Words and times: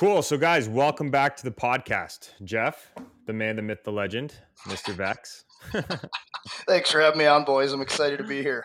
Cool. 0.00 0.22
So, 0.22 0.38
guys, 0.38 0.66
welcome 0.66 1.10
back 1.10 1.36
to 1.36 1.44
the 1.44 1.50
podcast. 1.50 2.30
Jeff, 2.42 2.90
the 3.26 3.34
man, 3.34 3.56
the 3.56 3.60
myth, 3.60 3.84
the 3.84 3.92
legend, 3.92 4.32
Mr. 4.66 4.94
Vex. 4.94 5.44
Thanks 6.66 6.90
for 6.90 7.02
having 7.02 7.18
me 7.18 7.26
on, 7.26 7.44
boys. 7.44 7.74
I'm 7.74 7.82
excited 7.82 8.16
to 8.16 8.24
be 8.24 8.40
here. 8.40 8.64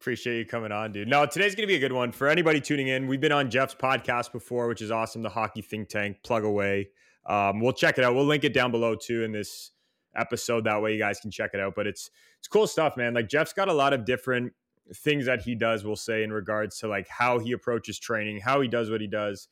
Appreciate 0.00 0.38
you 0.38 0.46
coming 0.46 0.72
on, 0.72 0.90
dude. 0.90 1.08
No, 1.08 1.26
today's 1.26 1.54
going 1.54 1.64
to 1.64 1.70
be 1.70 1.74
a 1.74 1.78
good 1.78 1.92
one 1.92 2.10
for 2.10 2.26
anybody 2.26 2.58
tuning 2.58 2.88
in. 2.88 3.06
We've 3.06 3.20
been 3.20 3.32
on 3.32 3.50
Jeff's 3.50 3.74
podcast 3.74 4.32
before, 4.32 4.66
which 4.66 4.80
is 4.80 4.90
awesome. 4.90 5.20
The 5.20 5.28
Hockey 5.28 5.60
Think 5.60 5.90
Tank, 5.90 6.22
plug 6.24 6.42
away. 6.42 6.88
Um, 7.26 7.60
we'll 7.60 7.74
check 7.74 7.98
it 7.98 8.04
out. 8.04 8.14
We'll 8.14 8.24
link 8.24 8.44
it 8.44 8.54
down 8.54 8.70
below 8.70 8.94
too 8.94 9.24
in 9.24 9.32
this 9.32 9.72
episode. 10.16 10.64
That 10.64 10.80
way, 10.80 10.94
you 10.94 10.98
guys 10.98 11.20
can 11.20 11.30
check 11.30 11.50
it 11.52 11.60
out. 11.60 11.74
But 11.76 11.86
it's 11.86 12.10
it's 12.38 12.48
cool 12.48 12.66
stuff, 12.66 12.96
man. 12.96 13.12
Like 13.12 13.28
Jeff's 13.28 13.52
got 13.52 13.68
a 13.68 13.74
lot 13.74 13.92
of 13.92 14.06
different 14.06 14.54
things 14.94 15.26
that 15.26 15.42
he 15.42 15.54
does. 15.54 15.84
We'll 15.84 15.96
say 15.96 16.22
in 16.22 16.32
regards 16.32 16.78
to 16.78 16.88
like 16.88 17.08
how 17.08 17.40
he 17.40 17.52
approaches 17.52 17.98
training, 17.98 18.40
how 18.40 18.62
he 18.62 18.68
does 18.68 18.88
what 18.88 19.02
he 19.02 19.06
does 19.06 19.48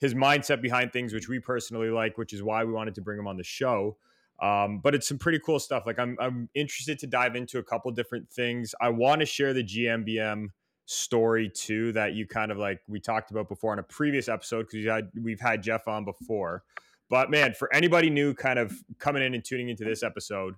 his 0.00 0.14
mindset 0.14 0.60
behind 0.60 0.92
things, 0.92 1.12
which 1.12 1.28
we 1.28 1.38
personally 1.38 1.90
like, 1.90 2.18
which 2.18 2.32
is 2.32 2.42
why 2.42 2.64
we 2.64 2.72
wanted 2.72 2.94
to 2.96 3.00
bring 3.00 3.18
him 3.18 3.26
on 3.26 3.36
the 3.36 3.44
show. 3.44 3.96
Um, 4.42 4.80
but 4.80 4.94
it's 4.94 5.06
some 5.06 5.18
pretty 5.18 5.38
cool 5.38 5.60
stuff. 5.60 5.84
Like 5.86 5.98
I'm, 5.98 6.16
I'm 6.20 6.48
interested 6.54 6.98
to 7.00 7.06
dive 7.06 7.36
into 7.36 7.58
a 7.58 7.62
couple 7.62 7.90
different 7.92 8.30
things. 8.30 8.74
I 8.80 8.88
want 8.88 9.20
to 9.20 9.26
share 9.26 9.54
the 9.54 9.62
GMBM 9.62 10.48
story 10.86 11.48
too 11.48 11.92
that 11.92 12.14
you 12.14 12.26
kind 12.26 12.52
of 12.52 12.58
like 12.58 12.80
we 12.88 13.00
talked 13.00 13.30
about 13.30 13.48
before 13.48 13.72
on 13.72 13.78
a 13.78 13.82
previous 13.84 14.28
episode 14.28 14.66
because 14.70 15.04
we've 15.20 15.40
had 15.40 15.62
Jeff 15.62 15.88
on 15.88 16.04
before. 16.04 16.62
But 17.08 17.30
man, 17.30 17.54
for 17.54 17.72
anybody 17.72 18.10
new, 18.10 18.34
kind 18.34 18.58
of 18.58 18.72
coming 18.98 19.22
in 19.22 19.34
and 19.34 19.44
tuning 19.44 19.68
into 19.68 19.84
this 19.84 20.02
episode, 20.02 20.54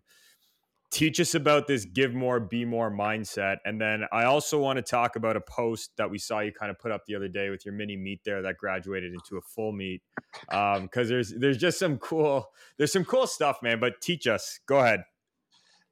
teach 0.90 1.18
us 1.20 1.34
about 1.34 1.66
this 1.66 1.84
give 1.84 2.14
more 2.14 2.38
be 2.38 2.64
more 2.64 2.90
mindset 2.90 3.56
and 3.64 3.80
then 3.80 4.04
i 4.12 4.24
also 4.24 4.58
want 4.58 4.76
to 4.76 4.82
talk 4.82 5.16
about 5.16 5.36
a 5.36 5.40
post 5.40 5.90
that 5.96 6.08
we 6.08 6.18
saw 6.18 6.40
you 6.40 6.52
kind 6.52 6.70
of 6.70 6.78
put 6.78 6.92
up 6.92 7.04
the 7.06 7.14
other 7.14 7.28
day 7.28 7.50
with 7.50 7.64
your 7.64 7.74
mini 7.74 7.96
meat 7.96 8.20
there 8.24 8.42
that 8.42 8.56
graduated 8.56 9.12
into 9.12 9.36
a 9.36 9.40
full 9.42 9.72
meat 9.72 10.00
um 10.52 10.82
because 10.82 11.08
there's 11.08 11.34
there's 11.38 11.58
just 11.58 11.78
some 11.78 11.98
cool 11.98 12.50
there's 12.78 12.92
some 12.92 13.04
cool 13.04 13.26
stuff 13.26 13.58
man 13.62 13.80
but 13.80 14.00
teach 14.00 14.26
us 14.26 14.60
go 14.66 14.78
ahead 14.78 15.02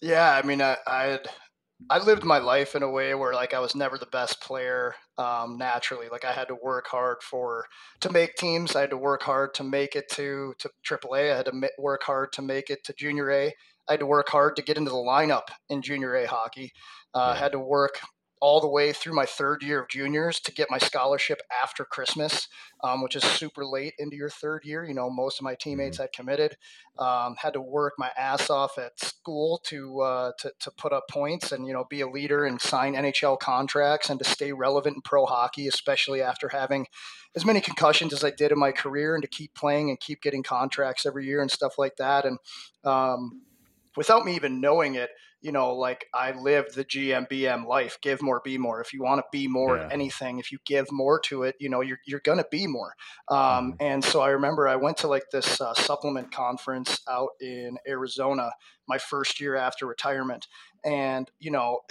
yeah 0.01 0.41
i 0.43 0.47
mean 0.47 0.63
i 0.63 0.77
i 0.87 1.19
I 1.91 1.99
lived 1.99 2.25
my 2.25 2.39
life 2.39 2.75
in 2.75 2.83
a 2.83 2.91
way 2.91 3.15
where 3.15 3.35
like 3.35 3.53
I 3.53 3.59
was 3.59 3.75
never 3.75 3.99
the 3.99 4.07
best 4.07 4.41
player 4.41 4.95
um, 5.19 5.59
naturally. 5.59 6.09
Like 6.11 6.25
I 6.25 6.33
had 6.33 6.49
to 6.49 6.55
work 6.55 6.87
hard 6.87 7.23
for 7.23 7.67
to 8.01 8.11
make 8.11 8.37
teams. 8.37 8.75
I 8.75 8.83
had 8.83 8.91
to 8.91 8.97
work 8.97 9.23
hard 9.23 9.55
to 9.55 9.65
make 9.65 9.97
it 9.97 10.09
to 10.13 10.55
to 10.59 10.71
AAA. 10.89 11.33
I 11.33 11.37
had 11.37 11.47
to 11.47 11.71
work 11.79 12.03
hard 12.05 12.33
to 12.35 12.43
make 12.43 12.71
it 12.71 12.85
to 12.85 12.95
Junior 12.95 13.31
A. 13.31 13.53
I 13.89 13.93
had 13.93 14.01
to 14.01 14.07
work 14.07 14.29
hard 14.29 14.57
to 14.57 14.63
get 14.63 14.77
into 14.77 14.91
the 14.91 14.97
lineup 14.97 15.49
in 15.69 15.83
junior 15.83 16.15
A 16.15 16.27
hockey. 16.27 16.73
Uh, 17.15 17.33
yeah. 17.35 17.41
Had 17.41 17.53
to 17.53 17.59
work 17.59 18.01
all 18.45 18.61
the 18.61 18.69
way 18.69 18.93
through 18.93 19.15
my 19.15 19.25
third 19.25 19.63
year 19.63 19.81
of 19.81 19.89
juniors 19.89 20.39
to 20.39 20.53
get 20.53 20.71
my 20.71 20.77
scholarship 20.77 21.41
after 21.63 21.83
Christmas, 21.83 22.47
um, 22.83 23.03
which 23.03 23.17
is 23.17 23.23
super 23.25 23.65
late 23.65 23.95
into 23.99 24.17
your 24.17 24.29
third 24.29 24.61
year. 24.65 24.85
You 24.85 24.93
know, 24.93 25.09
most 25.09 25.41
of 25.41 25.45
my 25.45 25.55
teammates 25.55 25.97
mm-hmm. 25.97 26.03
had 26.03 26.13
committed. 26.13 26.57
Um, 26.99 27.37
had 27.39 27.55
to 27.55 27.63
work 27.63 27.95
my 27.97 28.11
ass 28.19 28.51
off 28.51 28.77
at 28.77 29.01
school 29.01 29.63
to, 29.65 30.01
uh, 30.03 30.33
to 30.41 30.53
to 30.61 30.71
put 30.73 30.93
up 30.93 31.05
points 31.11 31.53
and 31.53 31.67
you 31.67 31.73
know 31.73 31.87
be 31.89 32.03
a 32.03 32.09
leader 32.09 32.45
and 32.45 32.61
sign 32.61 32.93
NHL 32.93 33.39
contracts 33.39 34.11
and 34.11 34.19
to 34.19 34.29
stay 34.29 34.53
relevant 34.53 34.97
in 34.97 35.01
pro 35.01 35.25
hockey, 35.25 35.67
especially 35.67 36.21
after 36.21 36.51
having 36.51 36.87
as 37.35 37.47
many 37.47 37.63
concussions 37.63 38.13
as 38.13 38.23
I 38.23 38.31
did 38.31 38.53
in 38.53 38.59
my 38.59 38.73
career, 38.73 39.15
and 39.15 39.23
to 39.23 39.29
keep 39.29 39.55
playing 39.55 39.89
and 39.89 39.99
keep 39.99 40.21
getting 40.21 40.43
contracts 40.43 41.07
every 41.07 41.25
year 41.25 41.41
and 41.41 41.51
stuff 41.51 41.79
like 41.79 41.97
that. 41.97 42.27
And 42.27 42.39
um, 42.85 43.41
without 43.97 44.25
me 44.25 44.35
even 44.35 44.61
knowing 44.61 44.95
it, 44.95 45.11
you 45.45 45.53
know, 45.53 45.75
like 45.75 46.07
I 46.15 46.33
lived 46.33 46.75
the 46.75 46.87
GMBM 46.87 47.67
life, 47.67 47.99
give 48.01 48.23
more, 48.23 48.41
be 48.43 48.57
more. 48.57 48.81
If 48.81 48.95
you 48.95 49.03
want 49.03 49.19
to 49.19 49.25
be 49.31 49.47
more 49.47 49.77
yeah. 49.77 49.91
anything, 49.93 50.39
if 50.39 50.51
you 50.51 50.57
give 50.65 50.91
more 50.91 51.21
to 51.27 51.43
it, 51.43 51.55
you 51.61 51.69
know, 51.69 51.83
you're, 51.83 51.99
you're 52.07 52.21
going 52.21 52.39
to 52.39 52.47
be 52.51 52.67
more. 52.67 52.95
Um, 53.29 53.39
mm-hmm. 53.39 53.71
And 53.81 54.03
so 54.03 54.23
I 54.23 54.31
remember 54.31 54.67
I 54.67 54.77
went 54.77 54.97
to 54.99 55.07
like 55.07 55.25
this 55.31 55.61
uh, 55.61 55.75
supplement 55.75 56.33
conference 56.33 56.99
out 57.07 57.33
in 57.43 57.77
Arizona 57.87 58.53
my 58.89 58.97
first 58.97 59.39
year 59.39 59.55
after 59.55 59.87
retirement. 59.87 60.47
And, 60.83 61.31
you 61.39 61.51
know, 61.51 61.81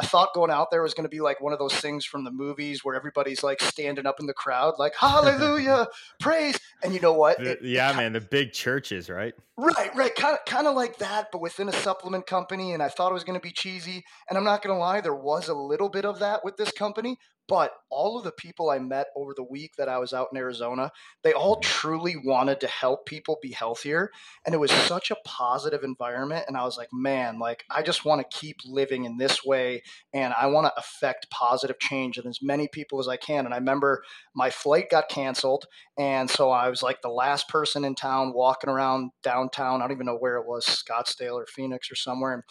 I 0.00 0.06
thought 0.06 0.32
going 0.32 0.52
out 0.52 0.70
there 0.70 0.80
was 0.80 0.94
going 0.94 1.06
to 1.06 1.10
be 1.10 1.20
like 1.20 1.40
one 1.40 1.52
of 1.52 1.58
those 1.58 1.74
things 1.74 2.04
from 2.04 2.22
the 2.22 2.30
movies 2.30 2.84
where 2.84 2.94
everybody's 2.94 3.42
like 3.42 3.60
standing 3.60 4.06
up 4.06 4.20
in 4.20 4.26
the 4.26 4.32
crowd, 4.32 4.74
like, 4.78 4.94
hallelujah, 4.94 5.88
praise. 6.20 6.56
And 6.84 6.94
you 6.94 7.00
know 7.00 7.14
what? 7.14 7.44
It, 7.44 7.58
yeah, 7.62 7.92
man, 7.94 8.12
the 8.12 8.20
big 8.20 8.52
churches, 8.52 9.10
right? 9.10 9.34
Right, 9.56 9.92
right. 9.96 10.14
Kind 10.14 10.38
of, 10.38 10.44
kind 10.44 10.68
of 10.68 10.76
like 10.76 10.98
that, 10.98 11.32
but 11.32 11.40
within 11.40 11.68
a 11.68 11.72
supplement 11.72 12.28
company. 12.28 12.67
And 12.72 12.82
I 12.82 12.88
thought 12.88 13.10
it 13.10 13.14
was 13.14 13.24
going 13.24 13.38
to 13.38 13.46
be 13.46 13.52
cheesy. 13.52 14.04
And 14.28 14.36
I'm 14.36 14.44
not 14.44 14.62
going 14.62 14.74
to 14.74 14.80
lie, 14.80 15.00
there 15.00 15.14
was 15.14 15.48
a 15.48 15.54
little 15.54 15.88
bit 15.88 16.04
of 16.04 16.18
that 16.20 16.44
with 16.44 16.56
this 16.56 16.72
company, 16.72 17.18
but 17.48 17.72
all 17.90 18.18
of 18.18 18.24
the 18.24 18.32
people 18.32 18.68
I 18.68 18.78
met 18.78 19.06
over 19.16 19.32
the 19.34 19.42
week 19.42 19.76
that 19.78 19.88
I 19.88 19.98
was 19.98 20.12
out 20.12 20.28
in 20.30 20.38
Arizona, 20.38 20.92
they 21.22 21.32
all 21.32 21.60
truly 21.60 22.14
wanted 22.14 22.60
to 22.60 22.66
help 22.66 23.06
people 23.06 23.38
be 23.40 23.52
healthier. 23.52 24.10
And 24.44 24.54
it 24.54 24.58
was 24.58 24.70
such 24.70 25.10
a 25.10 25.16
positive 25.24 25.82
environment. 25.82 26.44
And 26.46 26.58
I 26.58 26.64
was 26.64 26.76
like, 26.76 26.90
man, 26.92 27.38
like 27.38 27.64
I 27.70 27.82
just 27.82 28.04
want 28.04 28.20
to 28.20 28.38
keep 28.38 28.58
living 28.66 29.06
in 29.06 29.16
this 29.16 29.44
way 29.44 29.82
and 30.12 30.34
I 30.38 30.46
want 30.46 30.66
to 30.66 30.78
affect 30.78 31.30
positive 31.30 31.78
change 31.78 32.18
in 32.18 32.26
as 32.26 32.40
many 32.42 32.68
people 32.68 33.00
as 33.00 33.08
I 33.08 33.16
can. 33.16 33.46
And 33.46 33.54
I 33.54 33.58
remember 33.58 34.02
my 34.34 34.50
flight 34.50 34.90
got 34.90 35.08
canceled. 35.08 35.64
And 35.98 36.28
so 36.28 36.50
I 36.50 36.68
was 36.68 36.82
like 36.82 37.00
the 37.00 37.08
last 37.08 37.48
person 37.48 37.84
in 37.84 37.94
town 37.94 38.34
walking 38.34 38.68
around 38.68 39.10
downtown. 39.22 39.80
I 39.80 39.84
don't 39.84 39.96
even 39.96 40.06
know 40.06 40.18
where 40.18 40.36
it 40.36 40.46
was, 40.46 40.66
Scottsdale 40.66 41.34
or 41.34 41.46
Phoenix 41.46 41.90
or 41.90 41.96
somewhere. 41.96 42.34
And 42.34 42.42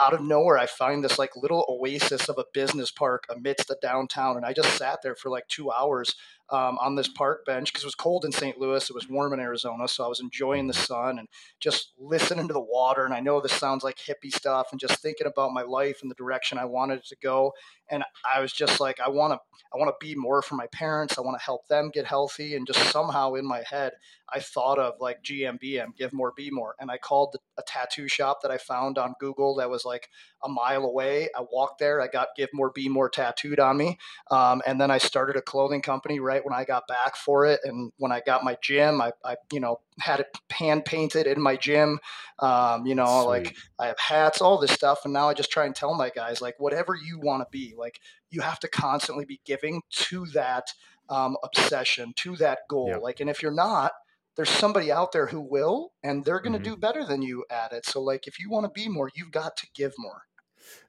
out 0.00 0.12
of 0.12 0.20
nowhere, 0.20 0.58
I 0.58 0.66
find 0.66 1.02
this 1.02 1.18
like 1.18 1.36
little 1.36 1.64
oasis 1.68 2.28
of 2.28 2.38
a 2.38 2.44
business 2.52 2.90
park 2.90 3.24
amidst 3.34 3.68
the 3.68 3.76
downtown. 3.80 4.36
And 4.36 4.44
I 4.44 4.52
just 4.52 4.76
sat 4.76 5.00
there 5.02 5.14
for 5.14 5.30
like 5.30 5.48
two 5.48 5.70
hours 5.70 6.14
um, 6.50 6.78
on 6.78 6.94
this 6.94 7.08
park 7.08 7.44
bench 7.44 7.72
because 7.72 7.82
it 7.82 7.86
was 7.86 7.94
cold 7.94 8.24
in 8.24 8.32
St. 8.32 8.58
Louis. 8.58 8.88
It 8.88 8.94
was 8.94 9.08
warm 9.08 9.32
in 9.32 9.40
Arizona. 9.40 9.88
So 9.88 10.04
I 10.04 10.08
was 10.08 10.20
enjoying 10.20 10.66
the 10.66 10.74
sun 10.74 11.18
and 11.18 11.28
just 11.60 11.92
listening 11.98 12.46
to 12.48 12.54
the 12.54 12.60
water. 12.60 13.04
And 13.04 13.14
I 13.14 13.20
know 13.20 13.40
this 13.40 13.52
sounds 13.52 13.82
like 13.82 13.96
hippie 13.96 14.32
stuff 14.32 14.68
and 14.70 14.80
just 14.80 15.00
thinking 15.00 15.26
about 15.26 15.52
my 15.52 15.62
life 15.62 16.00
and 16.02 16.10
the 16.10 16.14
direction 16.14 16.58
I 16.58 16.64
wanted 16.64 17.04
to 17.04 17.16
go. 17.22 17.52
And 17.90 18.04
I 18.34 18.40
was 18.40 18.52
just 18.52 18.80
like, 18.80 18.98
I 19.00 19.08
want 19.08 19.32
to, 19.32 19.40
I 19.72 19.78
want 19.78 19.88
to 19.88 20.06
be 20.06 20.14
more 20.14 20.42
for 20.42 20.56
my 20.56 20.66
parents. 20.68 21.18
I 21.18 21.20
want 21.20 21.38
to 21.38 21.44
help 21.44 21.66
them 21.68 21.90
get 21.92 22.04
healthy. 22.04 22.56
And 22.56 22.66
just 22.66 22.80
somehow 22.90 23.34
in 23.34 23.46
my 23.46 23.62
head, 23.68 23.92
I 24.32 24.40
thought 24.40 24.78
of 24.78 24.94
like 25.00 25.22
GMBM, 25.22 25.96
give 25.96 26.12
more, 26.12 26.32
be 26.36 26.50
more. 26.50 26.74
And 26.80 26.90
I 26.90 26.98
called 26.98 27.36
a 27.58 27.62
tattoo 27.62 28.08
shop 28.08 28.42
that 28.42 28.50
I 28.50 28.58
found 28.58 28.98
on 28.98 29.14
Google 29.20 29.56
that 29.56 29.70
was 29.70 29.84
like 29.84 30.08
a 30.44 30.48
mile 30.48 30.84
away. 30.84 31.28
I 31.36 31.44
walked 31.52 31.78
there. 31.78 32.00
I 32.00 32.08
got 32.08 32.28
give 32.36 32.48
more, 32.52 32.70
be 32.70 32.88
more 32.88 33.08
tattooed 33.08 33.60
on 33.60 33.76
me. 33.76 33.98
Um, 34.30 34.62
and 34.66 34.80
then 34.80 34.90
I 34.90 34.98
started 34.98 35.36
a 35.36 35.42
clothing 35.42 35.82
company 35.82 36.18
right 36.18 36.35
when 36.44 36.54
I 36.54 36.64
got 36.64 36.86
back 36.88 37.16
for 37.16 37.46
it. 37.46 37.60
And 37.64 37.92
when 37.98 38.12
I 38.12 38.20
got 38.24 38.44
my 38.44 38.56
gym, 38.62 39.00
I, 39.00 39.12
I 39.24 39.36
you 39.52 39.60
know, 39.60 39.80
had 40.00 40.20
it 40.20 40.26
hand 40.50 40.84
painted 40.84 41.26
in 41.26 41.40
my 41.40 41.56
gym. 41.56 41.98
Um, 42.38 42.86
you 42.86 42.94
know, 42.94 43.22
Sweet. 43.24 43.28
like 43.28 43.56
I 43.78 43.86
have 43.86 43.98
hats, 43.98 44.40
all 44.40 44.58
this 44.58 44.72
stuff. 44.72 45.00
And 45.04 45.12
now 45.12 45.28
I 45.28 45.34
just 45.34 45.50
try 45.50 45.66
and 45.66 45.74
tell 45.74 45.94
my 45.94 46.10
guys, 46.10 46.40
like, 46.40 46.54
whatever 46.58 46.94
you 46.94 47.18
want 47.20 47.42
to 47.42 47.48
be, 47.50 47.74
like, 47.76 48.00
you 48.30 48.40
have 48.40 48.60
to 48.60 48.68
constantly 48.68 49.24
be 49.24 49.40
giving 49.44 49.82
to 49.90 50.26
that 50.34 50.66
um, 51.08 51.36
obsession, 51.42 52.12
to 52.16 52.36
that 52.36 52.60
goal. 52.68 52.88
Yep. 52.88 53.02
Like, 53.02 53.20
and 53.20 53.30
if 53.30 53.42
you're 53.42 53.52
not, 53.52 53.92
there's 54.36 54.50
somebody 54.50 54.92
out 54.92 55.12
there 55.12 55.28
who 55.28 55.40
will, 55.40 55.92
and 56.02 56.24
they're 56.24 56.40
going 56.40 56.52
to 56.52 56.58
mm-hmm. 56.58 56.74
do 56.74 56.76
better 56.76 57.04
than 57.06 57.22
you 57.22 57.44
at 57.50 57.72
it. 57.72 57.86
So, 57.86 58.02
like, 58.02 58.26
if 58.26 58.38
you 58.38 58.50
want 58.50 58.64
to 58.64 58.70
be 58.70 58.88
more, 58.88 59.10
you've 59.14 59.30
got 59.30 59.56
to 59.56 59.66
give 59.74 59.94
more. 59.98 60.22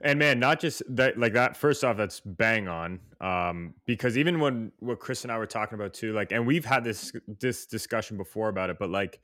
And 0.02 0.20
man, 0.20 0.40
not 0.40 0.60
just 0.60 0.84
that, 0.96 1.18
like 1.18 1.34
that. 1.34 1.58
First 1.58 1.84
off, 1.84 1.98
that's 1.98 2.20
bang 2.20 2.68
on. 2.68 3.00
Um, 3.22 3.74
because 3.86 4.18
even 4.18 4.40
when 4.40 4.72
what 4.80 5.00
Chris 5.00 5.24
and 5.24 5.32
I 5.32 5.38
were 5.38 5.48
talking 5.48 5.76
about 5.76 5.94
too, 5.94 6.14
like, 6.14 6.32
and 6.32 6.46
we've 6.46 6.66
had 6.66 6.84
this 6.84 7.12
this 7.40 7.66
discussion 7.66 8.18
before 8.18 8.50
about 8.50 8.70
it, 8.70 8.78
but 8.80 8.90
like 8.90 9.20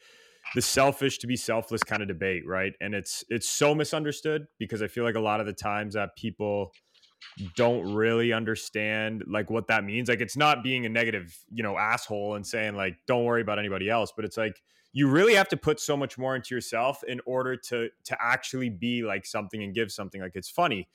the 0.55 0.61
selfish 0.61 1.19
to 1.19 1.27
be 1.27 1.35
selfless 1.35 1.83
kind 1.83 2.01
of 2.01 2.07
debate, 2.07 2.43
right? 2.45 2.73
And 2.81 2.93
it's 2.93 3.23
it's 3.29 3.49
so 3.49 3.73
misunderstood 3.73 4.47
because 4.59 4.81
I 4.81 4.87
feel 4.87 5.03
like 5.03 5.15
a 5.15 5.21
lot 5.21 5.39
of 5.39 5.45
the 5.45 5.53
times 5.53 5.93
that 5.93 6.15
people 6.17 6.71
don't 7.55 7.93
really 7.93 8.33
understand 8.33 9.23
like 9.27 9.49
what 9.49 9.67
that 9.67 9.83
means. 9.83 10.09
Like, 10.09 10.21
it's 10.21 10.37
not 10.37 10.63
being 10.63 10.85
a 10.85 10.89
negative, 10.89 11.37
you 11.51 11.63
know, 11.63 11.77
asshole 11.77 12.35
and 12.35 12.45
saying 12.45 12.75
like, 12.75 12.97
don't 13.07 13.23
worry 13.23 13.41
about 13.41 13.59
anybody 13.59 13.89
else, 13.89 14.11
but 14.15 14.25
it's 14.25 14.37
like 14.37 14.61
you 14.93 15.07
really 15.07 15.33
have 15.33 15.49
to 15.49 15.57
put 15.57 15.79
so 15.79 15.97
much 15.97 16.17
more 16.17 16.35
into 16.35 16.55
yourself 16.55 17.03
in 17.03 17.19
order 17.25 17.57
to 17.57 17.89
to 18.05 18.17
actually 18.21 18.69
be 18.69 19.03
like 19.03 19.25
something 19.25 19.61
and 19.61 19.73
give 19.73 19.91
something. 19.91 20.21
Like 20.21 20.35
it's 20.35 20.49
funny. 20.49 20.87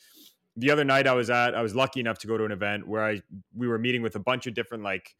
The 0.57 0.73
other 0.73 0.85
night 0.85 1.07
i 1.07 1.13
was 1.13 1.31
at 1.31 1.55
i 1.55 1.63
was 1.63 1.77
lucky 1.77 2.01
enough 2.01 2.19
to 2.19 2.27
go 2.27 2.37
to 2.37 2.45
an 2.45 2.51
event 2.51 2.89
where 2.89 3.05
i 3.05 3.21
we 3.55 3.69
were 3.69 3.79
meeting 3.79 4.03
with 4.03 4.17
a 4.17 4.19
bunch 4.19 4.49
of 4.49 4.55
different 4.55 4.83
like 4.83 5.15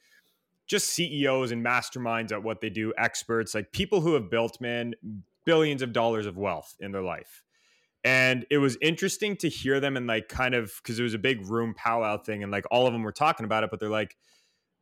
just 0.67 0.89
ceos 0.89 1.53
and 1.53 1.65
masterminds 1.65 2.33
at 2.33 2.43
what 2.43 2.61
they 2.61 2.71
do 2.71 2.93
experts 2.99 3.55
like 3.55 3.71
people 3.71 4.01
who 4.01 4.15
have 4.15 4.31
built 4.31 4.61
man 4.61 4.95
billions 5.49 5.81
of 5.81 5.95
dollars 5.95 6.27
of 6.27 6.37
wealth 6.37 6.77
in 6.79 6.93
their 6.93 7.01
life. 7.01 7.43
And 8.05 8.45
it 8.51 8.59
was 8.59 8.77
interesting 8.83 9.35
to 9.37 9.49
hear 9.49 9.81
them 9.81 9.97
and 9.97 10.07
like 10.07 10.29
kind 10.29 10.55
of 10.55 10.71
because 10.83 11.01
it 11.01 11.03
was 11.03 11.15
a 11.15 11.19
big 11.19 11.49
room 11.49 11.73
powwow 11.73 12.19
thing 12.19 12.43
and 12.43 12.53
like 12.53 12.67
all 12.71 12.87
of 12.87 12.93
them 12.93 13.03
were 13.03 13.13
talking 13.13 13.45
about 13.45 13.65
it 13.65 13.71
but 13.71 13.81
they're 13.81 13.89
like 13.89 14.19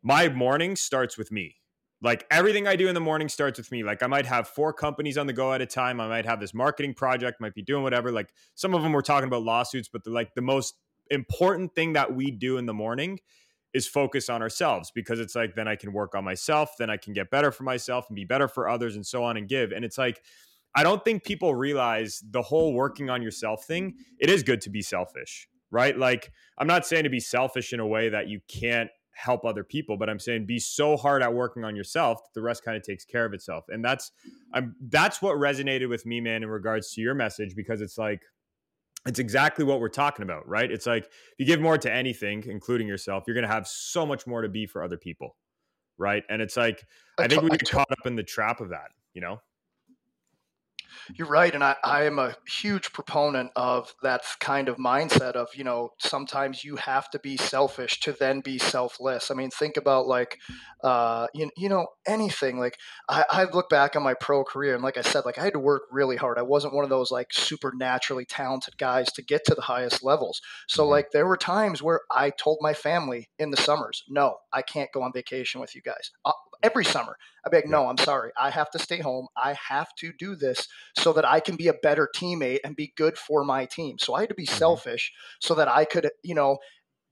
my 0.03 0.29
morning 0.29 0.75
starts 0.75 1.17
with 1.17 1.31
me 1.31 1.55
like 2.03 2.27
everything 2.31 2.67
I 2.67 2.77
do 2.77 2.89
in 2.89 2.95
the 2.95 3.01
morning 3.01 3.29
starts 3.29 3.59
with 3.59 3.73
me. 3.73 3.83
Like 3.83 4.03
I 4.03 4.07
might 4.07 4.27
have 4.27 4.49
four 4.49 4.73
companies 4.73 5.17
on 5.17 5.27
the 5.27 5.33
go 5.33 5.53
at 5.53 5.63
a 5.63 5.67
time. 5.67 6.01
I 6.01 6.09
might 6.09 6.27
have 6.27 6.41
this 6.41 6.53
marketing 6.53 6.95
project, 6.95 7.41
might 7.41 7.55
be 7.55 7.63
doing 7.63 7.83
whatever. 7.83 8.13
Like 8.13 8.33
some 8.55 8.75
of 8.75 8.83
them 8.83 8.93
were 8.93 9.03
talking 9.03 9.29
about 9.29 9.43
lawsuits, 9.43 9.89
but 9.89 10.07
like 10.07 10.35
the 10.35 10.43
most 10.43 10.75
important 11.11 11.75
thing 11.75 11.95
that 11.95 12.15
we 12.15 12.31
do 12.31 12.59
in 12.59 12.67
the 12.67 12.75
morning 12.75 13.19
is 13.73 13.87
focus 13.87 14.29
on 14.29 14.43
ourselves 14.43 14.91
because 14.95 15.21
it's 15.21 15.35
like 15.35 15.55
then 15.55 15.69
I 15.69 15.77
can 15.77 15.93
work 15.93 16.15
on 16.15 16.25
myself, 16.25 16.77
then 16.79 16.91
I 16.91 16.97
can 16.97 17.13
get 17.13 17.31
better 17.31 17.51
for 17.51 17.65
myself 17.65 18.07
and 18.09 18.17
be 18.17 18.25
better 18.25 18.49
for 18.49 18.69
others 18.69 18.97
and 18.97 19.07
so 19.07 19.25
on 19.25 19.37
and 19.37 19.49
give. 19.49 19.73
And 19.73 19.85
it's 19.85 19.99
like 19.99 20.23
I 20.75 20.83
don't 20.83 21.03
think 21.03 21.25
people 21.25 21.55
realize 21.55 22.23
the 22.31 22.43
whole 22.43 22.75
working 22.75 23.09
on 23.09 23.23
yourself 23.23 23.65
thing. 23.65 23.95
It 24.19 24.29
is 24.29 24.43
good 24.43 24.61
to 24.63 24.71
be 24.71 24.83
selfish, 24.83 25.49
right? 25.71 25.97
Like 25.97 26.31
I'm 26.59 26.67
not 26.67 26.87
saying 26.87 27.05
to 27.05 27.11
be 27.11 27.21
selfish 27.21 27.73
in 27.73 27.81
a 27.81 27.87
way 27.87 28.11
that 28.11 28.29
you 28.29 28.41
can't 28.49 28.91
help 29.17 29.45
other 29.45 29.65
people, 29.65 29.97
but 29.97 30.11
I'm 30.11 30.19
saying 30.19 30.45
be 30.45 30.59
so 30.59 30.97
hard 30.97 31.23
at 31.23 31.33
working 31.33 31.65
on 31.65 31.75
yourself 31.75 32.23
that 32.23 32.35
the 32.35 32.43
rest 32.43 32.63
kind 32.63 32.77
of 32.77 32.83
takes 32.83 33.05
care 33.05 33.25
of 33.25 33.33
itself. 33.33 33.65
And 33.69 33.85
that's 33.85 34.13
I'm 34.53 34.77
that's 34.89 35.23
what 35.23 35.37
resonated 35.37 35.89
with 35.89 36.05
me, 36.05 36.21
man, 36.21 36.43
in 36.43 36.49
regards 36.51 36.93
to 36.93 37.01
your 37.01 37.15
message 37.15 37.57
because 37.57 37.81
it's 37.81 37.97
like 37.97 38.23
it's 39.07 39.19
exactly 39.19 39.65
what 39.65 39.81
we're 39.81 39.89
talking 39.89 40.23
about, 40.23 40.47
right? 40.47 40.71
It's 40.71 40.87
like 40.87 41.05
if 41.05 41.35
you 41.39 41.47
give 41.47 41.61
more 41.61 41.79
to 41.79 41.93
anything, 41.93 42.45
including 42.47 42.87
yourself, 42.87 43.25
you're 43.27 43.35
going 43.35 43.47
to 43.47 43.53
have 43.53 43.67
so 43.67 44.05
much 44.05 44.27
more 44.27 44.43
to 44.43 44.49
be 44.49 44.67
for 44.67 44.83
other 44.83 44.99
people, 44.99 45.37
right? 45.97 46.23
And 46.29 46.43
it's 46.43 46.57
like 46.57 46.85
I 47.19 47.27
think 47.27 47.43
we 47.43 47.51
get 47.51 47.71
caught 47.71 47.91
up 47.91 48.07
in 48.07 48.17
the 48.17 48.23
trap 48.23 48.61
of 48.61 48.69
that, 48.69 48.91
you 49.15 49.23
know. 49.23 49.41
You're 51.15 51.29
right, 51.29 51.55
and 51.55 51.63
I, 51.63 51.77
I 51.85 52.05
am 52.05 52.19
a 52.19 52.35
huge 52.49 52.93
proponent 52.93 53.51
of 53.57 53.95
that 54.03 54.23
kind 54.41 54.69
of 54.69 54.77
mindset 54.77 55.33
of 55.33 55.49
you 55.55 55.65
know 55.65 55.91
sometimes 55.99 56.65
you 56.65 56.77
have 56.77 57.11
to 57.11 57.19
be 57.19 57.37
selfish 57.37 58.01
to 58.01 58.13
then 58.13 58.41
be 58.41 58.59
selfless. 58.59 59.31
I 59.31 59.35
mean, 59.35 59.51
think 59.51 59.77
about 59.77 60.07
like 60.07 60.39
uh, 60.83 61.27
you, 61.35 61.51
you 61.57 61.69
know 61.69 61.87
anything 62.07 62.59
like 62.59 62.79
I, 63.09 63.25
I 63.31 63.45
look 63.45 63.69
back 63.69 63.97
on 63.97 64.03
my 64.03 64.15
pro 64.15 64.45
career 64.45 64.75
and 64.75 64.83
like 64.83 64.97
I 64.97 65.03
said, 65.03 65.25
like 65.25 65.39
I 65.39 65.45
had 65.45 65.53
to 65.55 65.59
work 65.59 65.83
really 65.91 66.17
hard. 66.17 66.39
I 66.39 66.43
wasn't 66.43 66.75
one 66.75 66.85
of 66.85 66.91
those 66.91 67.11
like 67.11 67.33
supernaturally 67.33 68.25
talented 68.25 68.79
guys 68.79 69.13
to 69.13 69.23
get 69.23 69.45
to 69.47 69.55
the 69.55 69.63
highest 69.63 70.05
levels. 70.05 70.41
So 70.69 70.83
mm-hmm. 70.83 70.91
like 70.91 71.11
there 71.13 71.27
were 71.27 71.37
times 71.37 71.83
where 71.83 72.01
I 72.11 72.31
told 72.31 72.59
my 72.61 72.75
family 72.75 73.29
in 73.39 73.51
the 73.51 73.57
summers, 73.57 74.05
no, 74.09 74.37
I 74.53 74.63
can't 74.63 74.93
go 74.93 75.03
on 75.03 75.13
vacation 75.13 75.61
with 75.61 75.75
you 75.75 75.83
guys. 75.83 76.11
Every 76.62 76.85
summer. 76.85 77.17
I'd 77.44 77.50
be 77.50 77.58
like, 77.58 77.69
no, 77.69 77.88
I'm 77.88 77.99
sorry. 77.99 78.32
I 78.37 78.50
have 78.50 78.70
to 78.73 78.79
stay 78.79 78.99
home. 78.99 79.29
I 79.37 79.55
have 79.69 79.94
to 79.99 80.12
do 80.19 80.35
this 80.35 80.67
so 80.99 81.12
that 81.12 81.25
I 81.25 81.38
can 81.38 81.56
be 81.56 81.69
a 81.69 81.75
better 81.75 82.08
teammate 82.14 82.58
and 82.64 82.75
be 82.75 82.93
good 82.97 83.17
for 83.17 83.44
my 83.44 83.67
team. 83.67 83.99
So 83.99 84.14
I 84.14 84.20
had 84.20 84.31
to 84.31 84.35
be 84.35 84.47
mm-hmm. 84.47 84.58
selfish 84.58 85.12
so 85.41 85.55
that 85.55 85.69
I 85.69 85.85
could, 85.85 86.11
you 86.23 86.35
know, 86.35 86.58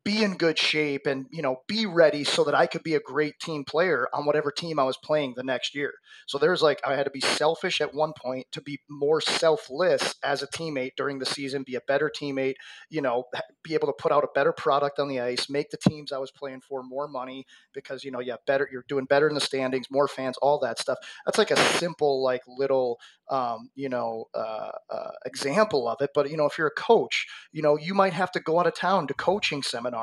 be 0.05 0.23
in 0.23 0.37
good 0.37 0.59
shape 0.59 1.07
and 1.07 1.27
you 1.31 1.41
know 1.41 1.63
be 1.67 1.87
ready 1.87 2.25
so 2.25 2.45
that 2.45 2.55
I 2.55 2.67
could 2.67 2.83
be 2.83 2.95
a 2.95 3.01
great 3.01 3.41
team 3.41 3.65
player 3.65 4.07
on 4.13 4.27
whatever 4.27 4.51
team 4.51 4.79
I 4.79 4.85
was 4.85 4.99
playing 4.99 5.33
the 5.35 5.43
next 5.43 5.75
year. 5.75 5.95
So 6.27 6.37
there's 6.37 6.63
like 6.63 6.81
I 6.87 6.95
had 6.95 7.05
to 7.05 7.11
be 7.11 7.21
selfish 7.21 7.81
at 7.81 7.95
one 7.95 8.13
point 8.13 8.47
to 8.53 8.61
be 8.61 8.81
more 8.89 9.23
selfless 9.23 10.15
as 10.23 10.43
a 10.43 10.47
teammate 10.47 10.93
during 10.97 11.19
the 11.19 11.27
season, 11.27 11.63
be 11.63 11.75
a 11.75 11.81
better 11.81 12.13
teammate, 12.15 12.57
you 12.91 13.01
know, 13.01 13.25
be 13.63 13.75
able 13.75 13.87
to 13.87 13.95
put 13.95 14.13
out 14.13 14.25
a 14.25 14.29
better 14.35 14.53
product 14.53 14.99
on 14.99 15.09
the 15.09 15.21
ice, 15.21 15.49
make 15.49 15.71
the 15.71 15.79
teams 15.79 16.13
I 16.13 16.19
was 16.19 16.31
playing 16.31 16.61
for 16.61 16.83
more 16.83 17.09
money 17.09 17.47
because 17.73 18.05
you 18.05 18.11
know, 18.11 18.21
yeah, 18.21 18.37
better 18.47 18.69
you're 18.71 18.85
doing 18.89 19.07
better 19.07 19.29
in 19.29 19.35
the 19.35 19.41
standings, 19.41 19.91
more 19.91 20.07
fans, 20.07 20.37
all 20.43 20.59
that 20.61 20.79
stuff. 20.79 20.99
That's 21.25 21.39
like 21.39 21.51
a 21.51 21.57
simple 21.57 22.23
like 22.23 22.43
little 22.47 22.99
um, 23.31 23.71
you 23.75 23.89
know, 23.89 24.27
uh, 24.35 24.73
uh, 24.91 25.11
example 25.25 25.89
of 25.89 26.03
it. 26.03 26.11
But 26.15 26.31
you 26.31 26.37
know, 26.37 26.45
if 26.45 26.59
you're 26.59 26.67
a 26.67 26.71
coach, 26.71 27.27
you 27.53 27.63
know, 27.63 27.79
you 27.79 27.95
might 27.95 28.13
have 28.13 28.31
to 28.33 28.41
go 28.41 28.61
out 28.61 28.67
of 28.67 28.75
town 28.75 29.07
to 29.07 29.15
coaching 29.15 29.63
seminars 29.63 29.94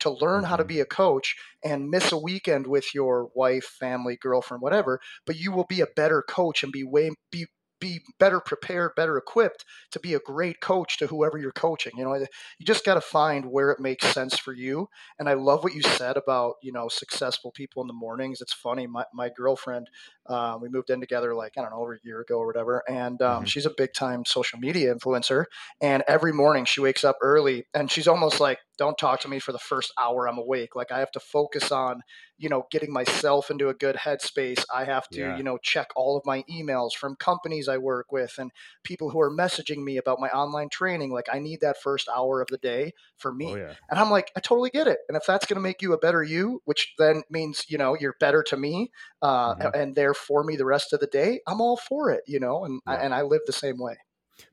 to 0.00 0.10
learn 0.10 0.44
how 0.44 0.56
to 0.56 0.62
mm-hmm. 0.62 0.68
be 0.68 0.80
a 0.80 0.86
coach 0.86 1.36
and 1.64 1.88
miss 1.88 2.12
a 2.12 2.18
weekend 2.18 2.66
with 2.66 2.94
your 2.94 3.28
wife, 3.34 3.64
family, 3.64 4.16
girlfriend, 4.20 4.62
whatever. 4.62 5.00
But 5.26 5.36
you 5.36 5.52
will 5.52 5.66
be 5.68 5.80
a 5.80 5.86
better 5.86 6.22
coach 6.22 6.62
and 6.62 6.72
be 6.72 6.84
way 6.84 7.10
be 7.30 7.46
be 7.82 8.00
better 8.20 8.38
prepared, 8.38 8.92
better 8.94 9.18
equipped 9.18 9.64
to 9.90 9.98
be 9.98 10.14
a 10.14 10.20
great 10.20 10.60
coach 10.60 10.98
to 10.98 11.08
whoever 11.08 11.36
you're 11.36 11.50
coaching. 11.50 11.92
You 11.96 12.04
know, 12.04 12.14
you 12.14 12.64
just 12.64 12.84
got 12.84 12.94
to 12.94 13.00
find 13.00 13.46
where 13.46 13.72
it 13.72 13.80
makes 13.80 14.06
sense 14.06 14.38
for 14.38 14.52
you. 14.52 14.88
And 15.18 15.28
I 15.28 15.34
love 15.34 15.64
what 15.64 15.74
you 15.74 15.82
said 15.82 16.16
about, 16.16 16.54
you 16.62 16.70
know, 16.70 16.88
successful 16.88 17.50
people 17.50 17.82
in 17.82 17.88
the 17.88 17.92
mornings. 17.92 18.40
It's 18.40 18.52
funny. 18.52 18.86
My, 18.86 19.04
my 19.12 19.30
girlfriend, 19.36 19.88
uh, 20.26 20.58
we 20.60 20.68
moved 20.68 20.90
in 20.90 21.00
together 21.00 21.34
like, 21.34 21.52
I 21.56 21.62
don't 21.62 21.70
know, 21.70 21.80
over 21.80 21.94
a 21.94 21.98
year 22.04 22.20
ago 22.20 22.38
or 22.38 22.46
whatever. 22.46 22.82
And 22.88 23.20
um, 23.22 23.38
mm-hmm. 23.38 23.44
she's 23.44 23.66
a 23.66 23.72
big 23.76 23.92
time 23.92 24.24
social 24.24 24.58
media 24.58 24.94
influencer. 24.94 25.44
And 25.80 26.02
every 26.06 26.32
morning 26.32 26.64
she 26.64 26.80
wakes 26.80 27.04
up 27.04 27.16
early 27.22 27.66
and 27.74 27.90
she's 27.90 28.08
almost 28.08 28.40
like, 28.40 28.58
don't 28.78 28.96
talk 28.98 29.20
to 29.20 29.28
me 29.28 29.38
for 29.38 29.52
the 29.52 29.58
first 29.58 29.92
hour 30.00 30.28
I'm 30.28 30.38
awake. 30.38 30.74
Like 30.74 30.90
I 30.90 31.00
have 31.00 31.10
to 31.12 31.20
focus 31.20 31.70
on, 31.70 32.02
you 32.38 32.48
know, 32.48 32.66
getting 32.70 32.92
myself 32.92 33.50
into 33.50 33.68
a 33.68 33.74
good 33.74 33.96
headspace. 33.96 34.64
I 34.74 34.84
have 34.84 35.08
to, 35.10 35.20
yeah. 35.20 35.36
you 35.36 35.42
know, 35.42 35.58
check 35.62 35.88
all 35.94 36.16
of 36.16 36.24
my 36.24 36.42
emails 36.50 36.92
from 36.92 37.14
companies 37.16 37.68
I 37.68 37.78
work 37.78 38.10
with 38.10 38.34
and 38.38 38.50
people 38.82 39.10
who 39.10 39.20
are 39.20 39.30
messaging 39.30 39.84
me 39.84 39.98
about 39.98 40.18
my 40.18 40.28
online 40.30 40.68
training. 40.68 41.12
Like 41.12 41.28
I 41.32 41.38
need 41.38 41.60
that 41.60 41.80
first 41.80 42.08
hour 42.08 42.40
of 42.40 42.48
the 42.48 42.58
day 42.58 42.92
for 43.18 43.32
me. 43.32 43.52
Oh, 43.52 43.56
yeah. 43.56 43.74
And 43.90 44.00
I'm 44.00 44.10
like, 44.10 44.32
I 44.36 44.40
totally 44.40 44.70
get 44.70 44.88
it. 44.88 44.98
And 45.08 45.16
if 45.16 45.24
that's 45.26 45.46
going 45.46 45.56
to 45.56 45.60
make 45.60 45.82
you 45.82 45.92
a 45.92 45.98
better 45.98 46.22
you, 46.22 46.60
which 46.64 46.94
then 46.98 47.22
means, 47.30 47.64
you 47.68 47.78
know, 47.78 47.96
you're 47.98 48.16
better 48.18 48.42
to 48.44 48.56
me 48.56 48.90
uh, 49.20 49.54
mm-hmm. 49.54 49.68
and 49.74 49.94
there 49.94 50.11
for 50.14 50.44
me 50.44 50.56
the 50.56 50.64
rest 50.64 50.92
of 50.92 51.00
the 51.00 51.06
day, 51.06 51.40
I'm 51.46 51.60
all 51.60 51.76
for 51.76 52.10
it, 52.10 52.22
you 52.26 52.40
know, 52.40 52.64
and, 52.64 52.80
yeah. 52.86 52.92
I, 52.92 52.96
and 52.96 53.14
I 53.14 53.22
live 53.22 53.40
the 53.46 53.52
same 53.52 53.78
way. 53.78 53.96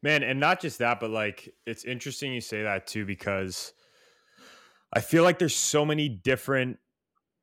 Man, 0.01 0.23
and 0.23 0.39
not 0.39 0.61
just 0.61 0.79
that, 0.79 0.99
but 0.99 1.09
like 1.09 1.53
it's 1.65 1.85
interesting 1.85 2.33
you 2.33 2.41
say 2.41 2.63
that 2.63 2.87
too 2.87 3.05
because 3.05 3.73
I 4.93 5.01
feel 5.01 5.23
like 5.23 5.39
there's 5.39 5.55
so 5.55 5.85
many 5.85 6.09
different 6.09 6.77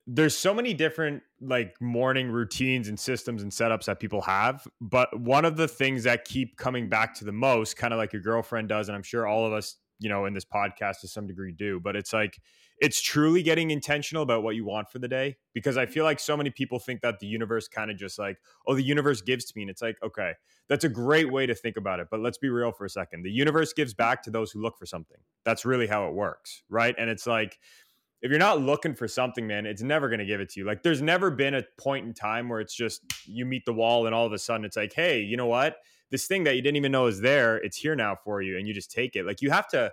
there's 0.06 0.36
so 0.36 0.54
many 0.54 0.72
different 0.72 1.22
like 1.40 1.80
morning 1.80 2.30
routines 2.30 2.88
and 2.88 2.98
systems 2.98 3.42
and 3.42 3.50
setups 3.50 3.86
that 3.86 3.98
people 3.98 4.20
have 4.22 4.66
but 4.80 5.18
one 5.18 5.44
of 5.44 5.56
the 5.56 5.66
things 5.66 6.04
that 6.04 6.24
keep 6.24 6.56
coming 6.56 6.88
back 6.88 7.14
to 7.14 7.24
the 7.24 7.32
most 7.32 7.76
kind 7.76 7.92
of 7.92 7.98
like 7.98 8.12
your 8.12 8.22
girlfriend 8.22 8.68
does 8.68 8.88
and 8.88 8.96
i'm 8.96 9.02
sure 9.02 9.26
all 9.26 9.44
of 9.44 9.52
us 9.52 9.76
you 9.98 10.08
know 10.08 10.26
in 10.26 10.32
this 10.32 10.44
podcast 10.44 11.00
to 11.00 11.08
some 11.08 11.26
degree 11.26 11.52
do 11.52 11.80
but 11.80 11.96
it's 11.96 12.12
like 12.12 12.38
it's 12.78 13.00
truly 13.00 13.42
getting 13.42 13.70
intentional 13.70 14.22
about 14.22 14.42
what 14.42 14.54
you 14.54 14.64
want 14.64 14.88
for 14.88 14.98
the 14.98 15.08
day 15.08 15.36
because 15.54 15.76
i 15.76 15.86
feel 15.86 16.04
like 16.04 16.20
so 16.20 16.36
many 16.36 16.50
people 16.50 16.78
think 16.78 17.00
that 17.00 17.18
the 17.18 17.26
universe 17.26 17.68
kind 17.68 17.90
of 17.90 17.96
just 17.96 18.18
like 18.18 18.38
oh 18.66 18.74
the 18.74 18.82
universe 18.82 19.20
gives 19.22 19.44
to 19.44 19.52
me 19.56 19.62
and 19.62 19.70
it's 19.70 19.82
like 19.82 19.96
okay 20.02 20.32
that's 20.68 20.84
a 20.84 20.88
great 20.88 21.30
way 21.30 21.46
to 21.46 21.54
think 21.54 21.76
about 21.76 22.00
it 22.00 22.08
but 22.10 22.20
let's 22.20 22.38
be 22.38 22.48
real 22.48 22.72
for 22.72 22.84
a 22.84 22.90
second 22.90 23.22
the 23.22 23.30
universe 23.30 23.72
gives 23.72 23.94
back 23.94 24.22
to 24.22 24.30
those 24.30 24.50
who 24.50 24.60
look 24.60 24.78
for 24.78 24.86
something 24.86 25.18
that's 25.44 25.64
really 25.64 25.86
how 25.86 26.06
it 26.08 26.14
works 26.14 26.62
right 26.68 26.94
and 26.98 27.08
it's 27.08 27.26
like 27.26 27.58
if 28.22 28.30
you're 28.30 28.38
not 28.38 28.60
looking 28.60 28.94
for 28.94 29.08
something 29.08 29.46
man 29.46 29.66
it's 29.66 29.82
never 29.82 30.08
going 30.08 30.18
to 30.18 30.26
give 30.26 30.40
it 30.40 30.50
to 30.50 30.60
you 30.60 30.66
like 30.66 30.82
there's 30.82 31.02
never 31.02 31.30
been 31.30 31.54
a 31.54 31.62
point 31.78 32.06
in 32.06 32.12
time 32.12 32.48
where 32.48 32.60
it's 32.60 32.74
just 32.74 33.02
you 33.26 33.44
meet 33.44 33.64
the 33.64 33.72
wall 33.72 34.06
and 34.06 34.14
all 34.14 34.26
of 34.26 34.32
a 34.32 34.38
sudden 34.38 34.64
it's 34.64 34.76
like 34.76 34.92
hey 34.92 35.20
you 35.20 35.36
know 35.36 35.46
what 35.46 35.76
this 36.10 36.26
thing 36.26 36.44
that 36.44 36.54
you 36.54 36.62
didn't 36.62 36.76
even 36.76 36.92
know 36.92 37.06
is 37.06 37.20
there, 37.20 37.56
it's 37.56 37.76
here 37.76 37.96
now 37.96 38.16
for 38.16 38.40
you, 38.42 38.58
and 38.58 38.66
you 38.68 38.74
just 38.74 38.90
take 38.90 39.16
it. 39.16 39.26
Like 39.26 39.42
you 39.42 39.50
have 39.50 39.68
to. 39.68 39.92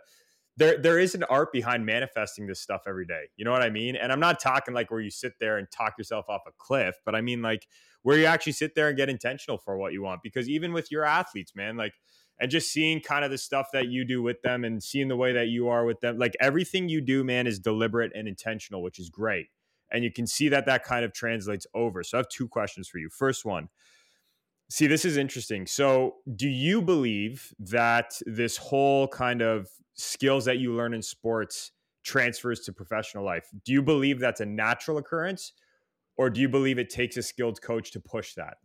There, 0.55 0.77
there 0.77 0.99
is 0.99 1.15
an 1.15 1.23
art 1.23 1.51
behind 1.51 1.85
manifesting 1.85 2.45
this 2.45 2.59
stuff 2.59 2.83
every 2.87 3.05
day. 3.05 3.23
You 3.37 3.45
know 3.45 3.51
what 3.51 3.63
I 3.63 3.69
mean? 3.69 3.95
And 3.95 4.11
I'm 4.11 4.19
not 4.19 4.39
talking 4.39 4.73
like 4.73 4.91
where 4.91 4.99
you 4.99 5.09
sit 5.09 5.33
there 5.39 5.57
and 5.57 5.67
talk 5.71 5.97
yourself 5.97 6.25
off 6.29 6.41
a 6.47 6.51
cliff, 6.57 6.95
but 7.05 7.15
I 7.15 7.21
mean 7.21 7.41
like 7.41 7.67
where 8.03 8.17
you 8.17 8.25
actually 8.25 8.53
sit 8.53 8.75
there 8.75 8.89
and 8.89 8.97
get 8.97 9.09
intentional 9.09 9.57
for 9.57 9.77
what 9.77 9.93
you 9.93 10.03
want. 10.03 10.21
Because 10.21 10.47
even 10.47 10.71
with 10.71 10.91
your 10.91 11.05
athletes, 11.05 11.55
man, 11.55 11.75
like 11.75 11.93
and 12.39 12.51
just 12.51 12.71
seeing 12.71 12.99
kind 12.99 13.23
of 13.23 13.31
the 13.31 13.37
stuff 13.37 13.67
that 13.73 13.87
you 13.87 14.05
do 14.05 14.21
with 14.21 14.41
them 14.41 14.63
and 14.63 14.83
seeing 14.83 15.07
the 15.07 15.15
way 15.15 15.33
that 15.33 15.47
you 15.47 15.69
are 15.69 15.85
with 15.85 15.99
them 16.01 16.17
like 16.17 16.33
everything 16.41 16.89
you 16.89 16.99
do 16.99 17.23
man 17.23 17.45
is 17.45 17.59
deliberate 17.59 18.11
and 18.15 18.27
intentional 18.27 18.81
which 18.81 18.99
is 18.99 19.09
great 19.09 19.47
and 19.91 20.03
you 20.03 20.11
can 20.11 20.25
see 20.25 20.49
that 20.49 20.65
that 20.65 20.83
kind 20.83 21.05
of 21.05 21.13
translates 21.13 21.67
over 21.75 22.03
so 22.03 22.17
i 22.17 22.19
have 22.19 22.27
two 22.29 22.47
questions 22.47 22.87
for 22.87 22.97
you 22.97 23.07
first 23.07 23.45
one 23.45 23.69
See, 24.69 24.87
this 24.87 25.05
is 25.05 25.17
interesting. 25.17 25.67
So, 25.67 26.15
do 26.35 26.47
you 26.47 26.81
believe 26.81 27.53
that 27.59 28.19
this 28.25 28.57
whole 28.57 29.07
kind 29.07 29.43
of 29.43 29.67
skills 29.93 30.45
that 30.45 30.57
you 30.57 30.73
learn 30.73 30.93
in 30.93 31.01
sports 31.01 31.71
transfers 32.03 32.61
to 32.61 32.73
professional 32.73 33.23
life? 33.23 33.49
Do 33.65 33.71
you 33.71 33.81
believe 33.81 34.19
that's 34.19 34.41
a 34.41 34.45
natural 34.45 34.97
occurrence, 34.97 35.53
or 36.17 36.29
do 36.29 36.41
you 36.41 36.49
believe 36.49 36.79
it 36.79 36.89
takes 36.89 37.17
a 37.17 37.23
skilled 37.23 37.61
coach 37.61 37.91
to 37.91 37.99
push 37.99 38.33
that? 38.35 38.57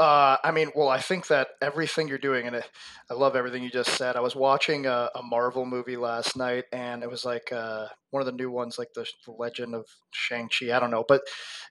Uh, 0.00 0.38
I 0.42 0.50
mean, 0.50 0.70
well, 0.74 0.88
I 0.88 0.98
think 0.98 1.26
that 1.26 1.48
everything 1.60 2.08
you're 2.08 2.16
doing, 2.16 2.46
and 2.46 2.56
I 2.56 3.14
love 3.14 3.36
everything 3.36 3.62
you 3.62 3.68
just 3.68 3.90
said. 3.90 4.16
I 4.16 4.20
was 4.20 4.34
watching 4.34 4.86
a, 4.86 5.10
a 5.14 5.22
Marvel 5.22 5.66
movie 5.66 5.98
last 5.98 6.38
night, 6.38 6.64
and 6.72 7.02
it 7.02 7.10
was 7.10 7.26
like 7.26 7.52
uh, 7.52 7.84
one 8.08 8.22
of 8.22 8.26
the 8.26 8.32
new 8.32 8.50
ones, 8.50 8.78
like 8.78 8.88
the, 8.94 9.06
the 9.26 9.32
Legend 9.32 9.74
of 9.74 9.84
Shang 10.10 10.48
Chi. 10.48 10.74
I 10.74 10.80
don't 10.80 10.90
know, 10.90 11.04
but 11.06 11.20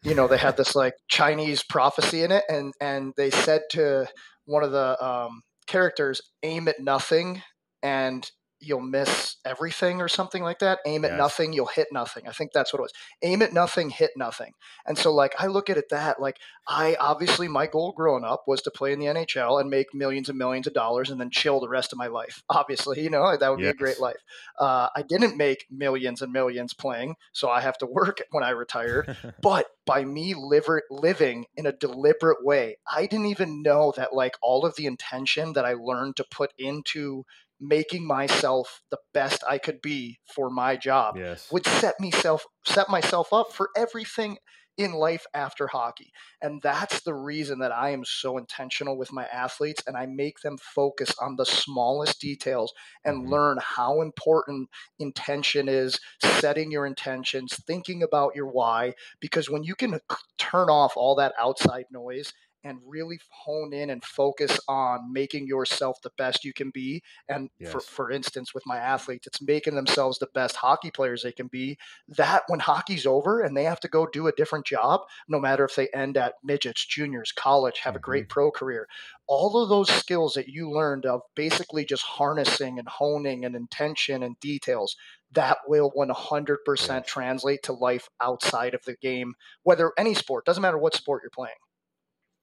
you 0.03 0.13
know, 0.13 0.27
they 0.27 0.37
had 0.37 0.57
this 0.57 0.75
like 0.75 0.93
Chinese 1.07 1.63
prophecy 1.63 2.21
in 2.21 2.31
it, 2.31 2.43
and 2.47 2.71
and 2.79 3.13
they 3.17 3.31
said 3.31 3.61
to 3.71 4.07
one 4.45 4.63
of 4.63 4.71
the 4.71 5.03
um, 5.03 5.41
characters, 5.65 6.21
"Aim 6.43 6.67
at 6.67 6.79
nothing," 6.79 7.41
and 7.81 8.29
you'll 8.59 8.81
miss 8.81 9.37
everything 9.45 10.01
or 10.01 10.07
something 10.07 10.43
like 10.43 10.59
that. 10.59 10.79
Aim 10.85 11.05
at 11.05 11.11
yes. 11.11 11.17
nothing, 11.17 11.53
you'll 11.53 11.65
hit 11.67 11.87
nothing. 11.91 12.27
I 12.27 12.31
think 12.31 12.51
that's 12.51 12.73
what 12.73 12.79
it 12.79 12.83
was. 12.83 12.93
Aim 13.21 13.41
at 13.41 13.53
nothing, 13.53 13.89
hit 13.89 14.11
nothing. 14.15 14.53
And 14.85 14.97
so 14.97 15.13
like 15.13 15.33
I 15.39 15.47
look 15.47 15.69
at 15.69 15.77
it 15.77 15.89
that 15.89 16.21
like 16.21 16.37
I 16.67 16.95
obviously 16.99 17.47
my 17.47 17.67
goal 17.67 17.93
growing 17.95 18.23
up 18.23 18.43
was 18.47 18.61
to 18.63 18.71
play 18.71 18.93
in 18.93 18.99
the 18.99 19.07
NHL 19.07 19.59
and 19.59 19.69
make 19.69 19.93
millions 19.93 20.29
and 20.29 20.37
millions 20.37 20.67
of 20.67 20.73
dollars 20.73 21.09
and 21.09 21.19
then 21.19 21.29
chill 21.29 21.59
the 21.59 21.69
rest 21.69 21.91
of 21.91 21.97
my 21.97 22.07
life. 22.07 22.43
Obviously, 22.49 23.01
you 23.01 23.09
know, 23.09 23.35
that 23.35 23.49
would 23.49 23.59
yes. 23.59 23.67
be 23.67 23.75
a 23.75 23.79
great 23.79 23.99
life. 23.99 24.17
Uh, 24.59 24.89
I 24.95 25.01
didn't 25.01 25.37
make 25.37 25.65
millions 25.71 26.21
and 26.21 26.33
millions 26.33 26.73
playing, 26.73 27.15
so 27.31 27.49
I 27.49 27.61
have 27.61 27.77
to 27.79 27.85
work 27.89 28.21
when 28.31 28.43
I 28.43 28.51
retired. 28.51 29.17
but 29.41 29.67
by 29.85 30.03
me 30.05 30.35
liver- 30.35 30.83
living 30.91 31.45
in 31.55 31.65
a 31.65 31.71
deliberate 31.71 32.43
way, 32.43 32.77
I 32.91 33.07
didn't 33.07 33.27
even 33.27 33.63
know 33.63 33.93
that 33.97 34.13
like 34.13 34.35
all 34.41 34.65
of 34.65 34.75
the 34.75 34.85
intention 34.85 35.53
that 35.53 35.65
I 35.65 35.73
learned 35.73 36.17
to 36.17 36.25
put 36.29 36.53
into 36.57 37.25
making 37.59 38.05
myself 38.05 38.81
the 38.91 38.97
best 39.13 39.43
I 39.47 39.57
could 39.57 39.81
be 39.81 40.19
for 40.33 40.49
my 40.49 40.75
job 40.75 41.17
yes. 41.17 41.51
would 41.51 41.65
set 41.65 41.95
myself 41.99 42.45
set 42.65 42.89
myself 42.89 43.33
up 43.33 43.51
for 43.53 43.69
everything 43.75 44.37
in 44.79 44.93
life 44.93 45.25
after 45.33 45.67
hockey. 45.67 46.13
And 46.41 46.61
that's 46.61 47.01
the 47.01 47.13
reason 47.13 47.59
that 47.59 47.73
I 47.73 47.89
am 47.89 48.05
so 48.05 48.37
intentional 48.37 48.97
with 48.97 49.11
my 49.11 49.25
athletes 49.25 49.83
and 49.85 49.97
I 49.97 50.05
make 50.05 50.39
them 50.39 50.57
focus 50.57 51.13
on 51.21 51.35
the 51.35 51.45
smallest 51.45 52.21
details 52.21 52.73
and 53.03 53.23
mm-hmm. 53.23 53.31
learn 53.31 53.57
how 53.61 54.01
important 54.01 54.69
intention 54.97 55.67
is, 55.67 55.99
setting 56.23 56.71
your 56.71 56.85
intentions, 56.85 57.57
thinking 57.67 58.01
about 58.01 58.35
your 58.35 58.47
why. 58.47 58.93
Because 59.19 59.49
when 59.49 59.63
you 59.63 59.75
can 59.75 59.99
turn 60.37 60.69
off 60.69 60.93
all 60.95 61.15
that 61.15 61.33
outside 61.37 61.85
noise 61.91 62.31
and 62.63 62.79
really 62.85 63.19
hone 63.29 63.73
in 63.73 63.89
and 63.89 64.03
focus 64.03 64.59
on 64.67 65.11
making 65.11 65.47
yourself 65.47 66.01
the 66.01 66.11
best 66.17 66.43
you 66.43 66.53
can 66.53 66.69
be. 66.71 67.01
And 67.27 67.49
yes. 67.59 67.71
for, 67.71 67.79
for 67.79 68.11
instance, 68.11 68.53
with 68.53 68.65
my 68.65 68.77
athletes, 68.77 69.27
it's 69.27 69.41
making 69.41 69.75
themselves 69.75 70.19
the 70.19 70.27
best 70.33 70.55
hockey 70.55 70.91
players 70.91 71.23
they 71.23 71.31
can 71.31 71.47
be. 71.47 71.77
That 72.07 72.43
when 72.47 72.59
hockey's 72.59 73.05
over 73.05 73.41
and 73.41 73.55
they 73.55 73.63
have 73.63 73.79
to 73.81 73.87
go 73.87 74.05
do 74.05 74.27
a 74.27 74.33
different 74.33 74.65
job, 74.65 75.01
no 75.27 75.39
matter 75.39 75.63
if 75.65 75.75
they 75.75 75.87
end 75.93 76.17
at 76.17 76.35
midgets, 76.43 76.85
juniors, 76.85 77.31
college, 77.31 77.79
have 77.79 77.91
mm-hmm. 77.91 77.97
a 77.97 78.01
great 78.01 78.23
mm-hmm. 78.23 78.33
pro 78.33 78.51
career, 78.51 78.87
all 79.27 79.61
of 79.61 79.69
those 79.69 79.89
skills 79.89 80.33
that 80.33 80.47
you 80.47 80.69
learned 80.69 81.05
of 81.05 81.21
basically 81.35 81.85
just 81.85 82.03
harnessing 82.03 82.79
and 82.79 82.87
honing 82.87 83.45
and 83.45 83.55
intention 83.55 84.23
and 84.23 84.39
details 84.39 84.95
that 85.31 85.57
will 85.67 85.91
100% 85.91 87.05
translate 87.05 87.61
to 87.63 87.73
life 87.73 88.09
outside 88.21 88.73
of 88.73 88.83
the 88.85 88.95
game 88.95 89.33
whether 89.63 89.91
any 89.97 90.13
sport 90.15 90.45
doesn't 90.45 90.61
matter 90.61 90.77
what 90.77 90.95
sport 90.95 91.21
you're 91.23 91.29
playing 91.29 91.53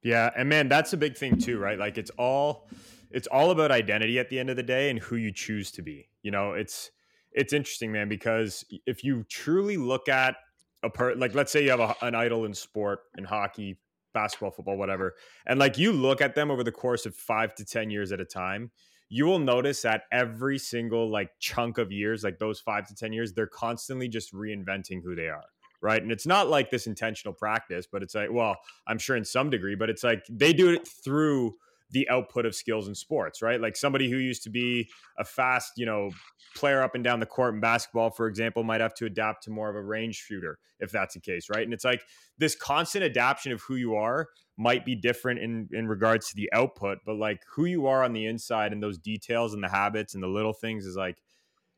yeah, 0.02 0.30
and 0.36 0.48
man, 0.48 0.68
that's 0.68 0.92
a 0.92 0.96
big 0.96 1.16
thing 1.16 1.38
too, 1.38 1.58
right? 1.58 1.78
Like 1.78 1.98
it's 1.98 2.10
all 2.18 2.68
it's 3.10 3.26
all 3.28 3.50
about 3.50 3.70
identity 3.70 4.18
at 4.18 4.28
the 4.28 4.38
end 4.38 4.50
of 4.50 4.56
the 4.56 4.62
day 4.62 4.90
and 4.90 4.98
who 4.98 5.16
you 5.16 5.32
choose 5.32 5.70
to 5.72 5.82
be. 5.82 6.08
You 6.22 6.30
know, 6.30 6.52
it's 6.52 6.90
it's 7.32 7.52
interesting, 7.52 7.92
man, 7.92 8.08
because 8.08 8.64
if 8.86 9.04
you 9.04 9.24
truly 9.28 9.76
look 9.76 10.08
at 10.08 10.36
a 10.82 10.90
per 10.90 11.14
like 11.14 11.34
let's 11.34 11.52
say 11.52 11.64
you 11.64 11.70
have 11.70 11.80
a, 11.80 11.94
an 12.02 12.14
idol 12.14 12.44
in 12.44 12.54
sport 12.54 13.00
in 13.16 13.24
hockey, 13.24 13.78
basketball, 14.12 14.50
football, 14.50 14.76
whatever, 14.76 15.14
and 15.46 15.58
like 15.58 15.78
you 15.78 15.92
look 15.92 16.20
at 16.20 16.34
them 16.34 16.50
over 16.50 16.64
the 16.64 16.72
course 16.72 17.06
of 17.06 17.14
5 17.14 17.54
to 17.56 17.64
10 17.64 17.90
years 17.90 18.12
at 18.12 18.20
a 18.20 18.24
time, 18.24 18.70
you 19.08 19.26
will 19.26 19.38
notice 19.38 19.82
that 19.82 20.02
every 20.12 20.58
single 20.58 21.10
like 21.10 21.30
chunk 21.38 21.78
of 21.78 21.92
years, 21.92 22.24
like 22.24 22.38
those 22.38 22.60
5 22.60 22.88
to 22.88 22.94
10 22.94 23.12
years, 23.12 23.32
they're 23.32 23.46
constantly 23.46 24.08
just 24.08 24.32
reinventing 24.32 25.02
who 25.02 25.14
they 25.14 25.28
are 25.28 25.44
right? 25.82 26.02
And 26.02 26.10
it's 26.12 26.26
not 26.26 26.48
like 26.48 26.70
this 26.70 26.86
intentional 26.86 27.34
practice, 27.34 27.86
but 27.90 28.02
it's 28.02 28.14
like, 28.14 28.30
well, 28.30 28.56
I'm 28.86 28.98
sure 28.98 29.16
in 29.16 29.24
some 29.24 29.50
degree, 29.50 29.74
but 29.74 29.90
it's 29.90 30.04
like 30.04 30.24
they 30.30 30.52
do 30.52 30.70
it 30.70 30.86
through 30.86 31.54
the 31.90 32.08
output 32.08 32.46
of 32.46 32.54
skills 32.54 32.88
in 32.88 32.94
sports, 32.94 33.42
right? 33.42 33.60
Like 33.60 33.76
somebody 33.76 34.10
who 34.10 34.16
used 34.16 34.42
to 34.44 34.50
be 34.50 34.88
a 35.18 35.24
fast, 35.24 35.72
you 35.76 35.86
know, 35.86 36.10
player 36.56 36.82
up 36.82 36.94
and 36.94 37.04
down 37.04 37.20
the 37.20 37.26
court 37.26 37.54
in 37.54 37.60
basketball, 37.60 38.10
for 38.10 38.26
example, 38.26 38.64
might 38.64 38.80
have 38.80 38.94
to 38.94 39.06
adapt 39.06 39.44
to 39.44 39.50
more 39.50 39.68
of 39.68 39.76
a 39.76 39.82
range 39.82 40.16
shooter 40.16 40.58
if 40.80 40.90
that's 40.90 41.14
the 41.14 41.20
case, 41.20 41.48
right? 41.48 41.62
And 41.62 41.72
it's 41.72 41.84
like 41.84 42.02
this 42.38 42.54
constant 42.54 43.04
adaptation 43.04 43.52
of 43.52 43.62
who 43.62 43.76
you 43.76 43.94
are 43.94 44.28
might 44.56 44.84
be 44.84 44.94
different 44.94 45.40
in 45.40 45.68
in 45.72 45.86
regards 45.86 46.28
to 46.30 46.36
the 46.36 46.50
output, 46.52 46.98
but 47.06 47.16
like 47.16 47.42
who 47.54 47.66
you 47.66 47.86
are 47.86 48.02
on 48.02 48.12
the 48.12 48.26
inside 48.26 48.72
and 48.72 48.82
those 48.82 48.98
details 48.98 49.54
and 49.54 49.62
the 49.62 49.68
habits 49.68 50.14
and 50.14 50.22
the 50.22 50.28
little 50.28 50.52
things 50.52 50.86
is 50.86 50.96
like 50.96 51.18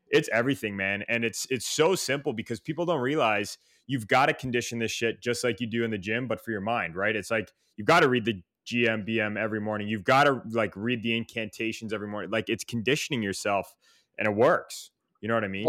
it's 0.07 0.29
everything, 0.33 0.75
man. 0.75 1.03
And 1.07 1.23
it's 1.23 1.45
it's 1.49 1.67
so 1.67 1.95
simple 1.95 2.33
because 2.33 2.59
people 2.59 2.85
don't 2.85 3.01
realize 3.01 3.57
you've 3.89 4.07
got 4.07 4.27
to 4.27 4.33
condition 4.35 4.77
this 4.77 4.91
shit 4.91 5.19
just 5.19 5.43
like 5.43 5.59
you 5.59 5.65
do 5.65 5.83
in 5.83 5.89
the 5.89 5.97
gym, 5.97 6.27
but 6.27 6.39
for 6.39 6.51
your 6.51 6.61
mind, 6.61 6.95
right? 6.95 7.15
It's 7.15 7.31
like 7.31 7.51
you've 7.75 7.87
got 7.87 8.01
to 8.01 8.07
read 8.07 8.23
the 8.23 8.43
GMBM 8.67 9.35
every 9.35 9.59
morning. 9.59 9.87
You've 9.87 10.03
got 10.03 10.25
to 10.25 10.43
like 10.51 10.71
read 10.75 11.01
the 11.01 11.17
incantations 11.17 11.91
every 11.91 12.07
morning. 12.07 12.29
Like 12.29 12.49
it's 12.49 12.63
conditioning 12.63 13.23
yourself 13.23 13.73
and 14.19 14.27
it 14.27 14.35
works. 14.35 14.91
You 15.21 15.27
know 15.27 15.33
what 15.33 15.43
I 15.43 15.47
mean? 15.47 15.65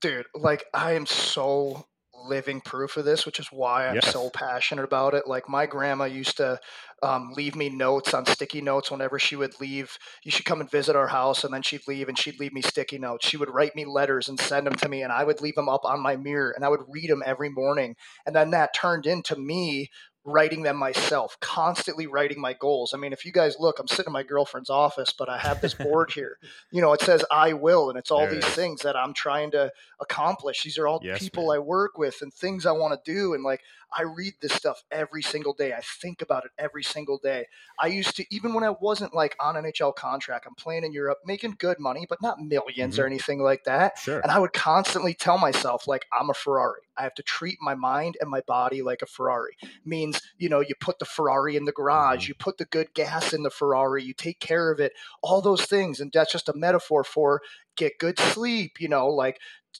Dude, 0.00 0.24
like 0.34 0.64
I 0.72 0.94
am 0.94 1.04
so 1.04 1.86
living 2.26 2.60
proof 2.60 2.96
of 2.96 3.04
this, 3.04 3.26
which 3.26 3.38
is 3.38 3.48
why 3.50 3.88
I'm 3.88 3.96
yes. 3.96 4.12
so 4.12 4.30
passionate 4.30 4.84
about 4.84 5.14
it. 5.14 5.26
Like 5.26 5.48
my 5.48 5.66
grandma 5.66 6.04
used 6.04 6.36
to 6.38 6.58
um, 7.02 7.32
leave 7.36 7.54
me 7.54 7.68
notes 7.68 8.14
on 8.14 8.26
sticky 8.26 8.60
notes 8.60 8.90
whenever 8.90 9.18
she 9.18 9.36
would 9.36 9.60
leave. 9.60 9.96
You 10.24 10.30
should 10.30 10.44
come 10.44 10.60
and 10.60 10.70
visit 10.70 10.96
our 10.96 11.08
house, 11.08 11.44
and 11.44 11.52
then 11.52 11.62
she'd 11.62 11.86
leave, 11.86 12.08
and 12.08 12.18
she'd 12.18 12.40
leave 12.40 12.52
me 12.52 12.62
sticky 12.62 12.98
notes. 12.98 13.26
She 13.26 13.36
would 13.36 13.50
write 13.50 13.76
me 13.76 13.84
letters 13.84 14.28
and 14.28 14.38
send 14.38 14.66
them 14.66 14.74
to 14.76 14.88
me, 14.88 15.02
and 15.02 15.12
I 15.12 15.24
would 15.24 15.40
leave 15.40 15.54
them 15.54 15.68
up 15.68 15.84
on 15.84 16.00
my 16.00 16.16
mirror, 16.16 16.52
and 16.54 16.64
I 16.64 16.68
would 16.68 16.82
read 16.88 17.10
them 17.10 17.22
every 17.24 17.50
morning. 17.50 17.96
And 18.26 18.34
then 18.34 18.50
that 18.50 18.74
turned 18.74 19.06
into 19.06 19.36
me 19.36 19.90
writing 20.28 20.62
them 20.62 20.76
myself, 20.76 21.38
constantly 21.40 22.06
writing 22.06 22.40
my 22.40 22.52
goals. 22.52 22.92
I 22.94 22.98
mean, 22.98 23.12
if 23.12 23.24
you 23.24 23.32
guys 23.32 23.56
look, 23.58 23.78
I'm 23.78 23.88
sitting 23.88 24.08
in 24.08 24.12
my 24.12 24.22
girlfriend's 24.22 24.70
office, 24.70 25.12
but 25.12 25.28
I 25.28 25.38
have 25.38 25.60
this 25.60 25.74
board 25.74 26.12
here. 26.12 26.38
You 26.70 26.82
know, 26.82 26.92
it 26.92 27.00
says 27.00 27.24
I 27.30 27.54
will, 27.54 27.88
and 27.88 27.98
it's 27.98 28.10
all 28.10 28.20
there 28.20 28.34
these 28.34 28.44
things 28.44 28.82
that 28.82 28.94
I'm 28.94 29.14
trying 29.14 29.52
to 29.52 29.72
accomplish. 30.00 30.62
These 30.62 30.76
are 30.76 30.86
all 30.86 31.00
yes, 31.02 31.18
people 31.18 31.46
man. 31.46 31.56
I 31.56 31.58
work 31.60 31.96
with 31.96 32.20
and 32.20 32.32
things 32.32 32.66
I 32.66 32.72
want 32.72 32.92
to 32.92 33.10
do. 33.10 33.32
And 33.32 33.42
like, 33.42 33.62
I 33.96 34.02
read 34.02 34.34
this 34.40 34.52
stuff 34.52 34.82
every 34.90 35.22
single 35.22 35.54
day. 35.54 35.72
I 35.72 35.80
think 35.80 36.22
about 36.22 36.44
it 36.44 36.50
every 36.58 36.82
single 36.82 37.18
day. 37.18 37.46
I 37.80 37.86
used 37.86 38.16
to, 38.16 38.24
even 38.30 38.52
when 38.52 38.64
I 38.64 38.70
wasn't 38.70 39.14
like 39.14 39.36
on 39.40 39.56
an 39.56 39.64
NHL 39.64 39.94
contract, 39.94 40.46
I'm 40.46 40.54
playing 40.54 40.84
in 40.84 40.92
Europe, 40.92 41.18
making 41.24 41.56
good 41.58 41.78
money, 41.78 42.06
but 42.08 42.20
not 42.20 42.38
1000000s 42.38 42.60
mm-hmm. 42.74 43.00
or 43.00 43.06
anything 43.06 43.40
like 43.40 43.64
that. 43.64 43.98
Sure. 43.98 44.20
And 44.20 44.30
I 44.30 44.38
would 44.38 44.52
constantly 44.52 45.14
tell 45.14 45.38
myself, 45.38 45.86
like, 45.86 46.06
I'm 46.12 46.30
a 46.30 46.34
Ferrari. 46.34 46.82
I 46.96 47.02
have 47.02 47.14
to 47.14 47.22
treat 47.22 47.58
my 47.60 47.74
mind 47.74 48.16
and 48.20 48.28
my 48.28 48.40
body 48.42 48.82
like 48.82 49.02
a 49.02 49.06
Ferrari. 49.06 49.56
Means, 49.84 50.20
you 50.36 50.48
know, 50.48 50.60
you 50.60 50.74
put 50.80 50.98
the 50.98 51.04
Ferrari 51.04 51.56
in 51.56 51.64
the 51.64 51.72
garage, 51.72 52.22
mm-hmm. 52.22 52.30
you 52.30 52.34
put 52.34 52.58
the 52.58 52.64
good 52.66 52.92
gas 52.94 53.32
in 53.32 53.42
the 53.42 53.50
Ferrari, 53.50 54.02
you 54.02 54.12
take 54.12 54.40
care 54.40 54.70
of 54.70 54.80
it, 54.80 54.92
all 55.22 55.40
those 55.40 55.64
things. 55.64 56.00
And 56.00 56.10
that's 56.12 56.32
just 56.32 56.48
a 56.48 56.56
metaphor 56.56 57.04
for 57.04 57.40
get 57.76 57.98
good 57.98 58.18
sleep, 58.18 58.80
you 58.80 58.88
know, 58.88 59.06
like 59.08 59.38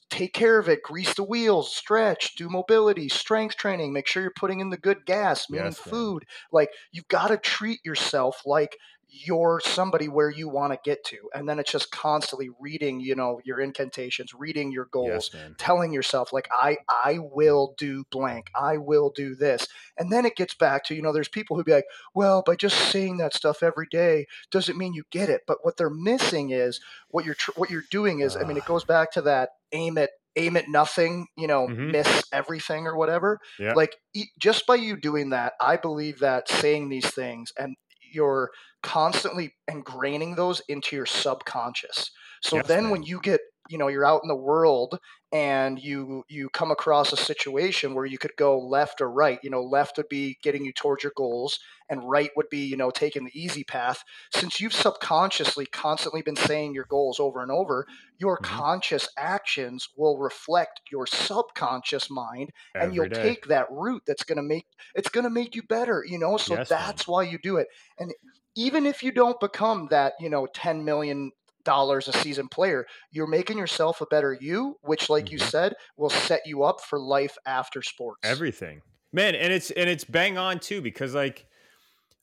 take 0.09 0.33
care 0.33 0.57
of 0.59 0.69
it, 0.69 0.83
grease 0.83 1.13
the 1.13 1.23
wheels, 1.23 1.75
stretch, 1.75 2.35
do 2.35 2.49
mobility, 2.49 3.09
strength 3.09 3.55
training, 3.57 3.93
make 3.93 4.07
sure 4.07 4.21
you're 4.21 4.31
putting 4.35 4.59
in 4.59 4.69
the 4.69 4.77
good 4.77 5.05
gas, 5.05 5.49
meaning 5.49 5.67
yes, 5.67 5.77
food. 5.77 6.25
Like 6.51 6.69
you've 6.91 7.07
got 7.07 7.27
to 7.27 7.37
treat 7.37 7.79
yourself 7.85 8.41
like 8.45 8.77
you're 9.11 9.59
somebody 9.63 10.07
where 10.07 10.29
you 10.29 10.47
want 10.47 10.71
to 10.71 10.79
get 10.83 11.03
to 11.03 11.17
and 11.33 11.49
then 11.49 11.57
it's 11.57 11.71
just 11.71 11.91
constantly 11.91 12.49
reading 12.59 12.99
you 12.99 13.15
know 13.15 13.39
your 13.43 13.59
incantations 13.59 14.33
reading 14.33 14.71
your 14.71 14.85
goals 14.85 15.31
yes, 15.33 15.51
telling 15.57 15.91
yourself 15.91 16.31
like 16.31 16.47
i 16.51 16.77
i 16.87 17.17
will 17.19 17.73
do 17.77 18.03
blank 18.11 18.49
i 18.59 18.77
will 18.77 19.09
do 19.09 19.35
this 19.35 19.67
and 19.97 20.11
then 20.11 20.25
it 20.25 20.35
gets 20.35 20.53
back 20.53 20.83
to 20.83 20.93
you 20.93 21.01
know 21.01 21.11
there's 21.11 21.27
people 21.27 21.57
who 21.57 21.63
be 21.63 21.73
like 21.73 21.87
well 22.13 22.43
by 22.45 22.55
just 22.55 22.77
saying 22.91 23.17
that 23.17 23.33
stuff 23.33 23.63
every 23.63 23.87
day 23.89 24.25
doesn't 24.51 24.77
mean 24.77 24.93
you 24.93 25.03
get 25.09 25.29
it 25.29 25.41
but 25.47 25.57
what 25.63 25.75
they're 25.77 25.89
missing 25.89 26.51
is 26.51 26.79
what 27.09 27.25
you're 27.25 27.35
tr- 27.35 27.51
what 27.55 27.69
you're 27.69 27.83
doing 27.89 28.19
is 28.19 28.35
uh. 28.35 28.39
i 28.39 28.43
mean 28.43 28.57
it 28.57 28.65
goes 28.65 28.83
back 28.83 29.11
to 29.11 29.21
that 29.21 29.49
aim 29.71 29.97
at 29.97 30.11
aim 30.35 30.55
at 30.55 30.69
nothing, 30.69 31.27
you 31.35 31.47
know, 31.47 31.67
mm-hmm. 31.67 31.91
miss 31.91 32.23
everything 32.31 32.87
or 32.87 32.95
whatever. 32.95 33.39
Yeah. 33.59 33.73
Like 33.73 33.97
just 34.39 34.65
by 34.65 34.75
you 34.75 34.95
doing 34.95 35.31
that, 35.31 35.53
I 35.59 35.75
believe 35.75 36.19
that 36.19 36.47
saying 36.47 36.89
these 36.89 37.09
things 37.09 37.51
and 37.57 37.75
you're 38.11 38.51
constantly 38.83 39.55
ingraining 39.69 40.35
those 40.35 40.61
into 40.69 40.95
your 40.95 41.05
subconscious. 41.05 42.11
So 42.41 42.57
yes, 42.57 42.67
then 42.67 42.83
man. 42.83 42.91
when 42.91 43.03
you 43.03 43.19
get, 43.21 43.41
you 43.69 43.77
know, 43.77 43.87
you're 43.87 44.05
out 44.05 44.21
in 44.23 44.27
the 44.27 44.35
world 44.35 44.99
and 45.31 45.79
you 45.79 46.23
you 46.27 46.49
come 46.49 46.71
across 46.71 47.13
a 47.13 47.17
situation 47.17 47.93
where 47.93 48.05
you 48.05 48.17
could 48.17 48.35
go 48.35 48.59
left 48.59 48.99
or 48.99 49.09
right, 49.11 49.39
you 49.43 49.49
know, 49.49 49.61
left 49.61 49.97
would 49.97 50.09
be 50.09 50.37
getting 50.41 50.65
you 50.65 50.73
towards 50.73 51.03
your 51.03 51.13
goals 51.15 51.59
and 51.87 52.07
right 52.07 52.31
would 52.35 52.49
be, 52.49 52.65
you 52.65 52.75
know, 52.75 52.89
taking 52.89 53.25
the 53.25 53.39
easy 53.39 53.63
path. 53.63 54.03
Since 54.33 54.59
you've 54.59 54.73
subconsciously 54.73 55.67
constantly 55.67 56.21
been 56.23 56.35
saying 56.35 56.73
your 56.73 56.85
goals 56.85 57.19
over 57.19 57.41
and 57.41 57.51
over, 57.51 57.85
your 58.17 58.37
mm-hmm. 58.37 58.55
conscious 58.55 59.07
actions 59.17 59.87
will 59.95 60.17
reflect 60.17 60.81
your 60.91 61.05
subconscious 61.05 62.09
mind 62.09 62.49
Every 62.75 62.87
and 62.87 62.95
you'll 62.95 63.09
day. 63.09 63.21
take 63.21 63.45
that 63.47 63.67
route 63.69 64.03
that's 64.07 64.23
going 64.23 64.37
to 64.37 64.43
make 64.43 64.65
it's 64.95 65.09
going 65.09 65.25
to 65.25 65.29
make 65.29 65.55
you 65.55 65.61
better, 65.63 66.03
you 66.07 66.17
know? 66.17 66.37
So 66.37 66.55
yes, 66.55 66.69
that's 66.69 67.07
man. 67.07 67.13
why 67.13 67.23
you 67.23 67.37
do 67.41 67.57
it. 67.57 67.67
And 67.99 68.13
even 68.55 68.85
if 68.85 69.03
you 69.03 69.11
don't 69.11 69.39
become 69.39 69.87
that, 69.91 70.13
you 70.19 70.29
know, 70.29 70.47
10 70.47 70.83
million 70.83 71.31
dollars 71.65 72.07
a 72.07 72.13
season 72.13 72.47
player, 72.47 72.85
you're 73.11 73.27
making 73.27 73.57
yourself 73.57 74.01
a 74.01 74.05
better 74.07 74.37
you, 74.39 74.75
which 74.81 75.09
like 75.09 75.25
mm-hmm. 75.25 75.33
you 75.33 75.39
said, 75.39 75.73
will 75.97 76.09
set 76.09 76.41
you 76.45 76.63
up 76.63 76.81
for 76.81 76.99
life 76.99 77.35
after 77.45 77.81
sports. 77.81 78.19
Everything. 78.23 78.81
Man, 79.11 79.35
and 79.35 79.51
it's 79.51 79.71
and 79.71 79.89
it's 79.89 80.03
bang 80.03 80.37
on 80.37 80.59
too 80.59 80.81
because 80.81 81.15
like 81.15 81.45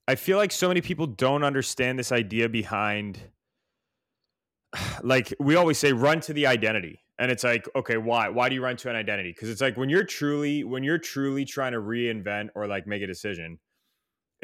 I 0.08 0.14
feel 0.14 0.38
like 0.38 0.52
so 0.52 0.68
many 0.68 0.80
people 0.80 1.06
don't 1.06 1.42
understand 1.42 1.98
this 1.98 2.12
idea 2.12 2.48
behind 2.48 3.20
like 5.02 5.34
we 5.40 5.56
always 5.56 5.78
say 5.78 5.92
run 5.92 6.20
to 6.20 6.32
the 6.32 6.46
identity. 6.46 7.00
And 7.18 7.30
it's 7.30 7.44
like, 7.44 7.66
okay, 7.74 7.96
why? 7.96 8.28
Why 8.28 8.50
do 8.50 8.54
you 8.54 8.62
run 8.62 8.76
to 8.76 8.90
an 8.90 8.96
identity? 8.96 9.30
Because 9.30 9.48
it's 9.48 9.62
like 9.62 9.78
when 9.78 9.88
you're 9.88 10.04
truly 10.04 10.64
when 10.64 10.82
you're 10.82 10.98
truly 10.98 11.44
trying 11.46 11.72
to 11.72 11.78
reinvent 11.78 12.48
or 12.54 12.66
like 12.66 12.86
make 12.86 13.02
a 13.02 13.06
decision, 13.06 13.58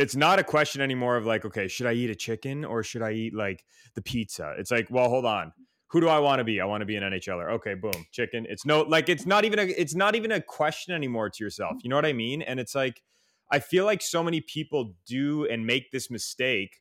it's 0.03 0.17
not 0.17 0.41
a 0.41 0.45
question 0.45 0.81
anymore 0.81 1.17
of 1.17 1.27
like, 1.27 1.45
okay, 1.45 1.69
should 1.69 1.87
I 1.87 1.93
eat 1.93 2.11
a 2.11 2.15
chicken 2.17 2.65
or 2.65 2.83
should 2.83 3.03
I 3.03 3.13
eat 3.13 3.35
like 3.35 3.65
the 3.95 4.03
pizza? 4.03 4.55
It's 4.59 4.73
like, 4.73 4.89
well, 4.91 5.09
hold 5.09 5.25
on. 5.25 5.53
Who 5.89 6.01
do 6.01 6.09
I 6.09 6.19
want 6.19 6.41
to 6.41 6.45
be? 6.45 6.61
I 6.61 6.65
want 6.65 6.81
to 6.81 6.87
be 6.87 6.97
an 6.97 7.05
NHLer. 7.05 7.53
Okay, 7.53 7.75
boom, 7.75 7.93
chicken. 8.11 8.47
It's 8.49 8.67
no 8.67 8.83
like 8.83 9.09
it's 9.09 9.27
not 9.27 9.45
even 9.45 9.59
a 9.59 9.63
it's 9.63 9.95
not 9.95 10.17
even 10.17 10.33
a 10.33 10.41
question 10.41 10.95
anymore 10.95 11.31
to 11.31 11.45
yourself. 11.45 11.77
You 11.83 11.91
know 11.91 11.97
what 11.97 12.07
I 12.07 12.15
mean? 12.15 12.43
And 12.43 12.59
it's 12.59 12.75
like 12.75 13.03
I 13.51 13.61
feel 13.61 13.85
like 13.85 14.03
so 14.03 14.23
many 14.23 14.41
people 14.41 14.95
do 15.07 15.47
and 15.47 15.67
make 15.67 15.93
this 15.93 16.11
mistake 16.11 16.81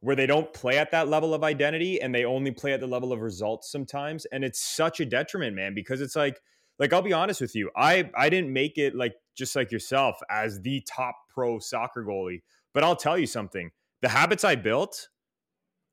where 0.00 0.16
they 0.16 0.26
don't 0.26 0.52
play 0.52 0.78
at 0.78 0.90
that 0.90 1.08
level 1.08 1.34
of 1.34 1.44
identity 1.44 2.00
and 2.00 2.14
they 2.14 2.24
only 2.24 2.50
play 2.50 2.72
at 2.72 2.80
the 2.80 2.86
level 2.86 3.12
of 3.12 3.20
results 3.20 3.70
sometimes 3.70 4.24
and 4.26 4.44
it's 4.44 4.60
such 4.60 5.00
a 5.00 5.04
detriment 5.06 5.54
man 5.54 5.74
because 5.74 6.00
it's 6.00 6.16
like 6.16 6.40
like 6.78 6.92
I'll 6.92 7.02
be 7.02 7.12
honest 7.12 7.40
with 7.40 7.54
you 7.54 7.70
I 7.76 8.10
I 8.16 8.28
didn't 8.28 8.52
make 8.52 8.78
it 8.78 8.94
like 8.94 9.14
just 9.36 9.54
like 9.54 9.70
yourself 9.70 10.16
as 10.30 10.60
the 10.62 10.82
top 10.88 11.16
pro 11.28 11.58
soccer 11.58 12.04
goalie 12.04 12.42
but 12.76 12.84
I'll 12.84 12.94
tell 12.94 13.16
you 13.16 13.26
something 13.26 13.70
the 14.02 14.10
habits 14.10 14.44
I 14.44 14.54
built 14.54 15.08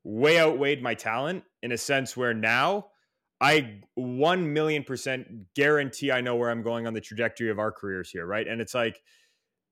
way 0.04 0.38
outweighed 0.38 0.82
my 0.82 0.92
talent 0.92 1.44
in 1.62 1.72
a 1.72 1.78
sense 1.78 2.14
where 2.14 2.34
now 2.34 2.88
I 3.40 3.80
1 3.94 4.52
million 4.52 4.84
percent 4.84 5.54
guarantee 5.56 6.12
I 6.12 6.20
know 6.20 6.36
where 6.36 6.50
I'm 6.50 6.62
going 6.62 6.86
on 6.86 6.92
the 6.92 7.00
trajectory 7.00 7.48
of 7.48 7.58
our 7.58 7.72
careers 7.72 8.10
here 8.10 8.26
right 8.26 8.46
and 8.46 8.60
it's 8.60 8.74
like 8.74 9.00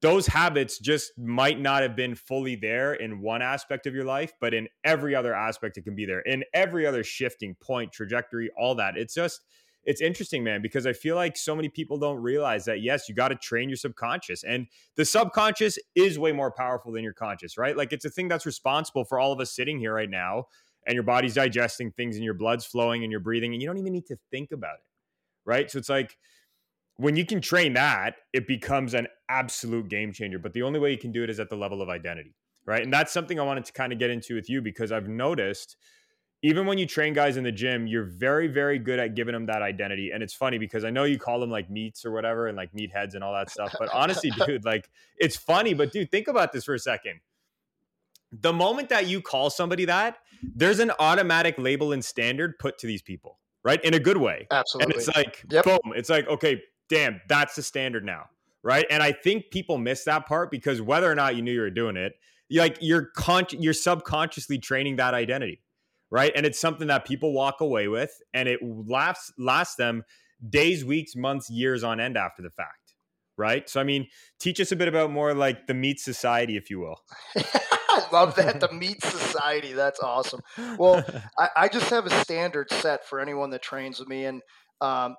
those 0.01 0.27
habits 0.27 0.79
just 0.79 1.13
might 1.19 1.61
not 1.61 1.83
have 1.83 1.95
been 1.95 2.15
fully 2.15 2.57
there 2.57 2.95
in 2.95 3.21
one 3.21 3.41
aspect 3.41 3.87
of 3.87 3.95
your 3.95 4.05
life, 4.05 4.33
but 4.41 4.53
in 4.53 4.67
every 4.83 5.15
other 5.15 5.33
aspect, 5.33 5.77
it 5.77 5.83
can 5.83 5.95
be 5.95 6.05
there. 6.05 6.23
In 6.23 6.43
every 6.53 6.85
other 6.89 7.05
shifting 7.05 7.55
point, 7.63 7.93
trajectory, 7.93 8.51
all 8.59 8.75
that. 8.75 8.97
It's 8.97 9.15
just, 9.15 9.43
it's 9.85 10.01
interesting, 10.01 10.45
man, 10.45 10.63
because 10.63 10.87
I 10.87 10.93
feel 10.93 11.17
like 11.17 11.37
so 11.37 11.57
many 11.57 11.69
people 11.69 11.99
don't 11.99 12.19
realize 12.19 12.65
that, 12.67 12.83
yes, 12.83 13.09
you 13.09 13.15
got 13.15 13.29
to 13.29 13.35
train 13.35 13.69
your 13.69 13.77
subconscious. 13.77 14.45
And 14.45 14.67
the 14.97 15.05
subconscious 15.05 15.79
is 15.95 16.19
way 16.19 16.33
more 16.33 16.53
powerful 16.53 16.93
than 16.93 17.03
your 17.03 17.13
conscious, 17.15 17.59
right? 17.59 17.77
Like 17.77 17.93
it's 17.93 18.05
a 18.05 18.11
thing 18.11 18.29
that's 18.29 18.47
responsible 18.47 19.05
for 19.05 19.19
all 19.19 19.33
of 19.33 19.41
us 19.41 19.55
sitting 19.55 19.79
here 19.79 19.95
right 19.95 20.11
now. 20.11 20.45
And 20.85 20.95
your 20.95 21.05
body's 21.05 21.35
digesting 21.35 21.93
things 21.93 22.17
and 22.17 22.25
your 22.25 22.35
blood's 22.35 22.67
flowing 22.67 23.05
and 23.05 23.13
you're 23.13 23.21
breathing, 23.21 23.53
and 23.53 23.63
you 23.63 23.69
don't 23.69 23.79
even 23.79 23.93
need 23.93 24.07
to 24.07 24.17
think 24.33 24.51
about 24.51 24.75
it, 24.75 24.85
right? 25.45 25.71
So 25.71 25.79
it's 25.79 25.89
like, 25.89 26.17
when 26.97 27.17
you 27.17 27.25
can 27.25 27.41
train 27.41 27.75
that, 27.75 28.17
it 28.33 28.47
becomes 28.47 28.93
an 28.95 29.07
absolute 29.29 29.89
game 29.89 30.13
changer. 30.13 30.39
But 30.39 30.53
the 30.53 30.63
only 30.63 30.81
way 30.81 30.91
you 30.91 30.99
can 30.99 31.13
do 31.13 31.23
it 31.23 31.31
is 31.31 31.41
at 31.41 31.51
the 31.51 31.57
level 31.57 31.83
of 31.83 31.89
identity, 31.89 32.35
right? 32.67 32.83
And 32.83 32.93
that's 32.93 33.13
something 33.13 33.39
I 33.39 33.45
wanted 33.45 33.65
to 33.65 33.73
kind 33.73 33.93
of 33.93 33.99
get 33.99 34.11
into 34.11 34.35
with 34.35 34.51
you 34.51 34.61
because 34.61 34.93
I've 34.93 35.09
noticed 35.09 35.77
even 36.43 36.67
when 36.67 36.77
you 36.77 36.87
train 36.87 37.15
guys 37.15 37.37
in 37.37 37.45
the 37.45 37.53
gym, 37.53 37.87
you're 37.87 38.05
very, 38.05 38.49
very 38.49 38.79
good 38.79 38.99
at 38.99 39.15
giving 39.15 39.33
them 39.33 39.47
that 39.47 39.63
identity. 39.63 40.11
And 40.11 40.23
it's 40.23 40.35
funny 40.35 40.59
because 40.59 40.85
I 40.85 40.91
know 40.91 41.05
you 41.05 41.19
call 41.19 41.39
them 41.39 41.51
like 41.51 41.71
meats 41.71 42.05
or 42.05 42.11
whatever 42.11 42.49
and 42.49 42.57
like 42.57 42.73
meatheads 42.73 43.15
and 43.15 43.23
all 43.23 43.33
that 43.33 43.49
stuff. 43.49 43.73
But 43.79 43.89
honestly, 43.93 44.33
dude, 44.47 44.65
like 44.65 44.91
it's 45.17 45.37
funny. 45.37 45.73
But 45.73 45.93
dude, 45.93 46.11
think 46.11 46.27
about 46.27 46.53
this 46.53 46.65
for 46.65 46.75
a 46.75 46.81
second. 46.81 47.21
The 48.33 48.53
moment 48.53 48.89
that 48.89 49.07
you 49.07 49.21
call 49.21 49.51
somebody 49.51 49.85
that, 49.85 50.19
there's 50.43 50.81
an 50.81 50.91
automatic 50.99 51.55
label 51.59 51.93
and 51.93 52.05
standard 52.05 52.59
put 52.59 52.79
to 52.79 52.87
these 52.89 53.03
people, 53.03 53.39
right? 53.63 53.83
In 53.85 53.95
a 53.95 54.01
good 54.01 54.17
way. 54.17 54.49
Absolutely. 54.51 54.95
And 54.95 55.01
it's 55.01 55.15
like, 55.15 55.45
yep. 55.51 55.65
boom. 55.65 55.93
It's 55.95 56.09
like, 56.09 56.27
okay, 56.27 56.63
damn, 56.89 57.21
that's 57.29 57.55
the 57.55 57.63
standard 57.63 58.05
now, 58.05 58.31
right? 58.63 58.87
And 58.91 59.03
I 59.03 59.13
think 59.13 59.51
people 59.51 59.79
miss 59.79 60.05
that 60.05 60.27
part 60.27 60.51
because 60.51 60.81
whether 60.81 61.11
or 61.11 61.15
not 61.15 61.37
you 61.37 61.43
knew 61.43 61.53
you 61.53 61.61
were 61.61 61.71
doing 61.71 61.97
it, 61.97 62.15
like 62.51 62.79
you're 62.81 63.07
con- 63.15 63.47
you're 63.51 63.73
subconsciously 63.73 64.59
training 64.59 64.97
that 64.97 65.15
identity, 65.15 65.61
right? 66.13 66.31
And 66.37 66.45
it's 66.45 66.61
something 66.61 66.89
that 66.89 67.07
people 67.07 67.33
walk 67.33 67.61
away 67.61 67.89
with, 67.89 68.13
and 68.33 68.49
it 68.49 68.61
lasts 68.63 69.33
lasts 69.39 69.75
them 69.75 70.05
days, 70.49 70.85
weeks, 70.85 71.17
months, 71.17 71.51
years 71.51 71.83
on 71.83 71.99
end 71.99 72.17
after 72.17 72.43
the 72.43 72.51
fact, 72.51 72.95
right? 73.37 73.69
So 73.69 73.81
I 73.81 73.85
mean, 73.85 74.07
teach 74.39 74.61
us 74.61 74.71
a 74.71 74.77
bit 74.77 74.87
about 74.87 75.11
more 75.11 75.35
like 75.35 75.67
the 75.67 75.75
meat 75.75 75.99
society, 75.99 76.57
if 76.57 76.71
you 76.71 76.79
will. 76.79 77.01
I 77.37 78.05
love 78.13 78.37
that 78.37 78.61
the 78.61 78.73
meat 78.73 79.03
society. 79.03 79.73
That's 79.73 80.01
awesome. 80.01 80.41
Well, 80.79 81.05
I, 81.39 81.49
I, 81.57 81.69
just 81.69 81.91
have 81.91 82.07
a 82.07 82.11
standard 82.21 82.71
set 82.71 83.07
for 83.07 83.21
anyone 83.21 83.51
that 83.51 83.63
trains 83.63 83.99
with 83.99 84.09
me, 84.09 84.27
and 84.27 84.43
um, 84.81 85.17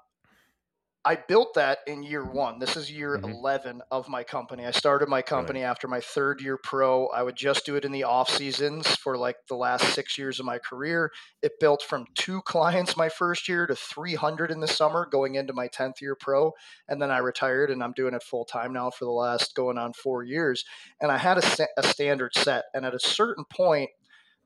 I 1.05 1.15
built 1.15 1.55
that 1.55 1.79
in 1.85 2.01
year 2.01 2.23
one. 2.23 2.59
This 2.59 2.77
is 2.77 2.89
year 2.89 3.17
mm-hmm. 3.17 3.29
11 3.29 3.81
of 3.91 4.07
my 4.07 4.23
company. 4.23 4.65
I 4.65 4.71
started 4.71 5.09
my 5.09 5.21
company 5.21 5.61
right. 5.61 5.69
after 5.69 5.89
my 5.89 5.99
third 5.99 6.41
year 6.41 6.57
pro. 6.57 7.07
I 7.07 7.23
would 7.23 7.35
just 7.35 7.65
do 7.65 7.75
it 7.75 7.83
in 7.83 7.91
the 7.91 8.05
off 8.05 8.29
seasons 8.29 8.87
for 8.87 9.17
like 9.17 9.35
the 9.49 9.55
last 9.55 9.93
six 9.93 10.17
years 10.17 10.39
of 10.39 10.45
my 10.45 10.59
career. 10.59 11.11
It 11.41 11.59
built 11.59 11.81
from 11.81 12.05
two 12.15 12.41
clients 12.45 12.95
my 12.95 13.09
first 13.09 13.49
year 13.49 13.67
to 13.67 13.75
300 13.75 14.49
in 14.49 14.61
the 14.61 14.67
summer 14.67 15.05
going 15.11 15.35
into 15.35 15.51
my 15.51 15.67
10th 15.67 15.99
year 15.99 16.15
pro. 16.15 16.53
And 16.87 17.01
then 17.01 17.11
I 17.11 17.17
retired 17.17 17.69
and 17.69 17.83
I'm 17.83 17.93
doing 17.93 18.13
it 18.13 18.23
full 18.23 18.45
time 18.45 18.71
now 18.71 18.89
for 18.89 19.03
the 19.03 19.11
last 19.11 19.55
going 19.55 19.77
on 19.77 19.91
four 19.91 20.23
years. 20.23 20.63
And 21.01 21.11
I 21.11 21.17
had 21.17 21.37
a, 21.37 21.67
a 21.77 21.83
standard 21.83 22.33
set. 22.33 22.65
And 22.73 22.85
at 22.85 22.95
a 22.95 22.99
certain 22.99 23.43
point, 23.51 23.89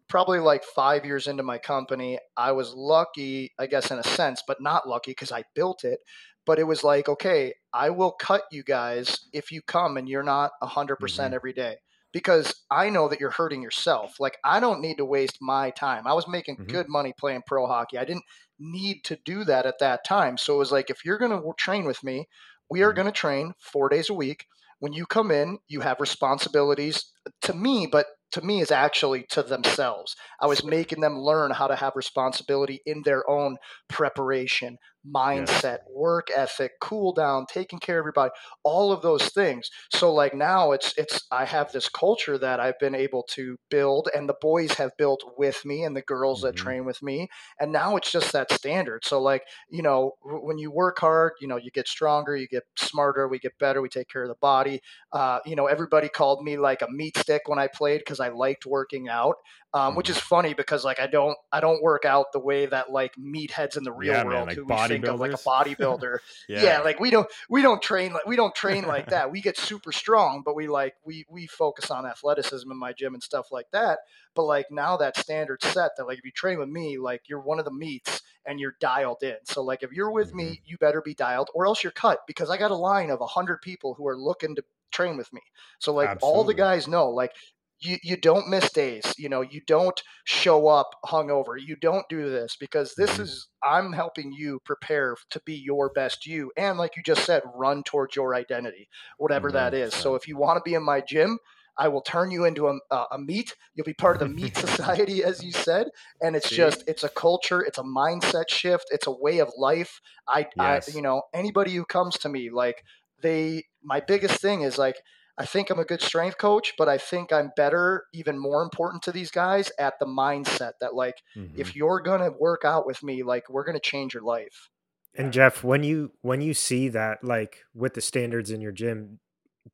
probably 0.07 0.39
like 0.39 0.63
five 0.63 1.05
years 1.05 1.27
into 1.27 1.43
my 1.43 1.57
company, 1.57 2.19
I 2.35 2.53
was 2.53 2.73
lucky, 2.73 3.53
I 3.59 3.67
guess, 3.67 3.91
in 3.91 3.99
a 3.99 4.03
sense, 4.03 4.41
but 4.47 4.61
not 4.61 4.87
lucky 4.87 5.11
because 5.11 5.31
I 5.31 5.43
built 5.55 5.83
it 5.83 5.99
but 6.47 6.59
it 6.59 6.63
was 6.63 6.81
like, 6.81 7.09
okay, 7.09 7.53
I 7.73 7.89
will 7.91 8.13
cut 8.13 8.43
you 8.51 8.63
guys 8.63 9.19
if 9.33 9.51
you 9.51 9.61
come 9.61 9.97
and 9.97 10.07
you're 10.07 10.23
not 10.23 10.51
100% 10.63 10.97
mm 10.97 11.27
hmm 11.27 11.33
every 11.33 11.51
day 11.51 11.75
because 12.13 12.55
I 12.71 12.89
know 12.89 13.09
that 13.09 13.19
you're 13.19 13.31
hurting 13.31 13.61
yourself. 13.61 14.15
Like, 14.17 14.37
I 14.43 14.61
don't 14.61 14.79
need 14.79 14.97
to 14.97 15.05
waste 15.05 15.37
my 15.41 15.71
time. 15.71 16.07
I 16.07 16.13
was 16.13 16.27
making 16.27 16.55
mm-hmm. 16.55 16.71
good 16.71 16.87
money 16.87 17.13
playing 17.19 17.43
pro 17.45 17.67
hockey. 17.67 17.97
I 17.97 18.05
didn't 18.05 18.23
need 18.57 19.03
to 19.03 19.19
do 19.25 19.43
that 19.43 19.65
at 19.65 19.79
that 19.79 20.05
time. 20.05 20.37
So 20.37 20.55
it 20.55 20.57
was 20.57 20.71
like, 20.71 20.89
if 20.89 21.03
you're 21.03 21.17
going 21.17 21.31
to 21.31 21.53
train 21.57 21.85
with 21.85 22.01
me, 22.01 22.27
we 22.69 22.81
are 22.81 22.89
mm-hmm. 22.89 22.95
going 22.95 23.07
to 23.07 23.11
train 23.11 23.53
four 23.59 23.89
days 23.89 24.09
a 24.09 24.13
week. 24.13 24.45
When 24.79 24.93
you 24.93 25.05
come 25.05 25.31
in, 25.31 25.59
you 25.67 25.81
have 25.81 25.99
responsibilities 25.99 27.11
to 27.41 27.53
me, 27.53 27.87
but 27.91 28.05
to 28.37 28.45
me 28.45 28.61
is 28.61 28.71
actually 28.71 29.23
to 29.31 29.41
themselves. 29.41 30.15
I 30.39 30.45
was 30.45 30.63
making 30.63 31.01
them 31.01 31.19
learn 31.19 31.49
how 31.49 31.65
to 31.67 31.75
have 31.75 31.95
responsibility 31.95 32.81
in 32.85 33.01
their 33.03 33.27
own 33.27 33.57
preparation, 33.89 34.77
mindset, 35.13 35.61
yes. 35.61 35.79
work 35.93 36.27
ethic, 36.35 36.73
cool 36.81 37.13
down, 37.13 37.45
taking 37.51 37.79
care 37.79 37.97
of 37.97 38.03
everybody, 38.03 38.31
all 38.63 38.91
of 38.91 39.01
those 39.01 39.29
things. 39.29 39.69
So 39.93 40.13
like 40.13 40.33
now 40.33 40.71
it's 40.71 40.93
it's 40.97 41.25
I 41.31 41.45
have 41.45 41.71
this 41.71 41.89
culture 41.89 42.37
that 42.37 42.59
I've 42.59 42.79
been 42.79 42.95
able 42.95 43.23
to 43.31 43.57
build 43.69 44.09
and 44.15 44.27
the 44.27 44.35
boys 44.41 44.73
have 44.73 44.91
built 44.97 45.23
with 45.37 45.63
me 45.65 45.83
and 45.83 45.95
the 45.95 46.01
girls 46.01 46.39
mm-hmm. 46.39 46.47
that 46.47 46.55
train 46.55 46.85
with 46.85 47.01
me 47.01 47.29
and 47.59 47.71
now 47.71 47.95
it's 47.95 48.11
just 48.11 48.33
that 48.33 48.51
standard. 48.51 49.05
So 49.05 49.21
like, 49.21 49.43
you 49.69 49.81
know, 49.81 50.13
when 50.21 50.57
you 50.57 50.71
work 50.71 50.99
hard, 50.99 51.33
you 51.41 51.47
know, 51.47 51.57
you 51.57 51.71
get 51.71 51.87
stronger, 51.87 52.35
you 52.35 52.47
get 52.47 52.63
smarter, 52.77 53.27
we 53.27 53.39
get 53.39 53.57
better, 53.59 53.81
we 53.81 53.89
take 53.89 54.09
care 54.09 54.23
of 54.23 54.29
the 54.29 54.35
body. 54.41 54.81
Uh, 55.11 55.39
you 55.45 55.55
know, 55.55 55.67
everybody 55.67 56.09
called 56.09 56.43
me 56.43 56.57
like 56.57 56.81
a 56.81 56.87
meat 56.89 57.17
stick 57.17 57.43
when 57.45 57.59
I 57.59 57.67
played 57.67 57.99
because 57.99 58.19
I 58.19 58.29
liked 58.29 58.65
working 58.65 59.09
out 59.09 59.35
um, 59.73 59.95
which 59.95 60.09
is 60.09 60.17
funny 60.17 60.53
because 60.53 60.85
like 60.85 60.99
I 60.99 61.07
don't 61.07 61.37
I 61.51 61.59
don't 61.59 61.83
work 61.83 62.05
out 62.05 62.27
the 62.31 62.39
way 62.39 62.65
that 62.65 62.91
like 62.91 63.13
meatheads 63.15 63.77
in 63.77 63.83
the 63.83 63.91
real 63.91 64.13
yeah, 64.13 64.23
world 64.23 64.35
man, 64.35 64.47
like 64.47 64.55
who 64.55 64.65
we 64.65 64.96
think 65.01 65.13
of 65.13 65.19
like 65.19 65.31
a 65.31 65.35
bodybuilder. 65.37 66.19
yeah. 66.47 66.63
yeah. 66.63 66.79
like 66.79 66.99
we 66.99 67.09
don't 67.09 67.27
we 67.49 67.61
don't 67.61 67.81
train 67.81 68.13
like 68.13 68.25
we 68.25 68.35
don't 68.35 68.55
train 68.55 68.85
like 68.85 69.07
that. 69.09 69.31
We 69.31 69.41
get 69.41 69.57
super 69.57 69.91
strong, 69.91 70.41
but 70.45 70.55
we 70.55 70.67
like 70.67 70.95
we 71.05 71.25
we 71.29 71.47
focus 71.47 71.91
on 71.91 72.05
athleticism 72.05 72.71
in 72.71 72.77
my 72.77 72.93
gym 72.93 73.13
and 73.13 73.23
stuff 73.23 73.51
like 73.51 73.67
that. 73.71 73.99
But 74.35 74.43
like 74.43 74.67
now 74.71 74.97
that 74.97 75.17
standard 75.17 75.63
set 75.63 75.91
that 75.97 76.05
like 76.05 76.19
if 76.19 76.25
you 76.25 76.31
train 76.31 76.59
with 76.59 76.69
me, 76.69 76.97
like 76.97 77.23
you're 77.27 77.41
one 77.41 77.59
of 77.59 77.65
the 77.65 77.71
meats 77.71 78.21
and 78.45 78.59
you're 78.59 78.75
dialed 78.79 79.23
in. 79.23 79.35
So 79.43 79.63
like 79.63 79.83
if 79.83 79.91
you're 79.91 80.11
with 80.11 80.29
mm-hmm. 80.29 80.37
me, 80.37 80.61
you 80.65 80.77
better 80.77 81.01
be 81.01 81.13
dialed 81.13 81.49
or 81.53 81.65
else 81.65 81.83
you're 81.83 81.91
cut 81.91 82.19
because 82.27 82.49
I 82.49 82.57
got 82.57 82.71
a 82.71 82.75
line 82.75 83.09
of 83.09 83.19
100 83.19 83.61
people 83.61 83.93
who 83.93 84.07
are 84.07 84.17
looking 84.17 84.55
to 84.55 84.63
train 84.91 85.17
with 85.17 85.31
me. 85.33 85.41
So 85.79 85.93
like 85.93 86.09
Absolutely. 86.09 86.37
all 86.37 86.43
the 86.43 86.53
guys 86.53 86.87
know 86.87 87.09
like 87.09 87.33
you, 87.79 87.97
you 88.03 88.17
don't 88.17 88.49
miss 88.49 88.71
days 88.71 89.13
you 89.17 89.29
know 89.29 89.41
you 89.41 89.61
don't 89.67 90.01
show 90.23 90.67
up 90.67 90.89
hungover 91.05 91.55
you 91.57 91.75
don't 91.75 92.07
do 92.09 92.29
this 92.29 92.55
because 92.59 92.93
this 92.95 93.11
mm-hmm. 93.11 93.23
is 93.23 93.47
i'm 93.63 93.93
helping 93.93 94.31
you 94.31 94.59
prepare 94.65 95.15
to 95.29 95.39
be 95.45 95.55
your 95.55 95.91
best 95.91 96.25
you 96.25 96.51
and 96.57 96.77
like 96.77 96.95
you 96.95 97.03
just 97.03 97.25
said 97.25 97.41
run 97.55 97.83
towards 97.83 98.15
your 98.15 98.35
identity 98.35 98.87
whatever 99.17 99.51
that 99.51 99.73
is 99.73 99.93
so 99.93 100.15
if 100.15 100.27
you 100.27 100.37
want 100.37 100.57
to 100.57 100.69
be 100.69 100.75
in 100.75 100.83
my 100.83 101.01
gym 101.01 101.37
I 101.77 101.89
will 101.89 102.01
turn 102.01 102.31
you 102.31 102.45
into 102.45 102.67
a, 102.67 102.95
a 103.11 103.19
meat. 103.19 103.53
You'll 103.75 103.85
be 103.85 103.93
part 103.93 104.15
of 104.15 104.27
the 104.27 104.33
meat 104.33 104.57
society, 104.57 105.23
as 105.23 105.43
you 105.43 105.51
said. 105.51 105.87
And 106.21 106.35
it's 106.35 106.49
See? 106.49 106.55
just, 106.55 106.83
it's 106.87 107.03
a 107.03 107.09
culture, 107.09 107.61
it's 107.61 107.77
a 107.77 107.83
mindset 107.83 108.49
shift, 108.49 108.85
it's 108.89 109.07
a 109.07 109.11
way 109.11 109.39
of 109.39 109.51
life. 109.57 110.01
I, 110.27 110.47
yes. 110.57 110.89
I, 110.89 110.95
you 110.95 111.01
know, 111.01 111.23
anybody 111.33 111.75
who 111.75 111.85
comes 111.85 112.17
to 112.19 112.29
me, 112.29 112.49
like 112.49 112.83
they, 113.21 113.65
my 113.83 113.99
biggest 113.99 114.41
thing 114.41 114.61
is 114.61 114.77
like, 114.77 114.95
I 115.37 115.45
think 115.45 115.69
I'm 115.69 115.79
a 115.79 115.85
good 115.85 116.01
strength 116.01 116.37
coach, 116.39 116.73
but 116.77 116.89
I 116.89 116.97
think 116.97 117.31
I'm 117.31 117.51
better, 117.55 118.05
even 118.11 118.39
more 118.39 118.63
important 118.63 119.03
to 119.03 119.11
these 119.11 119.29
guys 119.29 119.71
at 119.77 119.93
the 119.99 120.07
mindset 120.07 120.73
that 120.81 120.95
like 120.95 121.15
mm-hmm. 121.35 121.59
if 121.59 121.75
you're 121.75 122.01
gonna 122.01 122.31
work 122.31 122.65
out 122.65 122.87
with 122.87 123.03
me, 123.03 123.21
like 123.21 123.49
we're 123.49 123.63
gonna 123.63 123.79
change 123.79 124.15
your 124.15 124.23
life. 124.23 124.69
And 125.15 125.31
Jeff, 125.31 125.63
when 125.63 125.83
you 125.83 126.11
when 126.21 126.41
you 126.41 126.53
see 126.53 126.89
that 126.89 127.23
like 127.23 127.59
with 127.75 127.93
the 127.93 128.01
standards 128.01 128.49
in 128.49 128.61
your 128.61 128.71
gym, 128.71 129.19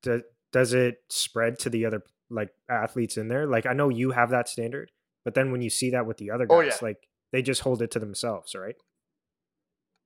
do, 0.01 0.23
does 0.51 0.73
it 0.73 0.97
spread 1.09 1.59
to 1.59 1.69
the 1.69 1.85
other 1.85 2.03
like 2.29 2.49
athletes 2.69 3.15
in 3.15 3.29
there? 3.29 3.47
Like 3.47 3.65
I 3.65 3.73
know 3.73 3.87
you 3.87 4.11
have 4.11 4.31
that 4.31 4.49
standard, 4.49 4.91
but 5.23 5.33
then 5.33 5.51
when 5.51 5.61
you 5.61 5.69
see 5.69 5.91
that 5.91 6.05
with 6.05 6.17
the 6.17 6.31
other 6.31 6.45
guys, 6.45 6.57
oh, 6.57 6.61
yeah. 6.61 6.77
like 6.81 7.07
they 7.31 7.41
just 7.41 7.61
hold 7.61 7.81
it 7.81 7.91
to 7.91 7.99
themselves, 7.99 8.53
right? 8.53 8.75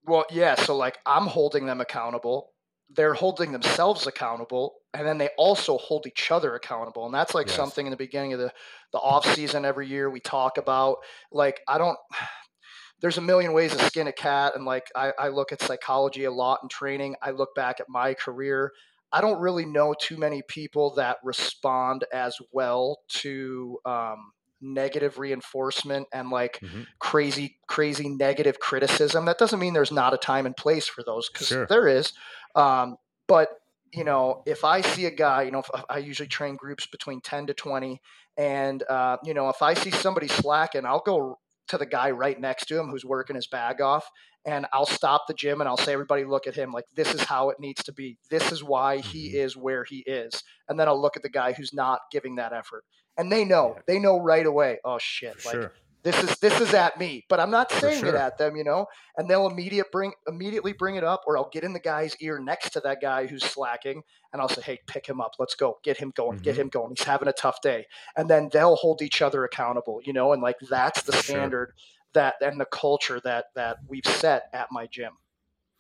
Well, 0.06 0.26
yeah. 0.30 0.56
So 0.56 0.76
like 0.76 1.00
I'm 1.06 1.26
holding 1.26 1.66
them 1.66 1.82
accountable 1.82 2.52
they're 2.96 3.14
holding 3.14 3.52
themselves 3.52 4.08
accountable 4.08 4.76
and 4.94 5.06
then 5.06 5.18
they 5.18 5.30
also 5.38 5.78
hold 5.78 6.08
each 6.08 6.32
other 6.32 6.56
accountable 6.56 7.06
and 7.06 7.14
that's 7.14 7.36
like 7.36 7.48
yes. 7.48 7.56
something 7.56 7.86
in 7.86 7.92
the 7.92 7.98
beginning 7.98 8.34
of 8.34 8.40
the 8.40 8.52
the 8.94 9.00
off 9.00 9.26
season 9.36 9.66
every 9.66 9.88
year 9.88 10.10
we 10.10 10.20
talk 10.20 10.58
about 10.58 10.98
like 11.32 11.60
i 11.68 11.78
don't 11.78 11.98
there's 13.00 13.18
a 13.20 13.22
million 13.22 13.54
ways 13.54 13.76
to 13.76 13.86
skin 13.86 14.08
a 14.08 14.12
cat 14.12 14.54
and 14.56 14.66
like 14.66 14.86
I, 14.96 15.14
I 15.20 15.28
look 15.28 15.52
at 15.52 15.62
psychology 15.62 16.24
a 16.24 16.32
lot 16.32 16.60
in 16.64 16.70
training 16.70 17.16
i 17.22 17.32
look 17.32 17.54
back 17.56 17.80
at 17.80 17.88
my 17.90 18.14
career 18.14 18.72
i 19.12 19.22
don't 19.22 19.40
really 19.40 19.66
know 19.66 19.94
too 20.00 20.18
many 20.18 20.42
people 20.48 20.96
that 20.96 21.18
respond 21.24 22.06
as 22.14 22.38
well 22.52 23.00
to 23.10 23.78
um, 23.86 24.32
negative 24.62 25.20
reinforcement 25.20 26.08
and 26.12 26.30
like 26.30 26.60
mm-hmm. 26.60 26.82
crazy 27.00 27.60
crazy 27.68 28.10
negative 28.10 28.60
criticism 28.60 29.26
that 29.26 29.38
doesn't 29.38 29.60
mean 29.60 29.74
there's 29.74 29.92
not 29.92 30.14
a 30.14 30.18
time 30.18 30.46
and 30.46 30.58
place 30.58 30.88
for 30.88 31.04
those 31.04 31.30
because 31.30 31.48
sure. 31.48 31.68
there 31.68 31.88
is 31.88 32.14
um, 32.58 32.98
but 33.28 33.50
you 33.94 34.04
know 34.04 34.44
if 34.46 34.66
i 34.66 34.82
see 34.82 35.06
a 35.06 35.12
guy 35.12 35.44
you 35.44 35.52
know 35.52 35.64
i 35.90 35.98
usually 35.98 36.28
train 36.28 36.58
groups 36.58 36.86
between 36.88 37.22
10 37.22 37.48
to 37.48 37.54
20 37.54 38.02
and 38.38 38.84
uh, 38.90 39.16
you 39.24 39.34
know 39.34 39.48
if 39.48 39.62
i 39.62 39.74
see 39.74 39.92
somebody 39.92 40.28
slacking 40.28 40.86
i'll 40.86 41.04
go 41.06 41.40
to 41.70 41.78
the 41.78 41.86
guy 41.86 42.12
right 42.12 42.40
next 42.40 42.66
to 42.66 42.78
him 42.78 42.90
who's 42.90 43.06
working 43.06 43.36
his 43.36 43.48
bag 43.48 43.80
off 43.80 44.10
and 44.48 44.66
I'll 44.72 44.86
stop 44.86 45.28
the 45.28 45.34
gym 45.34 45.60
and 45.60 45.68
I'll 45.68 45.78
say, 45.78 45.92
everybody 45.92 46.24
look 46.24 46.48
at 46.48 46.56
him 46.56 46.72
like 46.72 46.86
this 46.96 47.14
is 47.14 47.22
how 47.22 47.50
it 47.50 47.60
needs 47.60 47.84
to 47.84 47.92
be. 47.92 48.18
This 48.30 48.54
is 48.54 48.64
why 48.64 49.00
he 49.00 49.28
mm-hmm. 49.28 49.38
is 49.38 49.58
where 49.58 49.84
he 49.84 50.06
is. 50.08 50.42
And 50.70 50.80
then 50.80 50.88
I'll 50.88 51.00
look 51.00 51.18
at 51.18 51.24
the 51.24 51.30
guy 51.30 51.52
who's 51.52 51.74
not 51.74 52.00
giving 52.14 52.38
that 52.38 52.54
effort. 52.54 52.86
And 53.18 53.30
they 53.30 53.44
know, 53.44 53.76
they 53.88 54.00
know 54.00 54.22
right 54.22 54.46
away, 54.46 54.80
oh 54.86 55.00
shit, 55.00 55.42
For 55.42 55.50
like 55.50 55.56
sure. 55.56 55.74
This 56.04 56.24
is 56.24 56.38
this 56.40 56.60
is 56.62 56.74
at 56.74 57.00
me. 57.00 57.26
But 57.30 57.40
I'm 57.40 57.52
not 57.52 57.72
saying 57.72 58.02
sure. 58.02 58.10
it 58.10 58.16
at 58.16 58.38
them, 58.38 58.56
you 58.56 58.64
know, 58.64 58.86
and 59.18 59.30
they'll 59.30 59.48
immediate 59.48 59.92
bring 59.92 60.14
immediately 60.28 60.74
bring 60.74 60.96
it 60.96 61.04
up, 61.04 61.24
or 61.28 61.38
I'll 61.38 61.50
get 61.52 61.64
in 61.64 61.74
the 61.74 61.80
guy's 61.80 62.16
ear 62.18 62.40
next 62.40 62.72
to 62.72 62.80
that 62.82 63.02
guy 63.02 63.28
who's 63.28 63.44
slacking 63.44 64.04
and 64.34 64.42
I'll 64.42 64.50
say, 64.50 64.62
Hey, 64.62 64.80
pick 64.88 65.08
him 65.08 65.22
up, 65.22 65.34
let's 65.40 65.56
go, 65.56 65.78
get 65.84 65.98
him 65.98 66.12
going, 66.16 66.38
mm-hmm. 66.38 66.44
get 66.44 66.58
him 66.58 66.70
going. 66.70 66.94
He's 66.96 67.06
having 67.06 67.28
a 67.28 67.34
tough 67.34 67.62
day. 67.62 67.86
And 68.16 68.30
then 68.30 68.50
they'll 68.52 68.76
hold 68.76 69.02
each 69.02 69.22
other 69.22 69.44
accountable, 69.44 70.00
you 70.04 70.14
know, 70.14 70.34
and 70.34 70.42
like 70.42 70.58
that's 70.70 71.02
the 71.04 71.14
standard. 71.14 71.74
Sure 71.76 71.84
that 72.18 72.36
and 72.42 72.60
the 72.60 72.66
culture 72.66 73.20
that 73.24 73.46
that 73.56 73.78
we've 73.88 74.06
set 74.06 74.44
at 74.54 74.68
my 74.72 74.88
gym. 74.88 75.14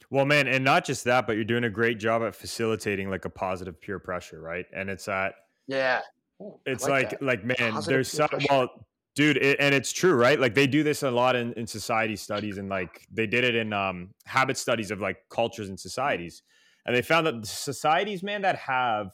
Well, 0.09 0.25
man, 0.25 0.47
and 0.47 0.63
not 0.63 0.85
just 0.85 1.03
that, 1.03 1.27
but 1.27 1.35
you're 1.35 1.43
doing 1.43 1.65
a 1.65 1.69
great 1.69 1.99
job 1.99 2.23
at 2.23 2.33
facilitating 2.33 3.09
like 3.09 3.25
a 3.25 3.29
positive 3.29 3.81
peer 3.81 3.99
pressure, 3.99 4.39
right? 4.39 4.65
And 4.73 4.89
it's 4.89 5.07
at 5.07 5.33
yeah, 5.67 6.01
Ooh, 6.41 6.59
it's 6.65 6.87
like 6.87 7.13
like, 7.13 7.21
like 7.21 7.43
man, 7.43 7.73
positive 7.73 7.85
there's 7.85 8.11
some 8.11 8.29
well, 8.49 8.69
dude, 9.17 9.37
it, 9.37 9.57
and 9.59 9.73
it's 9.73 9.91
true, 9.91 10.13
right? 10.13 10.39
Like 10.39 10.53
they 10.53 10.67
do 10.67 10.83
this 10.83 11.01
a 11.01 11.09
lot 11.09 11.35
in, 11.35 11.51
in 11.53 11.65
society 11.65 12.15
studies, 12.15 12.59
and 12.59 12.69
like 12.69 13.05
they 13.11 13.25
did 13.25 13.43
it 13.43 13.55
in 13.55 13.73
um, 13.73 14.11
habit 14.25 14.57
studies 14.57 14.91
of 14.91 15.01
like 15.01 15.17
cultures 15.29 15.69
and 15.69 15.79
societies, 15.79 16.43
and 16.85 16.95
they 16.95 17.01
found 17.01 17.25
that 17.25 17.41
the 17.41 17.47
societies, 17.47 18.21
man, 18.21 18.43
that 18.43 18.55
have 18.57 19.07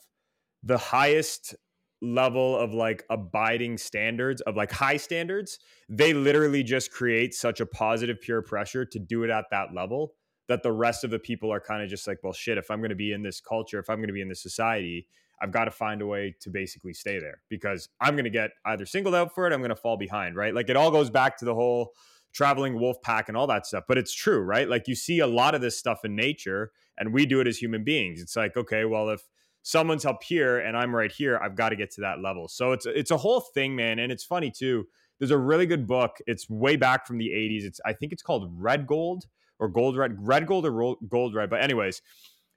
the 0.61 0.77
highest 0.77 1.55
level 2.01 2.57
of 2.57 2.73
like 2.73 3.05
abiding 3.09 3.77
standards 3.77 4.41
of 4.41 4.57
like 4.57 4.69
high 4.73 4.97
standards 4.97 5.57
they 5.87 6.13
literally 6.13 6.61
just 6.61 6.91
create 6.91 7.33
such 7.33 7.61
a 7.61 7.65
positive 7.65 8.19
peer 8.19 8.41
pressure 8.41 8.83
to 8.83 8.99
do 8.99 9.23
it 9.23 9.29
at 9.29 9.45
that 9.51 9.73
level 9.73 10.11
that 10.49 10.63
the 10.63 10.71
rest 10.71 11.05
of 11.05 11.11
the 11.11 11.19
people 11.19 11.49
are 11.49 11.61
kind 11.61 11.81
of 11.81 11.89
just 11.89 12.05
like 12.05 12.17
well 12.21 12.33
shit 12.33 12.57
if 12.57 12.69
i'm 12.69 12.79
going 12.79 12.89
to 12.89 12.95
be 12.95 13.13
in 13.13 13.23
this 13.23 13.39
culture 13.39 13.79
if 13.79 13.89
i'm 13.89 13.99
going 13.99 14.07
to 14.07 14.13
be 14.13 14.19
in 14.19 14.27
this 14.27 14.43
society 14.43 15.07
i've 15.41 15.51
got 15.51 15.65
to 15.65 15.71
find 15.71 16.01
a 16.01 16.05
way 16.05 16.35
to 16.39 16.49
basically 16.49 16.93
stay 16.93 17.19
there 17.19 17.41
because 17.49 17.89
i'm 18.01 18.15
going 18.15 18.23
to 18.23 18.29
get 18.29 18.51
either 18.65 18.85
singled 18.85 19.15
out 19.15 19.33
for 19.33 19.47
it 19.47 19.53
i'm 19.53 19.59
going 19.59 19.69
to 19.69 19.75
fall 19.75 19.97
behind 19.97 20.35
right 20.35 20.53
like 20.53 20.69
it 20.69 20.75
all 20.75 20.91
goes 20.91 21.09
back 21.09 21.37
to 21.37 21.45
the 21.45 21.55
whole 21.55 21.91
traveling 22.33 22.79
wolf 22.79 23.01
pack 23.01 23.27
and 23.27 23.37
all 23.37 23.47
that 23.47 23.65
stuff 23.65 23.83
but 23.87 23.97
it's 23.97 24.13
true 24.13 24.39
right 24.39 24.69
like 24.69 24.87
you 24.87 24.95
see 24.95 25.19
a 25.19 25.27
lot 25.27 25.53
of 25.53 25.61
this 25.61 25.77
stuff 25.77 26.03
in 26.03 26.15
nature 26.15 26.71
and 26.97 27.13
we 27.13 27.25
do 27.25 27.39
it 27.39 27.47
as 27.47 27.57
human 27.57 27.83
beings 27.83 28.21
it's 28.21 28.35
like 28.35 28.57
okay 28.57 28.85
well 28.85 29.09
if 29.09 29.27
someone's 29.63 30.05
up 30.05 30.21
here 30.21 30.59
and 30.59 30.77
I'm 30.77 30.95
right 30.95 31.11
here. 31.11 31.39
I've 31.41 31.55
got 31.55 31.69
to 31.69 31.75
get 31.75 31.89
to 31.91 32.01
that 32.01 32.21
level. 32.21 32.47
So 32.47 32.73
it's 32.73 32.85
it's 32.85 33.11
a 33.11 33.17
whole 33.17 33.39
thing, 33.39 33.75
man. 33.75 33.97
And 33.97 34.11
it's 34.11 34.23
funny 34.23 34.51
too. 34.51 34.85
There's 35.17 35.31
a 35.31 35.37
really 35.37 35.65
good 35.65 35.87
book. 35.87 36.17
It's 36.27 36.49
way 36.49 36.75
back 36.75 37.07
from 37.07 37.17
the 37.17 37.29
80s. 37.29 37.63
It's 37.63 37.81
I 37.85 37.93
think 37.93 38.11
it's 38.11 38.21
called 38.21 38.51
Red 38.55 38.85
Gold 38.85 39.25
or 39.59 39.69
Gold 39.69 39.97
Red, 39.97 40.15
Red 40.19 40.45
Gold 40.45 40.65
or 40.65 40.95
Gold 41.07 41.33
Red. 41.33 41.49
But 41.49 41.63
anyways, 41.63 42.01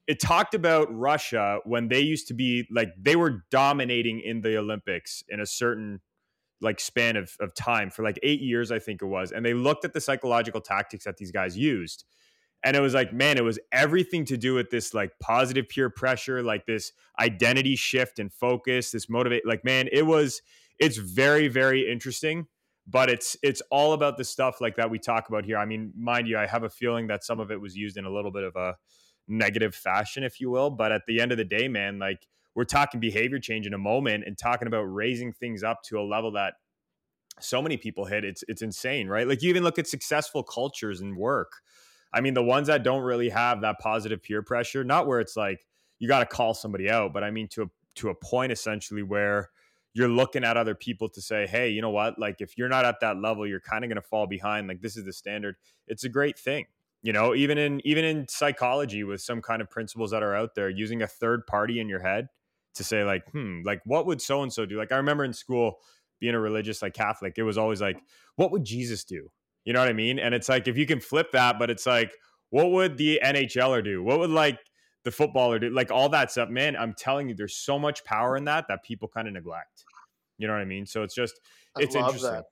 it 0.07 0.21
talked 0.21 0.55
about 0.55 0.95
Russia 0.95 1.61
when 1.65 1.89
they 1.89 2.01
used 2.01 2.29
to 2.29 2.35
be 2.35 2.67
like 2.71 2.93
they 3.01 3.17
were 3.17 3.45
dominating 3.51 4.21
in 4.21 4.41
the 4.41 4.57
Olympics 4.57 5.23
in 5.29 5.41
a 5.41 5.47
certain 5.47 6.01
like 6.61 6.81
span 6.81 7.17
of, 7.17 7.37
of 7.41 7.55
time 7.55 7.91
for 7.91 8.03
like 8.03 8.19
eight 8.23 8.41
years, 8.41 8.73
I 8.73 8.79
think 8.79 9.03
it 9.03 9.07
was. 9.07 9.31
And 9.31 9.45
they 9.45 9.53
looked 9.53 9.85
at 9.85 9.93
the 9.93 10.01
psychological 10.01 10.61
tactics 10.61 11.05
that 11.05 11.19
these 11.19 11.31
guys 11.31 11.57
used 11.57 12.05
and 12.63 12.77
it 12.77 12.81
was 12.81 12.95
like 12.95 13.13
man 13.13 13.39
it 13.39 13.45
was 13.45 13.59
everything 13.73 14.25
to 14.25 14.37
do 14.37 14.55
with 14.55 14.71
this 14.71 14.93
like 14.93 15.13
positive 15.21 15.69
peer 15.69 15.89
pressure 15.89 16.43
like 16.43 16.67
this 16.67 16.93
identity 17.21 17.77
shift 17.77 18.19
and 18.19 18.33
focus 18.33 18.91
this 18.91 19.09
motivate 19.09 19.47
like 19.47 19.65
man 19.65 19.89
it 19.93 20.03
was 20.03 20.43
it's 20.79 20.97
very 20.97 21.49
very 21.49 21.91
interesting 21.91 22.47
but 22.87 23.09
it's 23.09 23.37
it's 23.43 23.63
all 23.71 23.93
about 23.93 24.17
the 24.17 24.25
stuff 24.25 24.61
like 24.61 24.77
that 24.77 24.91
we 24.91 24.99
talk 24.99 25.29
about 25.29 25.45
here 25.45 25.57
i 25.57 25.65
mean 25.65 25.93
mind 25.97 26.27
you 26.27 26.37
i 26.37 26.47
have 26.47 26.65
a 26.65 26.71
feeling 26.71 27.07
that 27.07 27.25
some 27.25 27.41
of 27.41 27.51
it 27.51 27.61
was 27.61 27.77
used 27.77 27.97
in 27.97 28.05
a 28.05 28.11
little 28.11 28.31
bit 28.31 28.45
of 28.45 28.57
a 28.57 28.77
negative 29.29 29.75
fashion 29.75 30.23
if 30.23 30.41
you 30.41 30.51
will 30.51 30.71
but 30.71 30.93
at 30.93 31.03
the 31.07 31.21
end 31.21 31.33
of 31.33 31.39
the 31.39 31.45
day 31.45 31.69
man 31.69 31.99
like 31.99 32.27
we're 32.55 32.65
talking 32.65 33.01
behavior 33.01 33.39
change 33.39 33.67
in 33.67 33.75
a 33.75 33.79
moment 33.79 34.25
and 34.27 34.39
talking 34.39 34.69
about 34.69 34.83
raising 34.83 35.33
things 35.33 35.63
up 35.63 35.83
to 35.83 35.99
a 35.99 36.03
level 36.03 36.33
that 36.33 36.55
so 37.41 37.61
many 37.61 37.77
people 37.77 38.05
hit 38.07 38.25
it's 38.25 38.45
it's 38.49 38.63
insane 38.63 39.09
right 39.09 39.27
like 39.29 39.43
you 39.43 39.49
even 39.51 39.63
look 39.63 39.79
at 39.79 39.87
successful 39.87 40.43
cultures 40.43 41.01
and 41.01 41.17
work 41.17 41.53
I 42.17 42.23
mean, 42.23 42.33
the 42.33 42.43
ones 42.43 42.69
that 42.69 42.83
don't 42.83 43.03
really 43.03 43.29
have 43.29 43.61
that 43.61 43.79
positive 43.79 44.23
peer 44.23 44.43
pressure, 44.43 44.83
not 44.83 45.07
where 45.07 45.21
it's 45.21 45.37
like 45.37 45.67
you 45.99 46.09
got 46.09 46.21
to 46.21 46.27
call 46.27 46.55
somebody 46.55 46.91
out, 46.91 47.13
but 47.13 47.23
I 47.23 47.31
mean 47.31 47.47
to 47.49 47.65
a 47.65 47.67
to 47.97 48.09
a 48.09 48.15
point 48.15 48.53
essentially 48.53 49.03
where 49.03 49.51
you're 49.93 50.09
looking 50.09 50.45
at 50.45 50.57
other 50.57 50.75
people 50.75 51.09
to 51.11 51.23
say, 51.23 51.47
hey, 51.47 51.71
you 51.71 51.81
know 51.81 51.91
what? 51.91 52.19
Like 52.19 52.41
if 52.41 52.57
you're 52.57 52.69
not 52.69 52.85
at 52.85 53.01
that 53.01 53.19
level, 53.19 53.47
you're 53.47 53.61
kind 53.61 53.85
of 53.85 53.89
going 53.89 54.01
to 54.01 54.07
fall 54.07 54.27
behind. 54.27 54.69
Like 54.69 54.83
this 54.83 54.97
is 54.97 55.05
the 55.05 55.13
standard. 55.13 55.57
It's 55.87 56.05
a 56.05 56.09
great 56.09 56.39
thing. 56.39 56.67
You 57.07 57.13
know, 57.13 57.37
even 57.37 57.57
in 57.57 57.81
even 57.85 58.05
in 58.05 58.27
psychology 58.27 59.05
with 59.05 59.21
some 59.21 59.41
kind 59.41 59.63
of 59.63 59.71
principles 59.71 60.11
that 60.11 60.25
are 60.25 60.35
out 60.35 60.57
there, 60.57 60.69
using 60.69 61.03
a 61.03 61.07
third 61.07 61.47
party 61.47 61.79
in 61.79 61.89
your 61.89 62.01
head 62.01 62.27
to 62.75 62.83
say 62.83 63.05
like, 63.05 63.23
hmm, 63.31 63.61
like 63.65 63.81
what 63.85 64.07
would 64.07 64.21
so 64.21 64.43
and 64.43 64.53
so 64.53 64.67
do? 64.67 64.77
Like 64.77 64.91
I 64.91 64.97
remember 64.97 65.25
in 65.25 65.33
school 65.33 65.79
being 66.19 66.35
a 66.35 66.41
religious 66.41 66.83
like 66.83 66.95
Catholic, 66.95 67.35
it 67.37 67.45
was 67.45 67.59
always 67.59 67.81
like, 67.81 67.97
what 68.35 68.51
would 68.51 68.65
Jesus 68.65 69.05
do? 69.05 69.31
You 69.65 69.73
know 69.73 69.79
what 69.79 69.89
I 69.89 69.93
mean? 69.93 70.19
And 70.19 70.35
it's 70.35 70.49
like 70.49 70.67
if 70.67 70.77
you 70.77 70.85
can 70.85 70.99
flip 70.99 71.31
that, 71.31 71.61
but 71.61 71.71
it's 71.71 71.87
like, 71.87 72.13
what 72.51 72.73
would 72.73 72.97
the 72.97 73.21
NHLer 73.23 73.85
do? 73.85 74.03
What 74.03 74.19
would 74.19 74.31
like 74.31 74.59
the 75.05 75.13
footballer 75.13 75.61
do? 75.61 75.71
Like 75.71 75.93
all 75.93 76.09
that 76.09 76.33
stuff, 76.33 76.49
man. 76.49 76.75
I'm 76.75 76.93
telling 76.93 77.29
you, 77.29 77.37
there's 77.37 77.55
so 77.55 77.79
much 77.79 78.05
power 78.05 78.37
in 78.37 78.47
that 78.47 78.65
that 78.67 78.83
people 78.83 79.07
kind 79.07 79.29
of 79.29 79.35
neglect. 79.35 79.85
You 80.39 80.49
know 80.49 80.55
what 80.55 80.63
I 80.63 80.65
mean? 80.65 80.87
So 80.87 81.05
it's 81.05 81.15
just 81.15 81.39
it's 81.79 81.95
interesting. 81.95 82.33
That. 82.33 82.47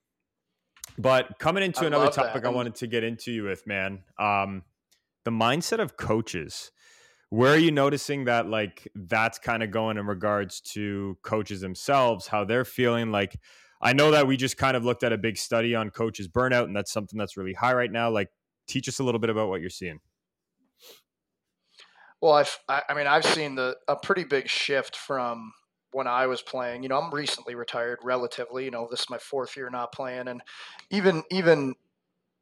But 0.99 1.39
coming 1.39 1.63
into 1.63 1.83
I 1.83 1.87
another 1.87 2.11
topic 2.11 2.43
that. 2.43 2.49
I 2.49 2.53
wanted 2.53 2.77
to 2.77 2.87
get 2.87 3.05
into 3.05 3.33
you 3.33 3.45
with, 3.45 3.67
man, 3.67 4.05
um, 4.19 4.63
the 5.25 5.31
mindset 5.31 5.81
of 5.81 5.97
coaches. 5.97 6.71
Where 7.31 7.53
are 7.53 7.59
you 7.59 7.73
noticing 7.73 8.27
that 8.27 8.49
like 8.49 8.87
that's 8.95 9.39
kind 9.39 9.63
of 9.63 9.73
going 9.73 9.99
in 9.99 10.07
regards 10.07 10.61
to 10.73 11.19
coaches 11.23 11.61
themselves, 11.61 12.29
how 12.29 12.45
they're 12.45 12.65
feeling 12.65 13.11
like 13.11 13.37
I 13.85 13.93
know 13.93 14.13
that 14.13 14.27
we 14.27 14.39
just 14.39 14.57
kind 14.57 14.77
of 14.77 14.85
looked 14.85 15.03
at 15.03 15.13
a 15.13 15.19
big 15.19 15.37
study 15.37 15.75
on 15.75 15.91
coaches 15.91 16.27
burnout, 16.27 16.65
and 16.65 16.75
that's 16.75 16.91
something 16.91 17.19
that's 17.19 17.37
really 17.37 17.53
high 17.53 17.75
right 17.75 17.93
now. 17.93 18.11
Like, 18.11 18.31
teach 18.67 18.89
us 18.89 18.99
a 18.99 19.05
little 19.05 19.19
bit 19.19 19.29
about 19.29 19.51
what 19.51 19.61
you're 19.61 19.69
seeing. 19.69 20.01
Well, 22.23 22.33
I've, 22.33 22.59
I 22.69 22.95
mean, 22.95 23.07
I've 23.07 23.27
seen 23.27 23.57
the 23.57 23.77
a 23.87 23.97
pretty 23.97 24.25
big 24.25 24.49
shift 24.49 24.97
from 24.97 25.53
when 25.95 26.07
I 26.07 26.27
was 26.27 26.43
playing. 26.43 26.83
You 26.83 26.89
know, 26.89 27.01
I'm 27.01 27.15
recently 27.15 27.55
retired, 27.55 28.01
relatively. 28.03 28.65
You 28.65 28.71
know, 28.71 28.89
this 28.91 29.01
is 29.01 29.11
my 29.11 29.19
fourth 29.19 29.57
year 29.57 29.71
not 29.71 29.93
playing, 29.93 30.29
and 30.29 30.43
even 30.91 31.23
even 31.31 31.75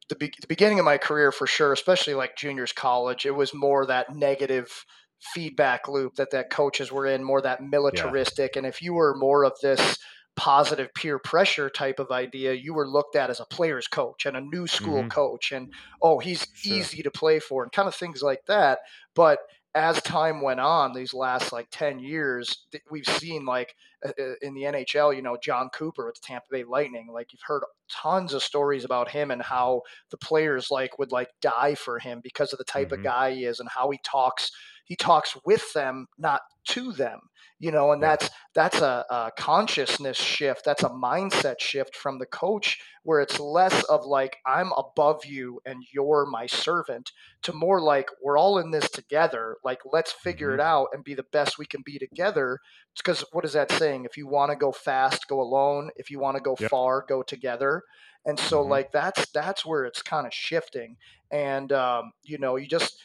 the, 0.09 0.15
be- 0.15 0.33
the 0.41 0.47
beginning 0.47 0.79
of 0.79 0.85
my 0.85 0.97
career 0.97 1.31
for 1.31 1.47
sure, 1.47 1.71
especially 1.71 2.13
like 2.13 2.35
juniors 2.35 2.73
college, 2.73 3.25
it 3.25 3.35
was 3.35 3.53
more 3.53 3.85
that 3.85 4.15
negative 4.15 4.85
feedback 5.33 5.87
loop 5.87 6.15
that 6.15 6.31
that 6.31 6.49
coaches 6.49 6.91
were 6.91 7.05
in, 7.05 7.23
more 7.23 7.41
that 7.41 7.63
militaristic. 7.63 8.55
Yeah. 8.55 8.59
And 8.59 8.67
if 8.67 8.81
you 8.81 8.93
were 8.93 9.15
more 9.15 9.45
of 9.45 9.53
this 9.61 9.97
positive 10.35 10.93
peer 10.95 11.19
pressure 11.19 11.69
type 11.69 11.99
of 11.99 12.11
idea, 12.11 12.53
you 12.53 12.73
were 12.73 12.87
looked 12.87 13.15
at 13.15 13.29
as 13.29 13.39
a 13.39 13.45
player's 13.45 13.87
coach 13.87 14.25
and 14.25 14.35
a 14.35 14.41
new 14.41 14.67
school 14.67 14.99
mm-hmm. 14.99 15.09
coach, 15.09 15.51
and 15.51 15.71
oh, 16.01 16.19
he's 16.19 16.47
sure. 16.55 16.77
easy 16.77 17.03
to 17.03 17.11
play 17.11 17.39
for, 17.39 17.63
and 17.63 17.71
kind 17.71 17.87
of 17.87 17.95
things 17.95 18.21
like 18.21 18.45
that. 18.47 18.79
But 19.15 19.39
as 19.75 20.01
time 20.01 20.41
went 20.41 20.59
on, 20.59 20.93
these 20.93 21.13
last 21.13 21.51
like 21.51 21.67
10 21.71 21.99
years, 21.99 22.65
we've 22.91 23.05
seen 23.05 23.45
like 23.45 23.75
uh, 24.05 24.11
uh, 24.19 24.33
in 24.41 24.53
the 24.53 24.63
NHL, 24.63 25.15
you 25.15 25.21
know, 25.21 25.37
Jon 25.41 25.69
Cooper 25.69 26.05
with 26.05 26.15
the 26.15 26.27
Tampa 26.27 26.47
Bay 26.51 26.63
Lightning, 26.63 27.07
like 27.11 27.33
you've 27.33 27.41
heard 27.41 27.63
tons 27.89 28.33
of 28.33 28.43
stories 28.43 28.85
about 28.85 29.09
him 29.09 29.31
and 29.31 29.41
how 29.41 29.81
the 30.11 30.17
players 30.17 30.69
like 30.69 30.99
would 30.99 31.11
like 31.11 31.29
die 31.41 31.75
for 31.75 31.97
him 31.99 32.21
because 32.23 32.53
of 32.53 32.59
the 32.59 32.65
type 32.65 32.89
mm-hmm. 32.89 32.99
of 32.99 33.03
guy 33.03 33.33
he 33.33 33.45
is 33.45 33.59
and 33.59 33.69
how 33.69 33.89
he 33.89 33.99
talks 34.03 34.51
he 34.85 34.97
talks 34.97 35.37
with 35.45 35.71
them, 35.73 36.07
not 36.17 36.41
to 36.67 36.91
them 36.91 37.21
you 37.63 37.71
know 37.71 37.93
and 37.93 38.03
that's 38.03 38.29
that's 38.53 38.81
a, 38.81 39.05
a, 39.09 39.31
consciousness 39.37 40.17
shift 40.17 40.65
that's 40.65 40.83
a 40.83 40.89
mindset 40.89 41.61
shift 41.61 41.95
from 41.95 42.19
the 42.19 42.25
coach 42.25 42.81
where 43.03 43.21
it's 43.21 43.39
less 43.39 43.83
of 43.85 44.05
like 44.05 44.35
i'm 44.45 44.73
above 44.75 45.25
you 45.25 45.61
and 45.65 45.81
you're 45.93 46.25
my 46.25 46.45
servant 46.45 47.13
to 47.41 47.53
more 47.53 47.79
like 47.79 48.09
we're 48.21 48.37
all 48.37 48.57
in 48.57 48.71
this 48.71 48.89
together 48.89 49.55
like 49.63 49.79
let's 49.93 50.11
figure 50.11 50.49
mm-hmm. 50.49 50.59
it 50.59 50.63
out 50.63 50.87
and 50.91 51.05
be 51.05 51.13
the 51.13 51.25
best 51.31 51.57
we 51.57 51.65
can 51.65 51.81
be 51.85 51.97
together 51.97 52.59
because 52.97 53.23
what 53.31 53.45
is 53.45 53.53
that 53.53 53.71
saying 53.71 54.03
if 54.03 54.17
you 54.17 54.27
want 54.27 54.51
to 54.51 54.57
go 54.57 54.73
fast 54.73 55.25
go 55.29 55.39
alone 55.39 55.89
if 55.95 56.11
you 56.11 56.19
want 56.19 56.35
to 56.35 56.43
go 56.43 56.57
yep. 56.59 56.69
far 56.69 57.05
go 57.07 57.23
together 57.23 57.81
and 58.25 58.37
so 58.37 58.59
mm-hmm. 58.59 58.71
like 58.71 58.91
that's 58.91 59.25
that's 59.31 59.65
where 59.65 59.85
it's 59.85 60.01
kind 60.01 60.27
of 60.27 60.33
shifting 60.33 60.97
and 61.31 61.71
um, 61.71 62.11
you 62.23 62.37
know 62.37 62.57
you 62.57 62.67
just 62.67 62.97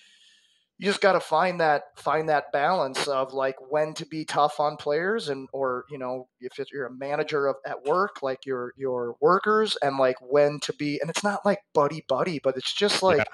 you 0.79 0.87
just 0.87 1.01
got 1.01 1.12
to 1.12 1.21
find 1.21 1.61
that 1.61 1.85
find 1.97 2.29
that 2.29 2.53
balance 2.53 3.09
of 3.09 3.33
like 3.33 3.57
when 3.69 3.95
to 3.95 4.07
be 4.07 4.25
tough 4.25 4.61
on 4.61 4.77
players 4.77 5.29
and 5.29 5.49
or 5.53 5.85
you 5.91 5.99
know 5.99 6.29
if 6.41 6.53
you're 6.73 6.87
a 6.87 6.93
manager 6.93 7.47
of 7.47 7.57
at 7.67 7.85
work 7.85 8.23
like 8.23 8.47
your 8.47 8.73
your 8.77 9.17
workers 9.21 9.77
and 9.83 9.99
like 9.99 10.17
when 10.21 10.61
to 10.61 10.73
be 10.73 10.99
and 11.01 11.11
it's 11.11 11.25
not 11.25 11.45
like 11.45 11.61
buddy 11.75 12.05
buddy 12.09 12.41
but 12.43 12.57
it's 12.57 12.73
just 12.73 13.03
like 13.03 13.19
yeah. 13.19 13.25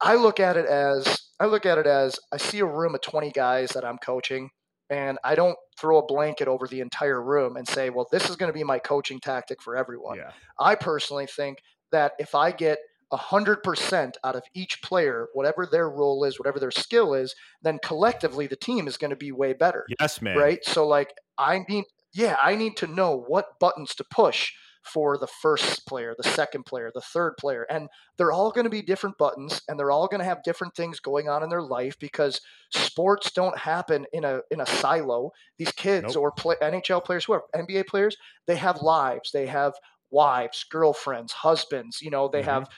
I 0.00 0.14
look 0.16 0.38
at 0.38 0.56
it 0.56 0.66
as 0.66 1.22
I 1.40 1.46
look 1.46 1.66
at 1.66 1.78
it 1.78 1.86
as 1.86 2.18
I 2.32 2.36
see 2.36 2.60
a 2.60 2.66
room 2.66 2.94
of 2.94 3.00
20 3.00 3.30
guys 3.30 3.70
that 3.70 3.84
I'm 3.84 3.98
coaching 3.98 4.50
and 4.90 5.18
I 5.24 5.34
don't 5.34 5.56
throw 5.78 5.98
a 5.98 6.06
blanket 6.06 6.46
over 6.46 6.68
the 6.68 6.80
entire 6.80 7.22
room 7.22 7.56
and 7.56 7.66
say, 7.66 7.90
well, 7.90 8.06
this 8.12 8.28
is 8.28 8.36
going 8.36 8.50
to 8.52 8.56
be 8.56 8.64
my 8.64 8.78
coaching 8.78 9.18
tactic 9.18 9.62
for 9.62 9.76
everyone. 9.76 10.18
Yeah. 10.18 10.30
I 10.60 10.74
personally 10.74 11.26
think 11.26 11.58
that 11.90 12.12
if 12.18 12.34
I 12.34 12.52
get 12.52 12.78
100% 13.16 14.12
out 14.24 14.36
of 14.36 14.42
each 14.54 14.82
player, 14.82 15.28
whatever 15.32 15.66
their 15.66 15.88
role 15.88 16.24
is, 16.24 16.38
whatever 16.38 16.58
their 16.58 16.70
skill 16.70 17.14
is, 17.14 17.34
then 17.62 17.78
collectively 17.82 18.46
the 18.46 18.56
team 18.56 18.86
is 18.86 18.96
going 18.96 19.10
to 19.10 19.16
be 19.16 19.32
way 19.32 19.52
better. 19.52 19.86
Yes, 20.00 20.20
man. 20.20 20.36
Right? 20.36 20.64
So, 20.64 20.86
like, 20.86 21.12
I 21.38 21.64
need, 21.68 21.84
yeah, 22.12 22.36
I 22.42 22.54
need 22.54 22.76
to 22.78 22.86
know 22.86 23.24
what 23.26 23.58
buttons 23.58 23.94
to 23.96 24.04
push 24.04 24.52
for 24.84 25.16
the 25.16 25.26
first 25.26 25.86
player, 25.86 26.14
the 26.16 26.28
second 26.28 26.64
player, 26.66 26.90
the 26.94 27.00
third 27.00 27.36
player. 27.38 27.66
And 27.70 27.88
they're 28.16 28.32
all 28.32 28.50
going 28.50 28.64
to 28.64 28.70
be 28.70 28.82
different 28.82 29.16
buttons 29.18 29.62
and 29.68 29.78
they're 29.78 29.90
all 29.90 30.06
going 30.06 30.20
to 30.20 30.26
have 30.26 30.42
different 30.42 30.74
things 30.74 31.00
going 31.00 31.28
on 31.28 31.42
in 31.42 31.48
their 31.48 31.62
life 31.62 31.98
because 31.98 32.40
sports 32.70 33.32
don't 33.32 33.56
happen 33.58 34.06
in 34.12 34.24
a 34.24 34.40
in 34.50 34.60
a 34.60 34.66
silo. 34.66 35.32
These 35.58 35.72
kids 35.72 36.14
nope. 36.14 36.22
or 36.22 36.32
play, 36.32 36.56
NHL 36.62 37.02
players, 37.02 37.24
who 37.24 37.32
are 37.32 37.44
NBA 37.56 37.86
players, 37.86 38.16
they 38.46 38.56
have 38.56 38.82
lives. 38.82 39.32
They 39.32 39.46
have 39.46 39.72
wives, 40.10 40.64
girlfriends, 40.70 41.32
husbands. 41.32 42.00
You 42.00 42.10
know, 42.10 42.28
they 42.28 42.40
mm-hmm. 42.40 42.50
have 42.50 42.68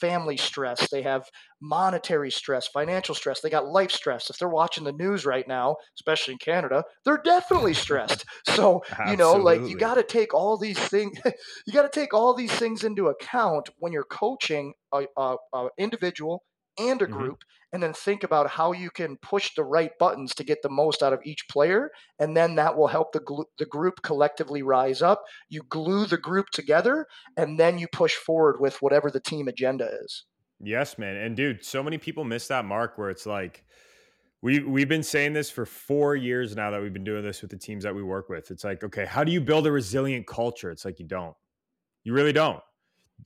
family 0.00 0.36
stress, 0.36 0.88
they 0.90 1.02
have 1.02 1.28
monetary 1.60 2.30
stress, 2.30 2.68
financial 2.68 3.14
stress, 3.14 3.40
they 3.40 3.50
got 3.50 3.66
life 3.66 3.90
stress. 3.90 4.30
If 4.30 4.38
they're 4.38 4.48
watching 4.48 4.84
the 4.84 4.92
news 4.92 5.24
right 5.24 5.46
now, 5.48 5.76
especially 5.98 6.32
in 6.32 6.38
Canada, 6.38 6.84
they're 7.04 7.22
definitely 7.22 7.74
stressed. 7.74 8.24
So, 8.56 8.82
you 9.10 9.18
know, 9.18 9.34
like 9.34 9.60
you 9.68 9.76
got 9.76 9.94
to 9.94 10.02
take 10.02 10.32
all 10.32 10.56
these 10.56 10.78
things, 10.78 11.18
you 11.66 11.74
got 11.74 11.90
to 11.90 12.00
take 12.00 12.14
all 12.14 12.32
these 12.32 12.52
things 12.52 12.84
into 12.84 13.08
account 13.08 13.68
when 13.78 13.92
you're 13.92 14.04
coaching 14.04 14.72
a, 14.94 15.04
a, 15.16 15.36
a 15.52 15.68
individual 15.76 16.42
and 16.78 17.02
a 17.02 17.04
mm-hmm. 17.04 17.14
group 17.14 17.38
mm-hmm. 17.38 17.55
And 17.72 17.82
then 17.82 17.92
think 17.92 18.22
about 18.22 18.48
how 18.48 18.72
you 18.72 18.90
can 18.90 19.16
push 19.18 19.54
the 19.54 19.64
right 19.64 19.90
buttons 19.98 20.34
to 20.34 20.44
get 20.44 20.62
the 20.62 20.70
most 20.70 21.02
out 21.02 21.12
of 21.12 21.20
each 21.24 21.48
player 21.48 21.90
and 22.18 22.36
then 22.36 22.54
that 22.54 22.76
will 22.76 22.86
help 22.86 23.12
the 23.12 23.20
gl- 23.20 23.44
the 23.58 23.66
group 23.66 24.02
collectively 24.02 24.62
rise 24.62 25.02
up. 25.02 25.22
You 25.48 25.62
glue 25.68 26.06
the 26.06 26.16
group 26.16 26.46
together 26.52 27.06
and 27.36 27.58
then 27.58 27.78
you 27.78 27.88
push 27.88 28.14
forward 28.14 28.60
with 28.60 28.80
whatever 28.82 29.10
the 29.10 29.20
team 29.20 29.48
agenda 29.48 29.88
is. 30.02 30.24
Yes 30.60 30.98
man 30.98 31.16
and 31.16 31.36
dude 31.36 31.64
so 31.64 31.82
many 31.82 31.98
people 31.98 32.24
miss 32.24 32.48
that 32.48 32.64
mark 32.64 32.98
where 32.98 33.10
it's 33.10 33.26
like 33.26 33.64
we 34.42 34.60
we've 34.60 34.88
been 34.88 35.02
saying 35.02 35.32
this 35.32 35.50
for 35.50 35.66
4 35.66 36.14
years 36.14 36.54
now 36.54 36.70
that 36.70 36.80
we've 36.80 36.92
been 36.92 37.04
doing 37.04 37.24
this 37.24 37.42
with 37.42 37.50
the 37.50 37.58
teams 37.58 37.84
that 37.84 37.94
we 37.94 38.02
work 38.02 38.28
with. 38.28 38.50
It's 38.50 38.64
like 38.64 38.84
okay 38.84 39.06
how 39.06 39.24
do 39.24 39.32
you 39.32 39.40
build 39.40 39.66
a 39.66 39.72
resilient 39.72 40.26
culture? 40.26 40.70
It's 40.70 40.84
like 40.84 40.98
you 40.98 41.06
don't. 41.06 41.34
You 42.04 42.12
really 42.12 42.32
don't. 42.32 42.62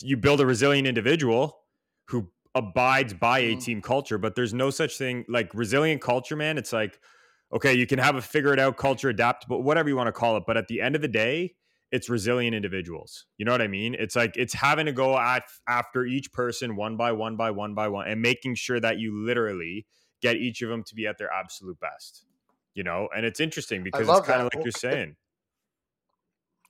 You 0.00 0.16
build 0.16 0.40
a 0.40 0.46
resilient 0.46 0.88
individual 0.88 1.58
who 2.06 2.30
abides 2.54 3.14
by 3.14 3.40
a 3.40 3.52
mm-hmm. 3.52 3.60
team 3.60 3.82
culture, 3.82 4.18
but 4.18 4.34
there's 4.34 4.54
no 4.54 4.70
such 4.70 4.98
thing 4.98 5.24
like 5.28 5.54
resilient 5.54 6.00
culture, 6.00 6.36
man. 6.36 6.58
It's 6.58 6.72
like, 6.72 6.98
okay, 7.52 7.74
you 7.74 7.86
can 7.86 7.98
have 7.98 8.16
a 8.16 8.22
figure 8.22 8.52
it 8.52 8.58
out 8.58 8.76
culture, 8.76 9.08
adapt, 9.08 9.48
but 9.48 9.60
whatever 9.60 9.88
you 9.88 9.96
want 9.96 10.08
to 10.08 10.12
call 10.12 10.36
it. 10.36 10.44
But 10.46 10.56
at 10.56 10.68
the 10.68 10.80
end 10.80 10.96
of 10.96 11.02
the 11.02 11.08
day, 11.08 11.54
it's 11.92 12.08
resilient 12.08 12.54
individuals. 12.54 13.26
You 13.36 13.44
know 13.44 13.52
what 13.52 13.62
I 13.62 13.68
mean? 13.68 13.96
It's 13.98 14.14
like 14.14 14.36
it's 14.36 14.54
having 14.54 14.86
to 14.86 14.92
go 14.92 15.18
at, 15.18 15.44
after 15.68 16.04
each 16.04 16.32
person 16.32 16.76
one 16.76 16.96
by 16.96 17.12
one 17.12 17.36
by 17.36 17.50
one 17.50 17.74
by 17.74 17.88
one 17.88 18.06
and 18.06 18.22
making 18.22 18.54
sure 18.54 18.78
that 18.80 18.98
you 18.98 19.24
literally 19.24 19.86
get 20.22 20.36
each 20.36 20.62
of 20.62 20.68
them 20.68 20.84
to 20.84 20.94
be 20.94 21.06
at 21.06 21.18
their 21.18 21.32
absolute 21.32 21.80
best. 21.80 22.24
You 22.74 22.84
know, 22.84 23.08
and 23.14 23.26
it's 23.26 23.40
interesting 23.40 23.82
because 23.82 24.08
it's 24.08 24.26
kind 24.26 24.42
of 24.42 24.50
like 24.54 24.64
you're 24.64 24.70
saying. 24.70 25.16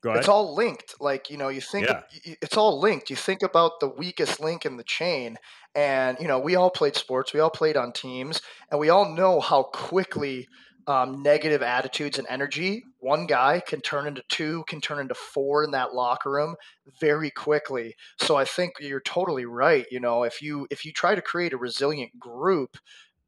It's 0.05 0.29
all 0.29 0.55
linked. 0.55 0.95
Like, 1.01 1.31
you 1.31 1.37
know, 1.37 1.49
you 1.49 1.61
think 1.61 1.87
yeah. 1.87 2.03
it's 2.43 2.57
all 2.57 2.81
linked. 2.81 3.11
You 3.11 3.17
think 3.17 3.43
about 3.43 3.81
the 3.81 3.89
weakest 3.89 4.41
link 4.41 4.65
in 4.65 4.77
the 4.77 4.85
chain. 4.85 5.37
And, 5.75 6.17
you 6.21 6.27
know, 6.27 6.39
we 6.39 6.57
all 6.57 6.71
played 6.71 6.97
sports, 6.97 7.33
we 7.33 7.41
all 7.41 7.51
played 7.51 7.77
on 7.77 7.93
teams, 7.93 8.41
and 8.71 8.81
we 8.81 8.89
all 8.89 9.15
know 9.15 9.41
how 9.41 9.65
quickly 9.65 10.49
um, 10.87 11.23
negative 11.23 11.63
attitudes 11.63 12.19
and 12.19 12.27
energy, 12.29 12.85
one 12.99 13.27
guy 13.27 13.63
can 13.65 13.81
turn 13.81 14.07
into 14.07 14.23
two, 14.29 14.65
can 14.67 14.81
turn 14.81 14.99
into 14.99 15.15
four 15.15 15.63
in 15.63 15.71
that 15.73 15.95
locker 15.95 16.31
room 16.31 16.57
very 17.01 17.31
quickly. 17.31 17.95
So 18.19 18.37
I 18.37 18.45
think 18.45 18.73
you're 18.81 19.01
totally 19.01 19.45
right. 19.45 19.87
You 19.91 20.01
know, 20.01 20.25
if 20.25 20.43
you 20.43 20.67
if 20.71 20.85
you 20.85 20.93
try 20.93 21.15
to 21.15 21.23
create 21.23 21.53
a 21.53 21.59
resilient 21.59 22.19
group, 22.19 22.77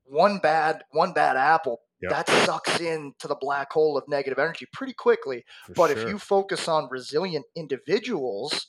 one 0.05 0.39
bad 0.39 0.83
one 0.91 1.13
bad 1.13 1.37
apple 1.37 1.81
Yep. 2.03 2.11
that 2.11 2.29
sucks 2.45 2.81
into 2.81 3.29
the 3.29 3.37
black 3.41 3.73
hole 3.73 3.97
of 3.97 4.05
negative 4.09 4.39
energy 4.39 4.67
pretty 4.73 4.93
quickly. 4.93 5.45
For 5.67 5.73
but 5.75 5.91
sure. 5.91 5.99
if 5.99 6.09
you 6.09 6.19
focus 6.19 6.67
on 6.67 6.89
resilient 6.91 7.47
individuals, 7.55 8.67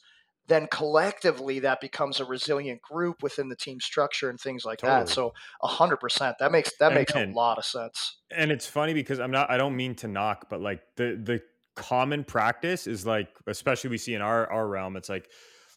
then 0.47 0.67
collectively 0.67 1.59
that 1.59 1.79
becomes 1.81 2.19
a 2.19 2.25
resilient 2.25 2.81
group 2.81 3.23
within 3.23 3.49
the 3.49 3.55
team 3.55 3.79
structure 3.79 4.29
and 4.29 4.39
things 4.39 4.65
like 4.65 4.79
totally. 4.79 5.05
that. 5.05 5.09
So 5.09 5.33
a 5.61 5.67
hundred 5.67 5.97
percent, 5.97 6.37
that 6.39 6.51
makes 6.51 6.77
that 6.77 6.87
and, 6.87 6.95
makes 6.95 7.13
and, 7.13 7.33
a 7.33 7.35
lot 7.35 7.57
of 7.57 7.65
sense. 7.65 8.17
And 8.29 8.51
it's 8.51 8.67
funny 8.67 8.93
because 8.93 9.19
I'm 9.19 9.31
not, 9.31 9.49
I 9.49 9.57
don't 9.57 9.75
mean 9.75 9.95
to 9.95 10.07
knock, 10.07 10.49
but 10.49 10.61
like 10.61 10.81
the 10.97 11.19
the 11.21 11.41
common 11.75 12.23
practice 12.23 12.87
is 12.87 13.05
like, 13.05 13.29
especially 13.47 13.89
we 13.89 13.97
see 13.97 14.13
in 14.13 14.21
our 14.21 14.51
our 14.51 14.67
realm, 14.67 14.95
it's 14.97 15.09
like, 15.09 15.29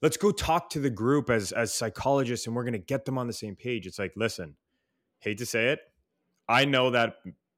let's 0.02 0.16
go 0.16 0.30
talk 0.30 0.68
to 0.70 0.80
the 0.80 0.90
group 0.90 1.30
as 1.30 1.52
as 1.52 1.72
psychologists, 1.72 2.46
and 2.46 2.56
we're 2.56 2.64
gonna 2.64 2.78
get 2.78 3.04
them 3.04 3.18
on 3.18 3.26
the 3.26 3.32
same 3.32 3.56
page. 3.56 3.86
It's 3.86 3.98
like, 3.98 4.12
listen, 4.16 4.56
hate 5.20 5.38
to 5.38 5.46
say 5.46 5.68
it, 5.68 5.80
I 6.48 6.64
know 6.64 6.90
that 6.90 7.16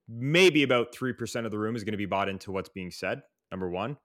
maybe 0.08 0.62
about 0.62 0.94
3% 0.94 1.44
of 1.44 1.50
the 1.50 1.58
room 1.58 1.76
is 1.76 1.84
going 1.84 1.92
to 1.92 1.98
be 1.98 2.06
bought 2.06 2.28
into 2.28 2.50
what's 2.50 2.68
being 2.68 2.90
said. 2.90 3.22
Number 3.50 3.68
one. 3.68 3.96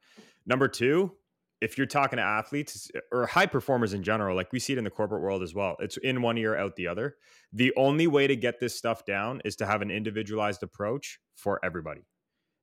Number 0.46 0.68
two, 0.68 1.14
if 1.62 1.78
you're 1.78 1.88
talking 1.88 2.18
to 2.18 2.24
athletes 2.24 2.92
eh, 2.94 3.00
or 3.12 3.26
high 3.26 3.46
performers 3.46 3.94
in 3.94 4.04
general, 4.04 4.36
like 4.36 4.52
we 4.52 4.60
see 4.60 4.74
it 4.74 4.78
in 4.78 4.84
the 4.84 4.90
corporate 4.90 5.22
world 5.22 5.42
as 5.42 5.56
well, 5.56 5.78
it's 5.80 5.98
in 5.98 6.22
one 6.22 6.38
ear, 6.38 6.56
out 6.56 6.76
the 6.76 6.88
other. 6.88 7.16
The 7.54 7.74
only 7.78 8.08
way 8.08 8.28
to 8.28 8.36
get 8.36 8.60
this 8.60 8.78
stuff 8.78 9.06
down 9.06 9.42
is 9.46 9.56
to 9.58 9.66
have 9.66 9.82
an 9.82 9.90
individualized 9.90 10.64
approach 10.64 11.20
for 11.36 11.64
everybody. 11.64 12.02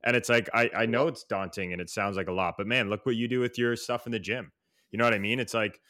And 0.04 0.16
it's 0.16 0.28
like, 0.28 0.48
I, 0.54 0.70
I 0.76 0.86
know 0.86 1.08
it's 1.08 1.24
daunting 1.24 1.72
and 1.72 1.80
it 1.80 1.90
sounds 1.90 2.16
like 2.16 2.28
a 2.28 2.32
lot, 2.32 2.54
but 2.56 2.66
man, 2.66 2.88
look 2.88 3.06
what 3.06 3.16
you 3.16 3.28
do 3.28 3.40
with 3.40 3.58
your 3.58 3.76
stuff 3.76 4.06
in 4.06 4.12
the 4.12 4.18
gym. 4.18 4.52
You 4.90 4.98
know 4.98 5.04
what 5.04 5.14
I 5.14 5.18
mean? 5.18 5.40
It's 5.40 5.54
like, 5.54 5.80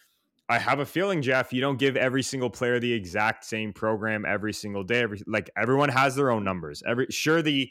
I 0.50 0.58
have 0.58 0.80
a 0.80 0.84
feeling, 0.84 1.22
Jeff, 1.22 1.52
you 1.52 1.60
don't 1.60 1.78
give 1.78 1.96
every 1.96 2.24
single 2.24 2.50
player 2.50 2.80
the 2.80 2.92
exact 2.92 3.44
same 3.44 3.72
program 3.72 4.26
every 4.26 4.52
single 4.52 4.82
day. 4.82 5.00
Every 5.00 5.22
like 5.28 5.48
everyone 5.56 5.90
has 5.90 6.16
their 6.16 6.32
own 6.32 6.42
numbers. 6.42 6.82
Every 6.84 7.06
sure 7.08 7.40
the 7.40 7.70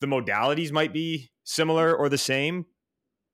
the 0.00 0.06
modalities 0.06 0.70
might 0.70 0.92
be 0.92 1.32
similar 1.42 1.92
or 1.92 2.08
the 2.08 2.16
same, 2.16 2.66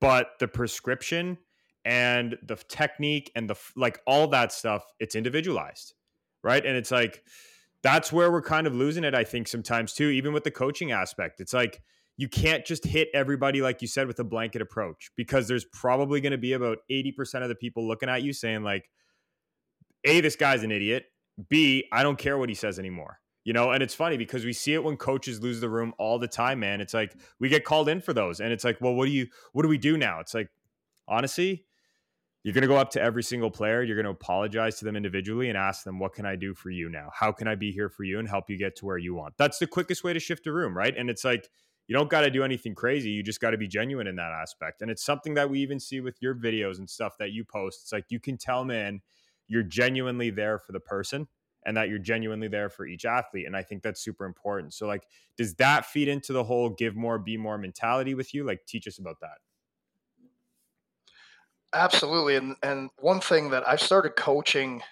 but 0.01 0.31
the 0.41 0.49
prescription 0.49 1.37
and 1.85 2.39
the 2.43 2.57
technique 2.57 3.31
and 3.37 3.51
the 3.51 3.57
like 3.77 4.01
all 4.07 4.29
that 4.29 4.51
stuff, 4.51 4.83
it's 4.99 5.15
individualized. 5.15 5.93
Right? 6.43 6.65
And 6.65 6.75
it's 6.75 6.91
like 6.91 7.23
that's 7.83 8.11
where 8.11 8.33
we're 8.33 8.41
kind 8.41 8.67
of 8.67 8.75
losing 8.75 9.05
it 9.05 9.15
I 9.15 9.25
think 9.25 9.47
sometimes 9.47 9.93
too, 9.93 10.09
even 10.09 10.33
with 10.33 10.45
the 10.45 10.51
coaching 10.51 10.91
aspect. 10.91 11.43
It's 11.43 11.53
like 11.53 11.83
you 12.17 12.29
can't 12.29 12.65
just 12.65 12.85
hit 12.85 13.09
everybody 13.13 13.61
like 13.61 13.83
you 13.83 13.89
said 13.89 14.07
with 14.07 14.19
a 14.19 14.25
blanket 14.25 14.63
approach 14.63 15.11
because 15.17 15.49
there's 15.49 15.67
probably 15.67 16.21
going 16.21 16.33
to 16.33 16.39
be 16.39 16.55
about 16.55 16.79
80% 16.91 17.43
of 17.43 17.49
the 17.49 17.55
people 17.55 17.87
looking 17.87 18.09
at 18.09 18.23
you 18.23 18.33
saying 18.33 18.63
like 18.63 18.89
a 20.05 20.21
this 20.21 20.37
guy's 20.37 20.63
an 20.63 20.73
idiot. 20.73 21.07
B 21.51 21.87
i 21.93 22.03
don't 22.03 22.19
care 22.19 22.39
what 22.39 22.49
he 22.49 22.55
says 22.55 22.79
anymore 22.79 23.19
you 23.47 23.53
know? 23.53 23.71
And 23.71 23.81
it's 23.81 23.95
funny 23.95 24.17
because 24.17 24.45
we 24.45 24.53
see 24.53 24.75
it 24.75 24.83
when 24.83 24.97
coaches 24.97 25.41
lose 25.41 25.61
the 25.61 25.69
room 25.71 25.95
all 25.99 26.19
the 26.19 26.27
time 26.27 26.59
man. 26.59 26.81
It's 26.81 26.93
like 26.93 27.15
we 27.39 27.49
get 27.49 27.65
called 27.65 27.89
in 27.89 28.01
for 28.01 28.13
those 28.13 28.41
and 28.41 28.53
it's 28.53 28.65
like 28.65 28.81
well 28.81 28.95
what 28.95 29.07
do 29.07 29.13
you 29.13 29.29
what 29.53 29.63
do 29.63 29.69
we 29.69 29.79
do 29.79 29.97
now? 29.97 30.19
It's 30.21 30.35
like 30.35 30.51
honestly 31.09 31.65
you're 32.43 32.53
going 32.53 32.63
to 32.63 32.69
go 32.69 32.77
up 32.77 32.91
to 32.91 33.01
every 33.01 33.23
single 33.23 33.51
player 33.51 33.83
you're 33.83 33.97
going 33.97 34.05
to 34.05 34.11
apologize 34.11 34.79
to 34.79 34.85
them 34.85 34.95
individually 34.97 35.49
and 35.49 35.57
ask 35.57 35.83
them 35.85 35.99
what 35.99 36.13
can 36.13 36.27
i 36.27 36.37
do 36.37 36.55
for 36.55 36.71
you 36.71 36.89
now? 36.89 37.09
How 37.15 37.31
can 37.31 37.47
i 37.47 37.55
be 37.55 37.71
here 37.71 37.89
for 37.89 38.03
you 38.03 38.19
and 38.19 38.29
help 38.29 38.51
you 38.51 38.59
get 38.59 38.75
to 38.77 38.85
where 38.85 38.99
you 38.99 39.15
want? 39.15 39.35
That's 39.39 39.59
the 39.59 39.67
quickest 39.69 40.03
way 40.03 40.13
to 40.13 40.21
shift 40.21 40.47
a 40.49 40.53
room 40.53 40.77
right? 40.77 40.95
And 40.97 41.09
it's 41.09 41.25
like 41.25 41.49
you 41.87 41.95
don't 41.95 42.11
got 42.11 42.23
to 42.23 42.31
do 42.31 42.43
anything 42.43 42.75
crazy. 42.75 43.11
You 43.11 43.23
just 43.23 43.41
got 43.41 43.51
to 43.51 43.59
be 43.59 43.69
genuine 43.69 44.07
in 44.07 44.17
that 44.17 44.33
aspect. 44.33 44.83
And 44.83 44.91
it's 44.91 45.05
something 45.05 45.35
that 45.35 45.49
we 45.49 45.61
even 45.61 45.79
see 45.79 46.01
with 46.01 46.17
your 46.21 46.35
videos 46.35 46.79
and 46.79 46.89
stuff 46.89 47.17
that 47.19 47.33
you 47.33 47.45
post. 47.45 47.83
It's 47.83 47.93
like 47.93 48.07
you 48.09 48.19
can 48.19 48.37
tell, 48.37 48.65
man, 48.65 49.01
you're 49.47 49.63
genuinely 49.63 50.31
there 50.31 50.59
for 50.59 50.73
the 50.73 50.81
person 50.81 51.29
and 51.65 51.77
that 51.77 51.89
you're 51.89 51.99
genuinely 51.99 52.49
there 52.49 52.69
for 52.71 52.87
each 52.87 53.05
athlete. 53.05 53.47
And 53.47 53.57
I 53.57 53.63
think 53.63 53.83
that's 53.83 54.01
super 54.01 54.25
important. 54.25 54.75
So, 54.75 54.87
like, 54.87 55.07
does 55.37 55.55
that 55.57 55.87
feed 55.87 56.09
into 56.09 56.33
the 56.33 56.45
whole 56.45 56.71
give 56.71 56.97
more, 56.97 57.19
be 57.19 57.37
more 57.37 57.59
mentality 57.59 58.15
with 58.15 58.35
you? 58.35 58.45
Like, 58.45 58.67
teach 58.67 58.87
us 58.87 58.99
about 58.99 59.21
that. 59.21 59.39
Absolutely. 61.75 62.37
And 62.37 62.57
and 62.63 62.91
one 62.99 63.21
thing 63.21 63.51
that 63.51 63.69
I've 63.69 63.81
started 63.81 64.17
coaching 64.17 64.83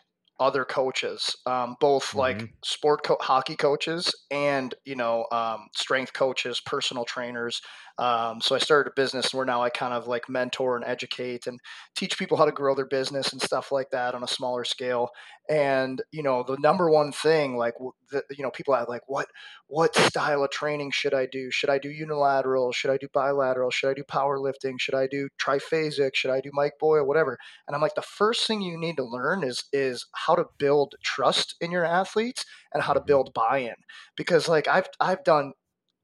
other 0.41 0.65
coaches, 0.65 1.37
um, 1.47 1.77
both 1.81 2.09
mm-hmm. 2.09 2.19
like 2.19 2.53
sport 2.63 3.03
co- 3.05 3.19
hockey 3.21 3.57
coaches 3.57 4.15
and 4.31 4.75
you 4.85 4.97
know 4.97 5.27
um, 5.33 5.69
strength 5.75 6.13
coaches, 6.13 6.61
personal 6.61 7.05
trainers. 7.05 7.61
Um, 7.97 8.41
so 8.41 8.57
I 8.57 8.59
started 8.59 8.91
a 8.91 8.95
business 9.01 9.33
where 9.33 9.47
now 9.47 9.63
I 9.63 9.71
kind 9.71 9.95
of 9.95 10.09
like 10.09 10.29
mentor 10.29 10.77
and 10.77 10.85
educate 10.85 11.47
and 11.47 11.61
teach 11.95 12.19
people 12.19 12.37
how 12.37 12.45
to 12.45 12.53
grow 12.53 12.75
their 12.75 12.87
business 12.87 13.33
and 13.33 13.41
stuff 13.41 13.71
like 13.71 13.91
that 13.91 14.15
on 14.15 14.25
a 14.25 14.29
smaller 14.29 14.65
scale. 14.65 15.11
And 15.49 16.03
you 16.11 16.23
know, 16.23 16.43
the 16.43 16.57
number 16.61 16.91
one 16.91 17.13
thing, 17.13 17.57
like 17.57 17.75
the, 18.11 18.25
you 18.31 18.43
know, 18.43 18.51
people 18.51 18.75
are 18.75 18.87
like, 18.89 19.03
what 19.07 19.29
what 19.69 19.95
style 19.95 20.43
of 20.43 20.51
training 20.51 20.91
should 20.93 21.15
I 21.15 21.27
do? 21.27 21.51
Should 21.51 21.71
I 21.71 21.79
do 21.79 21.91
unilateral? 21.91 22.73
Should 22.73 22.91
I 22.91 22.97
do 22.97 23.09
bilateral? 23.13 23.71
Should 23.71 23.91
I 23.91 23.95
do 23.95 24.03
powerlifting? 24.05 24.75
Should 24.79 24.95
I 24.95 25.07
do 25.07 25.29
triphasic? 25.41 26.15
Should 26.15 26.31
I 26.31 26.41
do 26.41 26.51
Mike 26.53 26.75
Boyle? 26.81 27.07
Whatever. 27.07 27.39
And 27.69 27.77
I'm 27.77 27.83
like, 27.83 27.95
the 27.95 28.03
first 28.03 28.47
thing 28.47 28.61
you 28.63 28.79
need 28.79 28.97
to 28.97 29.05
learn 29.05 29.45
is 29.45 29.65
is 29.73 30.07
how 30.15 30.35
to 30.35 30.47
build 30.59 30.95
trust 31.05 31.55
in 31.61 31.71
your 31.71 31.85
athletes 31.85 32.45
and 32.73 32.83
how 32.83 32.93
to 32.93 33.01
mm-hmm. 33.01 33.07
build 33.07 33.35
buy-in. 33.35 33.75
Because 34.17 34.49
like 34.49 34.67
I've 34.67 34.89
I've 34.99 35.23
done 35.25 35.53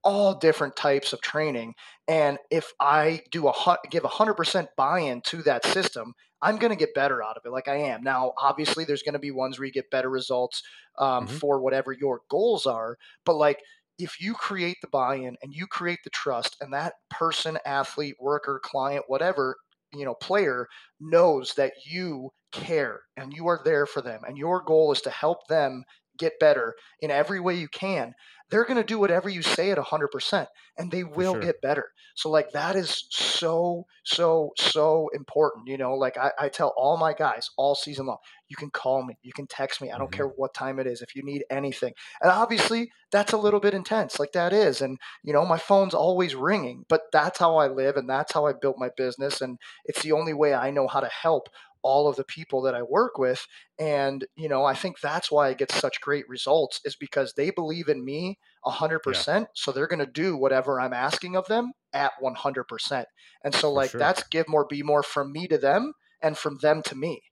all 0.03 0.35
different 0.35 0.77
types 0.77 1.13
of 1.13 1.21
training. 1.21 1.75
And 2.09 2.39
if 2.51 2.73
I 2.81 3.21
do 3.31 3.49
a 3.49 3.77
give 3.91 4.05
a 4.05 4.09
hundred 4.09 4.35
percent 4.35 4.69
buy-in 4.77 5.23
to 5.27 5.43
that 5.43 5.65
system, 5.65 6.15
I'm 6.43 6.57
going 6.57 6.71
to 6.73 6.79
get 6.79 6.95
better 6.95 7.23
out 7.23 7.37
of 7.37 7.43
it, 7.45 7.53
like 7.53 7.69
I 7.69 7.77
am 7.77 8.03
now. 8.03 8.33
Obviously, 8.39 8.85
there's 8.85 9.03
going 9.03 9.13
to 9.15 9.19
be 9.19 9.31
ones 9.31 9.59
where 9.59 9.67
you 9.67 9.73
get 9.73 9.91
better 9.91 10.11
results 10.11 10.63
um, 10.99 11.27
mm-hmm. 11.27 11.37
for 11.37 11.61
whatever 11.61 11.93
your 11.93 12.21
goals 12.31 12.67
are, 12.67 12.97
but 13.25 13.37
like 13.37 13.59
if 13.99 14.21
you 14.21 14.33
create 14.33 14.79
the 14.81 14.89
buy-in 14.89 15.37
and 15.43 15.53
you 15.53 15.67
create 15.67 15.99
the 16.05 16.11
trust, 16.11 16.57
and 16.61 16.73
that 16.73 16.95
person, 17.11 17.59
athlete, 17.67 18.15
worker, 18.19 18.59
client, 18.65 19.05
whatever 19.09 19.57
you 19.93 20.05
know, 20.05 20.15
player 20.15 20.69
knows 21.01 21.55
that 21.55 21.73
you 21.85 22.31
care 22.53 23.01
and 23.17 23.33
you 23.33 23.49
are 23.49 23.61
there 23.65 23.87
for 23.87 24.01
them, 24.01 24.21
and 24.27 24.39
your 24.39 24.63
goal 24.63 24.93
is 24.93 25.01
to 25.03 25.11
help 25.11 25.47
them 25.49 25.85
get 26.19 26.39
better 26.39 26.75
in 27.01 27.11
every 27.11 27.41
way 27.41 27.55
you 27.55 27.69
can 27.69 28.13
they're 28.51 28.65
going 28.65 28.77
to 28.77 28.85
do 28.85 28.99
whatever 28.99 29.29
you 29.29 29.43
say 29.43 29.71
at 29.71 29.79
100% 29.79 30.47
and 30.79 30.91
they 30.91 31.05
will 31.05 31.35
sure. 31.35 31.43
get 31.43 31.61
better 31.61 31.87
so 32.15 32.31
like 32.31 32.51
that 32.53 32.77
is 32.77 33.07
so 33.11 33.87
so 34.05 34.51
so 34.59 35.09
important 35.15 35.69
you 35.69 35.79
know 35.79 35.95
like 35.95 36.17
I, 36.17 36.33
I, 36.39 36.49
tell 36.49 36.75
all 36.77 36.97
my 36.97 37.13
guys 37.13 37.51
all 37.57 37.75
season 37.75 38.07
long 38.07 38.19
you 38.49 38.57
can 38.57 38.71
call 38.71 39.05
me 39.05 39.17
you 39.23 39.33
can 39.33 39.47
text 39.47 39.81
me 39.81 39.91
i 39.91 39.99
don't 39.99 40.11
mm-hmm. 40.11 40.17
care 40.17 40.27
what 40.27 40.55
time 40.55 40.79
it 40.79 40.87
is 40.87 41.03
if 41.03 41.15
you 41.15 41.23
need 41.23 41.45
anything 41.51 41.93
and 42.21 42.31
obviously 42.31 42.91
that's 43.11 43.33
a 43.33 43.39
little 43.39 43.61
bit 43.61 43.75
intense 43.75 44.19
like 44.19 44.33
that 44.33 44.53
is 44.53 44.81
and 44.81 44.99
you 45.23 45.33
know 45.33 45.45
my 45.45 45.59
phone's 45.59 45.95
always 45.95 46.35
ringing 46.35 46.85
but 46.89 47.03
that's 47.13 47.39
how 47.39 47.57
i 47.57 47.67
live 47.69 47.97
and 47.97 48.09
that's 48.09 48.33
how 48.33 48.47
i 48.47 48.53
built 48.53 48.77
my 48.79 48.91
business 48.97 49.41
and 49.41 49.59
it's 49.85 50.03
the 50.03 50.13
only 50.13 50.33
way 50.33 50.55
i 50.55 50.71
know 50.71 50.89
how 50.89 51.01
to 51.01 51.09
help 51.09 51.49
all 51.83 52.09
of 52.09 52.16
the 52.16 52.25
people 52.25 52.62
that 52.62 52.75
I 52.75 52.83
work 52.83 53.19
with. 53.19 53.47
And, 53.79 54.27
you 54.37 54.49
know, 54.49 54.64
I 54.64 54.75
think 54.75 55.01
that's 55.01 55.31
why 55.31 55.49
I 55.49 55.55
get 55.55 55.73
such 55.73 56.01
great 56.01 56.29
results 56.29 56.81
is 56.85 56.97
because 56.97 57.35
they 57.35 57.51
believe 57.51 57.88
in 57.88 58.05
me 58.05 58.38
100%. 58.64 59.27
Yeah. 59.27 59.45
So 59.55 59.73
they're 59.73 59.87
going 59.87 60.05
to 60.05 60.07
do 60.07 60.37
whatever 60.37 60.81
I'm 60.81 60.93
asking 60.93 61.37
of 61.37 61.47
them 61.47 61.73
at 61.93 62.12
100%. 62.23 63.05
And 63.45 63.55
so, 63.55 63.73
like, 63.73 63.90
sure. 63.90 63.99
that's 63.99 64.23
give 64.25 64.49
more, 64.49 64.66
be 64.69 64.83
more 64.83 65.03
from 65.03 65.33
me 65.33 65.47
to 65.49 65.59
them 65.59 65.93
and 66.23 66.37
from 66.37 66.59
them 66.59 66.83
to 66.83 66.95
me. 66.95 67.23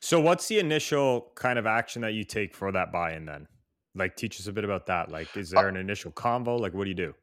So, 0.00 0.20
what's 0.20 0.48
the 0.48 0.58
initial 0.58 1.32
kind 1.34 1.58
of 1.58 1.66
action 1.66 2.02
that 2.02 2.14
you 2.14 2.24
take 2.24 2.54
for 2.54 2.70
that 2.72 2.92
buy 2.92 3.14
in 3.14 3.26
then? 3.26 3.48
Like, 3.94 4.16
teach 4.16 4.38
us 4.38 4.46
a 4.46 4.52
bit 4.52 4.64
about 4.64 4.86
that. 4.86 5.10
Like, 5.10 5.36
is 5.36 5.52
uh 5.52 5.60
there 5.60 5.68
an 5.68 5.76
initial 5.76 6.12
convo? 6.12 6.60
Like, 6.60 6.74
what 6.74 6.84
do 6.84 6.90
you 6.90 6.96
do? 6.96 7.14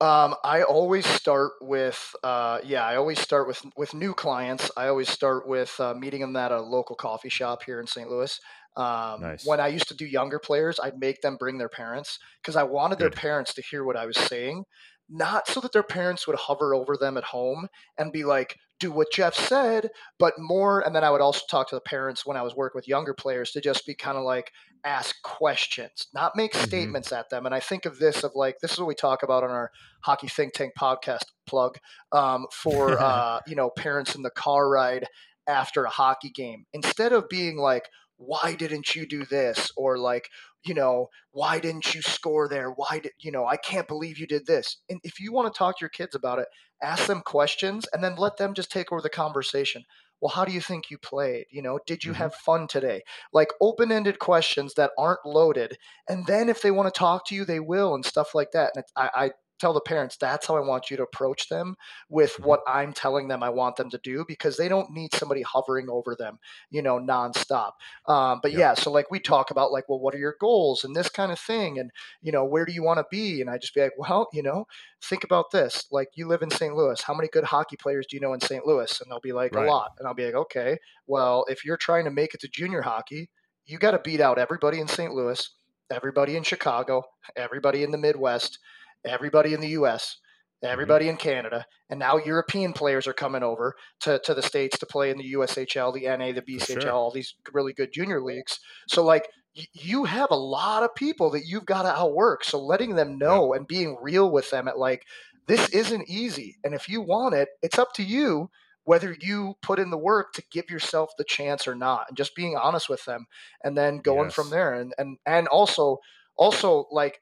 Um, 0.00 0.34
I 0.42 0.62
always 0.62 1.04
start 1.04 1.52
with, 1.60 2.14
uh, 2.24 2.60
yeah, 2.64 2.86
I 2.86 2.96
always 2.96 3.20
start 3.20 3.46
with 3.46 3.62
with 3.76 3.92
new 3.92 4.14
clients. 4.14 4.70
I 4.74 4.88
always 4.88 5.10
start 5.10 5.46
with 5.46 5.78
uh, 5.78 5.92
meeting 5.92 6.22
them 6.22 6.34
at 6.36 6.52
a 6.52 6.60
local 6.60 6.96
coffee 6.96 7.28
shop 7.28 7.62
here 7.64 7.80
in 7.80 7.86
St. 7.86 8.08
Louis. 8.08 8.40
Um, 8.76 9.20
nice. 9.20 9.44
When 9.44 9.60
I 9.60 9.68
used 9.68 9.88
to 9.88 9.94
do 9.94 10.06
younger 10.06 10.38
players, 10.38 10.80
I'd 10.82 10.98
make 10.98 11.20
them 11.20 11.36
bring 11.36 11.58
their 11.58 11.68
parents 11.68 12.18
because 12.40 12.56
I 12.56 12.62
wanted 12.62 12.96
Good. 12.96 13.12
their 13.12 13.20
parents 13.20 13.52
to 13.54 13.62
hear 13.62 13.84
what 13.84 13.96
I 13.96 14.06
was 14.06 14.16
saying, 14.16 14.64
not 15.10 15.46
so 15.48 15.60
that 15.60 15.72
their 15.72 15.82
parents 15.82 16.26
would 16.26 16.36
hover 16.36 16.74
over 16.74 16.96
them 16.96 17.18
at 17.18 17.24
home 17.24 17.66
and 17.98 18.12
be 18.12 18.24
like, 18.24 18.56
do 18.78 18.90
what 18.90 19.12
Jeff 19.12 19.34
said, 19.34 19.90
but 20.18 20.34
more. 20.38 20.80
And 20.80 20.96
then 20.96 21.04
I 21.04 21.10
would 21.10 21.20
also 21.20 21.42
talk 21.50 21.68
to 21.68 21.76
the 21.76 21.80
parents 21.82 22.24
when 22.24 22.38
I 22.38 22.42
was 22.42 22.56
working 22.56 22.78
with 22.78 22.88
younger 22.88 23.12
players 23.12 23.50
to 23.50 23.60
just 23.60 23.84
be 23.84 23.94
kind 23.94 24.16
of 24.16 24.24
like 24.24 24.50
ask 24.84 25.20
questions, 25.22 26.08
not 26.14 26.36
make 26.36 26.52
mm-hmm. 26.52 26.64
statements 26.64 27.12
at 27.12 27.30
them. 27.30 27.46
And 27.46 27.54
I 27.54 27.60
think 27.60 27.86
of 27.86 27.98
this 27.98 28.24
of 28.24 28.32
like 28.34 28.58
this 28.60 28.72
is 28.72 28.78
what 28.78 28.88
we 28.88 28.94
talk 28.94 29.22
about 29.22 29.44
on 29.44 29.50
our 29.50 29.70
Hockey 30.02 30.28
Think 30.28 30.54
Tank 30.54 30.72
podcast 30.78 31.24
plug 31.46 31.78
um, 32.12 32.46
for 32.52 32.98
uh, 33.00 33.40
you 33.46 33.56
know 33.56 33.70
parents 33.70 34.14
in 34.14 34.22
the 34.22 34.30
car 34.30 34.68
ride 34.68 35.06
after 35.46 35.84
a 35.84 35.90
hockey 35.90 36.30
game. 36.30 36.66
Instead 36.72 37.12
of 37.12 37.28
being 37.28 37.56
like, 37.56 37.88
why 38.16 38.54
didn't 38.54 38.94
you 38.94 39.06
do 39.06 39.24
this 39.24 39.72
or 39.76 39.98
like 39.98 40.28
you 40.64 40.74
know 40.74 41.08
why 41.30 41.58
didn't 41.58 41.94
you 41.94 42.02
score 42.02 42.48
there 42.48 42.68
why 42.70 43.00
did 43.02 43.12
you 43.18 43.32
know 43.32 43.46
i 43.46 43.56
can't 43.56 43.88
believe 43.88 44.18
you 44.18 44.26
did 44.26 44.44
this 44.46 44.76
and 44.90 45.00
if 45.04 45.18
you 45.18 45.32
want 45.32 45.52
to 45.52 45.56
talk 45.56 45.78
to 45.78 45.82
your 45.82 45.88
kids 45.88 46.14
about 46.14 46.38
it 46.38 46.46
ask 46.82 47.06
them 47.06 47.22
questions 47.22 47.86
and 47.94 48.04
then 48.04 48.16
let 48.16 48.36
them 48.36 48.52
just 48.52 48.70
take 48.70 48.92
over 48.92 49.00
the 49.00 49.08
conversation 49.08 49.82
well 50.20 50.30
how 50.30 50.44
do 50.44 50.52
you 50.52 50.60
think 50.60 50.90
you 50.90 50.98
played 50.98 51.46
you 51.50 51.62
know 51.62 51.78
did 51.86 52.04
you 52.04 52.12
mm-hmm. 52.12 52.22
have 52.22 52.34
fun 52.34 52.66
today 52.66 53.02
like 53.32 53.48
open-ended 53.60 54.18
questions 54.18 54.74
that 54.74 54.90
aren't 54.98 55.24
loaded 55.24 55.76
and 56.08 56.26
then 56.26 56.48
if 56.48 56.62
they 56.62 56.70
want 56.70 56.92
to 56.92 56.98
talk 56.98 57.26
to 57.26 57.34
you 57.34 57.44
they 57.44 57.60
will 57.60 57.94
and 57.94 58.04
stuff 58.04 58.34
like 58.34 58.52
that 58.52 58.72
and 58.74 58.84
I, 58.96 59.10
I 59.14 59.30
tell 59.60 59.72
the 59.72 59.80
parents 59.80 60.16
that's 60.16 60.46
how 60.46 60.56
I 60.56 60.60
want 60.60 60.90
you 60.90 60.96
to 60.96 61.02
approach 61.02 61.48
them 61.48 61.76
with 62.08 62.32
mm-hmm. 62.32 62.44
what 62.44 62.60
I'm 62.66 62.92
telling 62.92 63.28
them 63.28 63.42
I 63.42 63.50
want 63.50 63.76
them 63.76 63.90
to 63.90 64.00
do 64.02 64.24
because 64.26 64.56
they 64.56 64.68
don't 64.68 64.90
need 64.90 65.14
somebody 65.14 65.42
hovering 65.42 65.88
over 65.88 66.16
them, 66.18 66.38
you 66.70 66.82
know, 66.82 66.98
nonstop. 66.98 67.72
Um, 68.06 68.40
but 68.42 68.52
yeah, 68.52 68.74
so 68.74 68.90
like 68.90 69.10
we 69.10 69.20
talk 69.20 69.50
about 69.50 69.72
like, 69.72 69.88
well, 69.88 70.00
what 70.00 70.14
are 70.14 70.18
your 70.18 70.36
goals 70.40 70.84
and 70.84 70.96
this 70.96 71.08
kind 71.08 71.30
of 71.30 71.38
thing, 71.38 71.78
and 71.78 71.90
you 72.22 72.32
know, 72.32 72.44
where 72.44 72.64
do 72.64 72.72
you 72.72 72.82
want 72.82 72.98
to 72.98 73.04
be? 73.10 73.40
And 73.40 73.50
I 73.50 73.58
just 73.58 73.74
be 73.74 73.82
like, 73.82 73.92
well, 73.98 74.28
you 74.32 74.42
know, 74.42 74.66
think 75.02 75.24
about 75.24 75.50
this. 75.50 75.86
Like, 75.90 76.08
you 76.14 76.26
live 76.26 76.42
in 76.42 76.50
St. 76.50 76.74
Louis. 76.74 77.00
How 77.00 77.14
many 77.14 77.28
good 77.28 77.44
hockey 77.44 77.76
players 77.76 78.06
do 78.06 78.16
you 78.16 78.20
know 78.20 78.32
in 78.32 78.40
St. 78.40 78.66
Louis? 78.66 79.00
And 79.00 79.10
they'll 79.10 79.20
be 79.20 79.32
like, 79.32 79.54
right. 79.54 79.66
a 79.66 79.70
lot. 79.70 79.92
And 79.98 80.06
I'll 80.06 80.14
be 80.14 80.26
like, 80.26 80.34
okay, 80.34 80.78
well, 81.06 81.44
if 81.48 81.64
you're 81.64 81.76
trying 81.76 82.04
to 82.04 82.10
make 82.10 82.34
it 82.34 82.40
to 82.40 82.48
junior 82.48 82.82
hockey, 82.82 83.30
you 83.66 83.78
got 83.78 83.92
to 83.92 83.98
beat 83.98 84.20
out 84.20 84.38
everybody 84.38 84.80
in 84.80 84.88
St. 84.88 85.12
Louis, 85.12 85.50
everybody 85.90 86.36
in 86.36 86.42
Chicago, 86.42 87.02
everybody 87.36 87.82
in 87.82 87.90
the 87.90 87.98
Midwest 87.98 88.58
everybody 89.04 89.54
in 89.54 89.60
the 89.60 89.68
US, 89.68 90.16
mm-hmm. 90.62 90.72
everybody 90.72 91.06
mm-hmm. 91.06 91.12
in 91.12 91.16
Canada, 91.16 91.66
and 91.88 91.98
now 91.98 92.16
European 92.16 92.72
players 92.72 93.06
are 93.06 93.12
coming 93.12 93.42
over 93.42 93.74
to, 94.00 94.18
to 94.24 94.34
the 94.34 94.42
States 94.42 94.78
to 94.78 94.86
play 94.86 95.10
in 95.10 95.18
the 95.18 95.32
USHL, 95.34 95.92
the 95.92 96.06
NA, 96.06 96.32
the 96.32 96.42
BCHL, 96.42 96.82
sure. 96.82 96.92
all 96.92 97.10
these 97.10 97.34
really 97.52 97.72
good 97.72 97.92
junior 97.92 98.22
leagues. 98.22 98.58
So, 98.88 99.04
like, 99.04 99.28
y- 99.56 99.64
you 99.72 100.04
have 100.04 100.30
a 100.30 100.36
lot 100.36 100.82
of 100.82 100.94
people 100.94 101.30
that 101.30 101.46
you've 101.46 101.66
got 101.66 101.82
to 101.82 101.96
outwork. 101.96 102.44
So, 102.44 102.60
letting 102.60 102.94
them 102.94 103.18
know 103.18 103.52
yeah. 103.52 103.58
and 103.58 103.66
being 103.66 103.96
real 104.00 104.30
with 104.30 104.50
them 104.50 104.68
at 104.68 104.78
like, 104.78 105.04
this 105.46 105.68
isn't 105.70 106.08
easy. 106.08 106.56
And 106.62 106.74
if 106.74 106.88
you 106.88 107.00
want 107.00 107.34
it, 107.34 107.48
it's 107.62 107.78
up 107.78 107.92
to 107.94 108.04
you 108.04 108.50
whether 108.84 109.16
you 109.20 109.54
put 109.62 109.78
in 109.78 109.90
the 109.90 109.98
work 109.98 110.32
to 110.32 110.42
give 110.50 110.70
yourself 110.70 111.10
the 111.16 111.24
chance 111.24 111.68
or 111.68 111.74
not 111.74 112.06
and 112.08 112.16
just 112.16 112.34
being 112.34 112.56
honest 112.56 112.88
with 112.88 113.04
them 113.04 113.26
and 113.62 113.76
then 113.76 113.98
going 113.98 114.26
yes. 114.26 114.34
from 114.34 114.50
there 114.50 114.74
and 114.74 114.92
and 114.98 115.18
and 115.26 115.46
also 115.48 115.98
also 116.36 116.86
like 116.90 117.20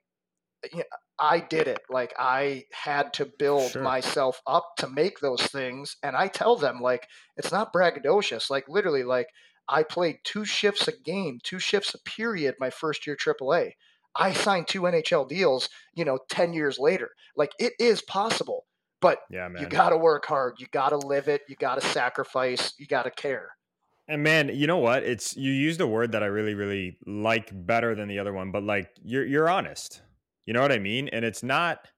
you 0.73 0.79
know, 0.79 0.85
I 1.19 1.41
did 1.41 1.67
it. 1.67 1.81
Like 1.91 2.15
I 2.19 2.65
had 2.73 3.13
to 3.15 3.27
build 3.39 3.73
sure. 3.73 3.83
myself 3.83 4.41
up 4.47 4.77
to 4.79 4.89
make 4.89 5.19
those 5.21 5.43
things. 5.43 5.97
And 6.03 6.17
I 6.17 6.29
tell 6.29 6.57
them, 6.57 6.81
like, 6.81 7.09
it's 7.37 7.53
not 7.53 7.73
braggadocious. 7.73 8.51
Like, 8.51 8.69
literally, 8.69 9.03
like, 9.03 9.29
I 9.69 9.83
played 9.83 10.19
two 10.25 10.45
shifts 10.45 10.89
a 10.89 10.93
game, 10.93 11.41
two 11.43 11.59
shifts 11.59 11.95
a 11.95 11.99
period 11.99 12.55
my 12.61 12.71
first 12.71 13.07
year 13.07 13.17
AAA. 13.17 13.73
I 14.17 14.33
signed 14.33 14.69
two 14.69 14.83
NHL 14.83 15.29
deals, 15.29 15.69
you 15.95 16.05
know, 16.05 16.19
10 16.31 16.53
years 16.53 16.79
later. 16.79 17.11
Like, 17.37 17.53
it 17.59 17.75
is 17.79 18.01
possible, 18.03 18.67
but 19.01 19.19
yeah, 19.31 19.49
man. 19.49 19.63
you 19.63 19.69
got 19.69 19.91
to 19.91 19.99
work 19.99 20.25
hard. 20.27 20.55
You 20.59 20.67
got 20.73 20.91
to 20.91 20.99
live 20.99 21.29
it. 21.29 21.43
You 21.49 21.57
got 21.57 21.81
to 21.81 21.87
sacrifice. 21.89 22.75
You 22.79 22.87
got 22.87 23.03
to 23.03 23.11
care. 23.11 23.51
And 24.11 24.23
man, 24.23 24.49
you 24.55 24.67
know 24.67 24.79
what? 24.79 25.03
It's 25.03 25.37
you 25.37 25.53
used 25.53 25.83
a 25.83 25.87
word 25.87 26.13
that 26.13 26.23
I 26.23 26.27
really, 26.27 26.55
really 26.55 26.97
like 27.07 27.51
better 27.53 27.95
than 27.95 28.09
the 28.09 28.21
other 28.21 28.33
one, 28.33 28.51
but 28.51 28.63
like 28.63 28.89
you're 29.05 29.27
you're 29.27 29.51
honest 29.51 30.01
you 30.49 30.55
know 30.55 30.63
what 30.63 30.73
I 30.73 30.79
mean? 30.79 31.11
And 31.13 31.27
it's 31.27 31.43
not. 31.43 31.89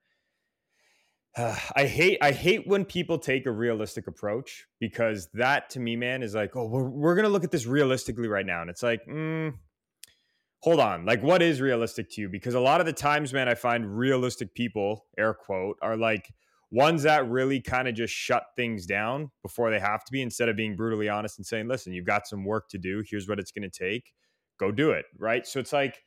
Uh, 1.37 1.57
I 1.77 1.87
hate 1.87 2.19
I 2.21 2.33
hate 2.33 2.67
when 2.67 2.85
people 2.85 3.17
take 3.17 3.47
a 3.47 3.53
realistic 3.53 4.09
approach 4.09 4.67
because 4.81 5.29
that 5.35 5.71
to 5.71 5.81
me, 5.81 5.95
man, 5.95 6.25
is 6.25 6.35
like, 6.35 6.57
oh, 6.57 6.67
we're, 6.67 6.89
we're 6.89 7.15
gonna 7.15 7.29
look 7.29 7.45
at 7.45 7.53
this 7.53 7.65
realistically 7.65 8.27
right 8.27 8.45
now, 8.45 8.61
and 8.61 8.69
it's 8.69 8.83
like, 8.83 9.07
mm, 9.07 9.55
hold 10.63 10.81
on, 10.81 11.07
like, 11.07 11.23
what 11.23 11.43
is 11.43 11.61
realistic 11.61 12.11
to 12.11 12.23
you? 12.23 12.29
Because 12.29 12.55
a 12.55 12.61
lot 12.61 12.81
of 12.81 12.87
the 12.87 12.93
times, 12.93 13.33
man, 13.33 13.49
I 13.49 13.55
find 13.55 13.97
realistic 13.97 14.53
people, 14.53 15.07
air 15.17 15.33
quote, 15.33 15.77
are 15.81 15.97
like 15.97 16.35
ones 16.73 17.05
that 17.05 17.31
really 17.31 17.61
kind 17.61 17.87
of 17.87 17.95
just 17.95 18.13
shut 18.13 18.47
things 18.57 18.85
down 18.85 19.31
before 19.43 19.71
they 19.71 19.79
have 19.79 20.05
to 20.05 20.13
be, 20.13 20.23
instead 20.23 20.49
of 20.49 20.57
being 20.57 20.75
brutally 20.75 21.09
honest 21.09 21.39
and 21.39 21.47
saying, 21.47 21.69
listen, 21.69 21.93
you've 21.93 22.05
got 22.05 22.27
some 22.27 22.45
work 22.45 22.69
to 22.71 22.79
do. 22.79 23.05
Here's 23.09 23.29
what 23.29 23.39
it's 23.39 23.53
gonna 23.53 23.71
take. 23.71 24.13
Go 24.59 24.73
do 24.73 24.91
it, 24.91 25.05
right? 25.17 25.47
So 25.47 25.61
it's 25.61 25.73
like 25.73 26.03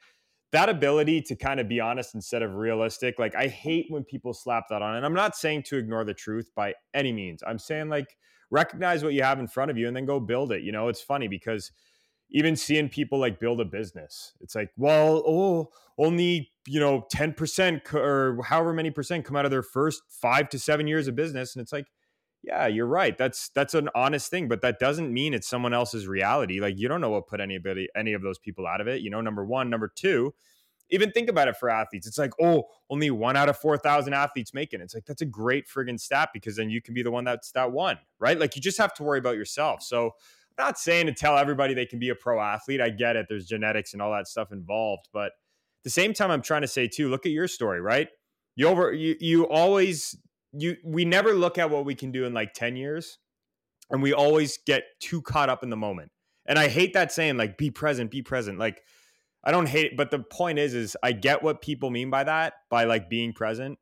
that 0.54 0.70
ability 0.70 1.22
to 1.22 1.36
kind 1.36 1.60
of 1.60 1.68
be 1.68 1.80
honest 1.80 2.16
instead 2.16 2.42
of 2.42 2.56
realistic 2.56 3.20
like 3.20 3.36
i 3.36 3.48
hate 3.48 3.86
when 3.90 4.04
people 4.04 4.34
slap 4.34 4.66
that 4.70 4.82
on 4.82 4.96
and 4.96 5.06
i'm 5.06 5.14
not 5.14 5.36
saying 5.36 5.62
to 5.62 5.78
ignore 5.78 6.06
the 6.06 6.14
truth 6.14 6.50
by 6.56 6.74
any 6.94 7.12
means 7.12 7.44
i'm 7.46 7.60
saying 7.60 7.90
like 7.90 8.16
recognize 8.50 9.04
what 9.04 9.14
you 9.14 9.24
have 9.24 9.40
in 9.40 9.48
front 9.48 9.70
of 9.70 9.78
you 9.78 9.88
and 9.88 9.96
then 9.96 10.06
go 10.06 10.20
build 10.20 10.52
it 10.52 10.64
you 10.64 10.72
know 10.72 10.88
it's 10.88 11.02
funny 11.02 11.28
because 11.28 11.72
even 12.34 12.56
seeing 12.56 12.90
people 12.90 13.20
like 13.20 13.40
build 13.40 13.62
a 13.62 13.66
business. 13.66 14.34
It's 14.42 14.56
like, 14.56 14.72
well, 14.76 15.24
oh, 15.26 15.70
only, 15.98 16.52
you 16.68 16.80
know, 16.80 17.06
10% 17.14 17.94
or 17.94 18.42
however 18.44 18.74
many 18.74 18.90
percent 18.90 19.24
come 19.24 19.36
out 19.36 19.46
of 19.46 19.52
their 19.52 19.62
first 19.62 20.02
5 20.10 20.50
to 20.50 20.60
7 20.60 20.88
years 20.88 21.08
of 21.08 21.16
business 21.16 21.56
and 21.56 21.62
it's 21.62 21.72
like, 21.72 21.86
yeah, 22.44 22.68
you're 22.68 22.86
right. 22.86 23.18
That's 23.18 23.50
that's 23.50 23.74
an 23.74 23.90
honest 23.96 24.30
thing, 24.30 24.50
but 24.50 24.62
that 24.62 24.78
doesn't 24.78 25.12
mean 25.12 25.34
it's 25.34 25.48
someone 25.48 25.74
else's 25.74 26.08
reality. 26.08 26.60
Like 26.60 26.78
you 26.78 26.90
don't 26.90 27.00
know 27.00 27.10
what 27.10 27.28
put 27.28 27.40
anybody 27.40 27.88
any 27.96 28.14
of 28.14 28.22
those 28.22 28.38
people 28.38 28.68
out 28.68 28.82
of 28.82 28.88
it. 28.88 29.02
You 29.02 29.10
know, 29.10 29.22
number 29.22 29.46
1, 29.46 29.70
number 29.70 29.92
2, 29.96 30.34
even 30.90 31.12
think 31.12 31.30
about 31.30 31.48
it 31.48 31.56
for 31.56 31.70
athletes. 31.70 32.06
It's 32.06 32.18
like, 32.18 32.34
oh, 32.42 32.66
only 32.90 33.10
one 33.10 33.38
out 33.38 33.48
of 33.48 33.58
4,000 33.58 34.14
athletes 34.14 34.54
making 34.54 34.82
it. 34.82 34.84
It's 34.84 34.94
like, 34.94 35.06
that's 35.06 35.22
a 35.22 35.26
great 35.26 35.68
friggin' 35.68 36.00
stat 36.00 36.30
because 36.34 36.58
then 36.58 36.70
you 36.70 36.82
can 36.82 36.94
be 36.94 37.02
the 37.02 37.12
one 37.12 37.24
that's 37.24 37.52
that 37.54 37.72
one, 37.72 37.98
right? 38.20 38.38
Like 38.38 38.58
you 38.58 38.62
just 38.62 38.78
have 38.78 38.94
to 38.96 39.04
worry 39.04 39.20
about 39.20 39.38
yourself. 39.38 39.82
So 39.82 40.12
I'm 40.58 40.66
not 40.66 40.78
saying 40.78 41.06
to 41.06 41.14
tell 41.14 41.38
everybody 41.38 41.74
they 41.74 41.86
can 41.86 41.98
be 42.00 42.10
a 42.10 42.16
pro 42.16 42.42
athlete. 42.42 42.82
I 42.82 42.90
get 42.90 43.16
it. 43.16 43.28
There's 43.30 43.48
genetics 43.48 43.94
and 43.94 44.02
all 44.02 44.12
that 44.12 44.28
stuff 44.28 44.52
involved. 44.52 45.08
But 45.14 45.28
at 45.28 45.84
the 45.86 45.90
same 45.90 46.14
time, 46.14 46.30
I'm 46.30 46.42
trying 46.42 46.62
to 46.62 46.68
say 46.68 46.90
too, 46.90 47.10
look 47.10 47.26
at 47.26 47.32
your 47.32 47.48
story, 47.48 47.80
right? 47.80 48.10
You 48.56 48.68
over 48.68 48.94
you 48.94 49.16
you 49.20 49.48
always 49.48 50.16
you 50.54 50.78
we 50.84 51.06
never 51.06 51.34
look 51.34 51.58
at 51.58 51.70
what 51.70 51.86
we 51.86 51.96
can 51.96 52.12
do 52.12 52.26
in 52.26 52.34
like 52.34 52.54
10 52.54 52.76
years. 52.76 53.18
And 53.90 54.02
we 54.02 54.14
always 54.14 54.58
get 54.66 54.84
too 55.00 55.22
caught 55.22 55.50
up 55.50 55.62
in 55.62 55.70
the 55.70 55.76
moment. 55.76 56.12
And 56.46 56.58
I 56.58 56.68
hate 56.68 56.94
that 56.94 57.12
saying, 57.12 57.38
like, 57.38 57.58
be 57.58 57.70
present, 57.70 58.12
be 58.12 58.22
present. 58.22 58.58
Like, 58.58 58.82
I 59.44 59.52
don't 59.52 59.68
hate 59.68 59.86
it, 59.88 59.98
but 59.98 60.10
the 60.10 60.20
point 60.20 60.58
is, 60.58 60.74
is 60.74 60.96
I 61.04 61.12
get 61.12 61.44
what 61.44 61.62
people 61.62 61.90
mean 61.90 62.10
by 62.10 62.24
that, 62.24 62.54
by 62.70 62.86
like 62.86 63.10
being 63.10 63.34
present. 63.34 63.78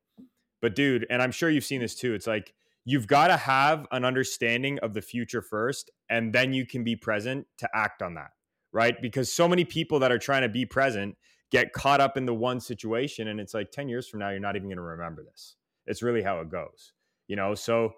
But 0.61 0.75
dude, 0.75 1.05
and 1.09 1.21
I'm 1.21 1.31
sure 1.31 1.49
you've 1.49 1.63
seen 1.63 1.81
this 1.81 1.95
too. 1.95 2.13
It's 2.13 2.27
like 2.27 2.53
you've 2.83 3.07
got 3.07 3.27
to 3.27 3.37
have 3.37 3.87
an 3.91 4.03
understanding 4.03 4.79
of 4.79 4.93
the 4.93 5.01
future 5.01 5.41
first, 5.41 5.91
and 6.09 6.33
then 6.33 6.53
you 6.53 6.65
can 6.65 6.83
be 6.83 6.95
present 6.95 7.45
to 7.59 7.69
act 7.75 8.01
on 8.01 8.15
that, 8.15 8.31
right? 8.71 8.99
Because 9.01 9.31
so 9.31 9.47
many 9.47 9.65
people 9.65 9.99
that 9.99 10.11
are 10.11 10.19
trying 10.19 10.41
to 10.41 10.49
be 10.49 10.65
present 10.65 11.15
get 11.51 11.73
caught 11.73 12.01
up 12.01 12.17
in 12.17 12.25
the 12.25 12.33
one 12.33 12.59
situation, 12.59 13.27
and 13.27 13.39
it's 13.39 13.53
like 13.53 13.71
10 13.71 13.87
years 13.87 14.07
from 14.07 14.19
now, 14.19 14.29
you're 14.29 14.39
not 14.39 14.55
even 14.55 14.67
going 14.67 14.77
to 14.77 14.83
remember 14.83 15.23
this. 15.23 15.57
It's 15.85 16.01
really 16.01 16.21
how 16.23 16.39
it 16.41 16.49
goes, 16.49 16.93
you 17.27 17.35
know? 17.35 17.55
So 17.55 17.91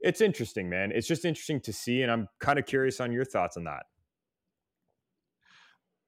it's 0.00 0.20
interesting, 0.20 0.68
man. 0.68 0.92
It's 0.94 1.08
just 1.08 1.24
interesting 1.24 1.60
to 1.62 1.72
see, 1.72 2.02
and 2.02 2.10
I'm 2.10 2.28
kind 2.40 2.58
of 2.58 2.66
curious 2.66 3.00
on 3.00 3.12
your 3.12 3.24
thoughts 3.24 3.56
on 3.56 3.64
that. 3.64 3.84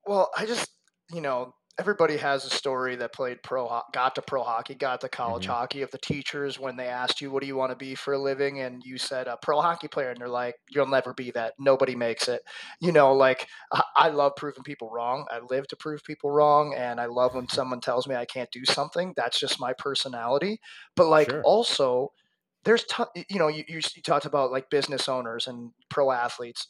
Well, 0.06 0.30
I 0.36 0.46
just, 0.46 0.70
you 1.12 1.20
know, 1.20 1.54
everybody 1.80 2.18
has 2.18 2.44
a 2.44 2.50
story 2.50 2.94
that 2.94 3.10
played 3.10 3.42
pro 3.42 3.80
got 3.94 4.14
to 4.14 4.20
pro 4.20 4.42
hockey 4.42 4.74
got 4.74 5.00
to 5.00 5.08
college 5.08 5.44
mm-hmm. 5.44 5.52
hockey 5.52 5.80
of 5.80 5.90
the 5.90 5.98
teachers 5.98 6.60
when 6.60 6.76
they 6.76 6.86
asked 6.86 7.22
you 7.22 7.30
what 7.30 7.40
do 7.40 7.46
you 7.46 7.56
want 7.56 7.70
to 7.70 7.76
be 7.76 7.94
for 7.94 8.12
a 8.12 8.18
living? 8.18 8.60
And 8.60 8.82
you 8.84 8.98
said 8.98 9.26
a 9.26 9.38
pro 9.40 9.62
hockey 9.62 9.88
player. 9.88 10.10
And 10.10 10.20
they're 10.20 10.28
like 10.28 10.56
you'll 10.68 10.86
never 10.86 11.14
be 11.14 11.30
that. 11.30 11.54
Nobody 11.58 11.96
makes 11.96 12.28
it. 12.28 12.42
You 12.80 12.92
know 12.92 13.14
like 13.14 13.46
i 13.96 14.10
love 14.10 14.32
proving 14.36 14.62
people 14.62 14.90
wrong. 14.90 15.24
I 15.30 15.40
live 15.48 15.66
to 15.68 15.76
prove 15.76 16.04
people 16.04 16.30
wrong 16.30 16.74
and 16.76 17.00
i 17.00 17.06
love 17.06 17.34
when 17.34 17.48
someone 17.48 17.80
tells 17.80 18.06
me 18.06 18.14
i 18.14 18.26
can't 18.26 18.50
do 18.52 18.66
something. 18.66 19.14
That's 19.16 19.40
just 19.40 19.58
my 19.58 19.72
personality. 19.72 20.60
But 20.96 21.08
like 21.08 21.30
sure. 21.30 21.42
also 21.44 22.12
there's 22.64 22.84
t- 22.84 23.24
you 23.30 23.38
know 23.38 23.48
you, 23.48 23.64
you 23.66 23.80
talked 24.04 24.26
about 24.26 24.52
like 24.52 24.68
business 24.68 25.08
owners 25.08 25.46
and 25.46 25.70
pro 25.88 26.10
athletes. 26.10 26.68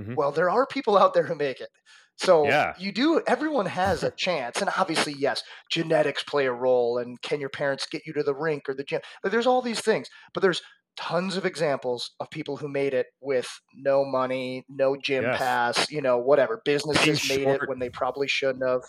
Mm-hmm. 0.00 0.14
well 0.14 0.32
there 0.32 0.48
are 0.48 0.66
people 0.66 0.96
out 0.96 1.12
there 1.12 1.24
who 1.24 1.34
make 1.34 1.60
it 1.60 1.68
so 2.16 2.46
yeah. 2.46 2.74
you 2.78 2.92
do 2.92 3.20
everyone 3.26 3.66
has 3.66 4.02
a 4.02 4.10
chance. 4.10 4.60
And 4.60 4.70
obviously, 4.76 5.14
yes, 5.18 5.42
genetics 5.70 6.22
play 6.22 6.46
a 6.46 6.52
role 6.52 6.98
and 6.98 7.20
can 7.22 7.40
your 7.40 7.48
parents 7.48 7.86
get 7.90 8.06
you 8.06 8.12
to 8.14 8.22
the 8.22 8.34
rink 8.34 8.68
or 8.68 8.74
the 8.74 8.84
gym? 8.84 9.00
there's 9.24 9.46
all 9.46 9.62
these 9.62 9.80
things. 9.80 10.08
But 10.34 10.42
there's 10.42 10.62
tons 10.96 11.36
of 11.36 11.46
examples 11.46 12.10
of 12.20 12.30
people 12.30 12.56
who 12.56 12.68
made 12.68 12.94
it 12.94 13.06
with 13.20 13.48
no 13.74 14.04
money, 14.04 14.64
no 14.68 14.96
gym 14.96 15.24
yes. 15.24 15.38
pass, 15.38 15.90
you 15.90 16.02
know, 16.02 16.18
whatever. 16.18 16.60
Businesses 16.64 17.28
made 17.28 17.48
it 17.48 17.68
when 17.68 17.78
they 17.78 17.88
probably 17.90 18.28
shouldn't 18.28 18.64
have. 18.64 18.82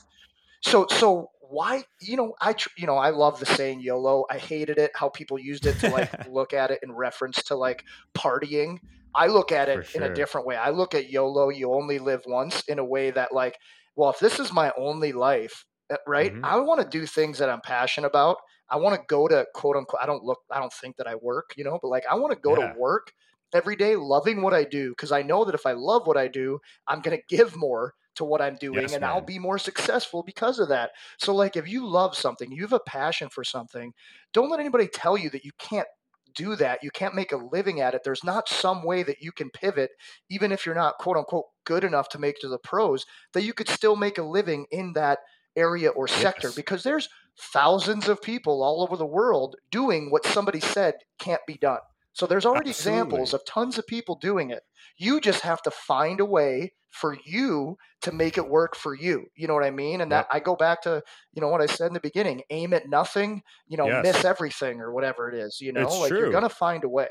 So 0.61 0.87
so 0.89 1.29
why 1.41 1.83
you 2.01 2.17
know 2.17 2.33
I 2.41 2.55
you 2.77 2.87
know 2.87 2.97
I 2.97 3.09
love 3.09 3.39
the 3.39 3.45
saying 3.45 3.81
YOLO. 3.81 4.25
I 4.29 4.37
hated 4.37 4.77
it 4.77 4.91
how 4.95 5.09
people 5.09 5.37
used 5.39 5.65
it 5.65 5.79
to 5.79 5.89
like 5.89 6.27
look 6.31 6.53
at 6.53 6.71
it 6.71 6.79
in 6.83 6.91
reference 6.91 7.43
to 7.43 7.55
like 7.55 7.83
partying. 8.15 8.79
I 9.15 9.27
look 9.27 9.51
at 9.51 9.69
it 9.69 9.85
sure. 9.85 10.01
in 10.01 10.11
a 10.11 10.13
different 10.13 10.47
way. 10.47 10.55
I 10.55 10.69
look 10.69 10.95
at 10.95 11.09
YOLO, 11.09 11.49
you 11.49 11.73
only 11.73 11.99
live 11.99 12.23
once, 12.25 12.63
in 12.67 12.79
a 12.79 12.85
way 12.85 13.11
that, 13.11 13.33
like, 13.33 13.57
well, 13.95 14.09
if 14.09 14.19
this 14.19 14.39
is 14.39 14.51
my 14.51 14.71
only 14.77 15.11
life, 15.11 15.65
eh, 15.91 15.97
right? 16.07 16.33
Mm-hmm. 16.33 16.45
I 16.45 16.57
want 16.57 16.81
to 16.81 16.87
do 16.99 17.05
things 17.05 17.37
that 17.39 17.49
I'm 17.49 17.61
passionate 17.61 18.07
about. 18.07 18.37
I 18.69 18.77
want 18.77 18.95
to 18.95 19.05
go 19.07 19.27
to 19.27 19.45
quote 19.53 19.75
unquote, 19.75 20.01
I 20.01 20.05
don't 20.05 20.23
look, 20.23 20.39
I 20.49 20.59
don't 20.59 20.73
think 20.73 20.97
that 20.97 21.07
I 21.07 21.15
work, 21.15 21.53
you 21.57 21.63
know, 21.63 21.77
but 21.81 21.89
like 21.89 22.05
I 22.09 22.15
want 22.15 22.33
to 22.33 22.39
go 22.39 22.57
yeah. 22.57 22.73
to 22.73 22.79
work 22.79 23.11
every 23.53 23.75
day 23.75 23.95
loving 23.95 24.41
what 24.41 24.53
I 24.53 24.63
do 24.63 24.89
because 24.91 25.11
I 25.11 25.21
know 25.21 25.45
that 25.45 25.53
if 25.53 25.65
I 25.65 25.73
love 25.73 26.07
what 26.07 26.17
I 26.17 26.27
do, 26.27 26.59
I'm 26.87 27.01
going 27.01 27.15
to 27.15 27.23
give 27.29 27.55
more 27.55 27.93
to 28.15 28.23
what 28.23 28.41
I'm 28.41 28.55
doing 28.55 28.81
yes, 28.81 28.93
and 28.93 29.01
man. 29.01 29.09
I'll 29.09 29.21
be 29.21 29.39
more 29.39 29.57
successful 29.57 30.23
because 30.23 30.59
of 30.59 30.69
that. 30.69 30.91
So 31.17 31.35
like 31.35 31.55
if 31.55 31.67
you 31.67 31.85
love 31.85 32.15
something, 32.15 32.51
you 32.51 32.63
have 32.63 32.73
a 32.73 32.79
passion 32.79 33.29
for 33.29 33.43
something, 33.43 33.93
don't 34.33 34.49
let 34.49 34.59
anybody 34.59 34.87
tell 34.87 35.17
you 35.17 35.29
that 35.31 35.45
you 35.45 35.51
can't 35.57 35.87
do 36.35 36.55
that. 36.55 36.83
You 36.83 36.91
can't 36.91 37.15
make 37.15 37.31
a 37.31 37.37
living 37.37 37.81
at 37.81 37.93
it. 37.93 38.01
There's 38.03 38.23
not 38.23 38.49
some 38.49 38.83
way 38.83 39.03
that 39.03 39.21
you 39.21 39.31
can 39.31 39.49
pivot, 39.49 39.91
even 40.29 40.51
if 40.51 40.65
you're 40.65 40.75
not 40.75 40.97
quote 40.97 41.17
unquote 41.17 41.45
good 41.65 41.83
enough 41.83 42.09
to 42.09 42.19
make 42.19 42.39
to 42.39 42.47
the 42.47 42.59
pros, 42.59 43.05
that 43.33 43.43
you 43.43 43.53
could 43.53 43.69
still 43.69 43.95
make 43.95 44.17
a 44.17 44.23
living 44.23 44.65
in 44.71 44.93
that 44.93 45.19
area 45.55 45.89
or 45.89 46.07
sector 46.07 46.47
yes. 46.47 46.55
because 46.55 46.83
there's 46.83 47.09
thousands 47.39 48.07
of 48.07 48.21
people 48.21 48.63
all 48.63 48.81
over 48.81 48.97
the 48.97 49.05
world 49.05 49.55
doing 49.71 50.09
what 50.09 50.25
somebody 50.25 50.59
said 50.59 50.95
can't 51.19 51.41
be 51.47 51.55
done. 51.55 51.79
So 52.13 52.27
there's 52.27 52.45
already 52.45 52.69
Absolutely. 52.69 52.99
examples 52.99 53.33
of 53.33 53.45
tons 53.45 53.77
of 53.77 53.87
people 53.87 54.15
doing 54.15 54.51
it. 54.51 54.63
You 54.97 55.19
just 55.19 55.41
have 55.41 55.61
to 55.63 55.71
find 55.71 56.19
a 56.19 56.25
way 56.25 56.73
for 56.93 57.17
you 57.25 57.75
to 58.03 58.11
make 58.11 58.37
it 58.37 58.47
work 58.47 58.75
for 58.75 58.93
you. 58.93 59.25
You 59.35 59.47
know 59.47 59.55
what 59.55 59.63
I 59.63 59.71
mean? 59.71 60.01
And 60.01 60.11
that 60.11 60.27
I 60.31 60.39
go 60.39 60.55
back 60.55 60.83
to, 60.83 61.01
you 61.33 61.41
know, 61.41 61.47
what 61.47 61.61
I 61.61 61.65
said 61.65 61.87
in 61.87 61.93
the 61.93 61.99
beginning, 61.99 62.43
aim 62.51 62.73
at 62.73 62.87
nothing, 62.87 63.41
you 63.67 63.77
know, 63.77 63.87
yes. 63.87 64.03
miss 64.03 64.25
everything 64.25 64.79
or 64.79 64.93
whatever 64.93 65.29
it 65.29 65.35
is, 65.35 65.59
you 65.59 65.73
know, 65.73 65.81
it's 65.81 65.97
like 65.97 66.09
true. 66.09 66.19
you're 66.19 66.31
going 66.31 66.43
to 66.43 66.49
find 66.49 66.83
a 66.83 66.89
way. 66.89 67.07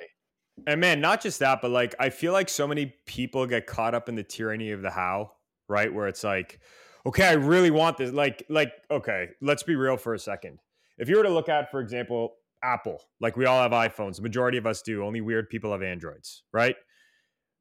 And 0.66 0.80
man, 0.80 1.00
not 1.00 1.20
just 1.20 1.40
that, 1.40 1.60
but 1.60 1.70
like 1.70 1.94
I 1.98 2.10
feel 2.10 2.32
like 2.32 2.48
so 2.48 2.68
many 2.68 2.94
people 3.06 3.46
get 3.46 3.66
caught 3.66 3.94
up 3.94 4.08
in 4.08 4.14
the 4.14 4.22
tyranny 4.22 4.70
of 4.70 4.82
the 4.82 4.90
how, 4.90 5.32
right? 5.68 5.92
Where 5.92 6.06
it's 6.06 6.22
like, 6.22 6.60
okay, 7.04 7.26
I 7.26 7.32
really 7.32 7.70
want 7.70 7.96
this. 7.96 8.12
Like, 8.12 8.44
like, 8.48 8.72
okay, 8.90 9.30
let's 9.40 9.64
be 9.64 9.74
real 9.74 9.96
for 9.96 10.14
a 10.14 10.18
second. 10.18 10.60
If 10.98 11.08
you 11.08 11.16
were 11.16 11.24
to 11.24 11.30
look 11.30 11.48
at, 11.48 11.70
for 11.70 11.80
example, 11.80 12.34
Apple, 12.62 13.02
like 13.20 13.36
we 13.36 13.46
all 13.46 13.60
have 13.60 13.72
iPhones, 13.72 14.16
the 14.16 14.22
majority 14.22 14.58
of 14.58 14.66
us 14.66 14.82
do, 14.82 15.04
only 15.04 15.20
weird 15.20 15.48
people 15.48 15.72
have 15.72 15.82
Androids, 15.82 16.44
right? 16.52 16.76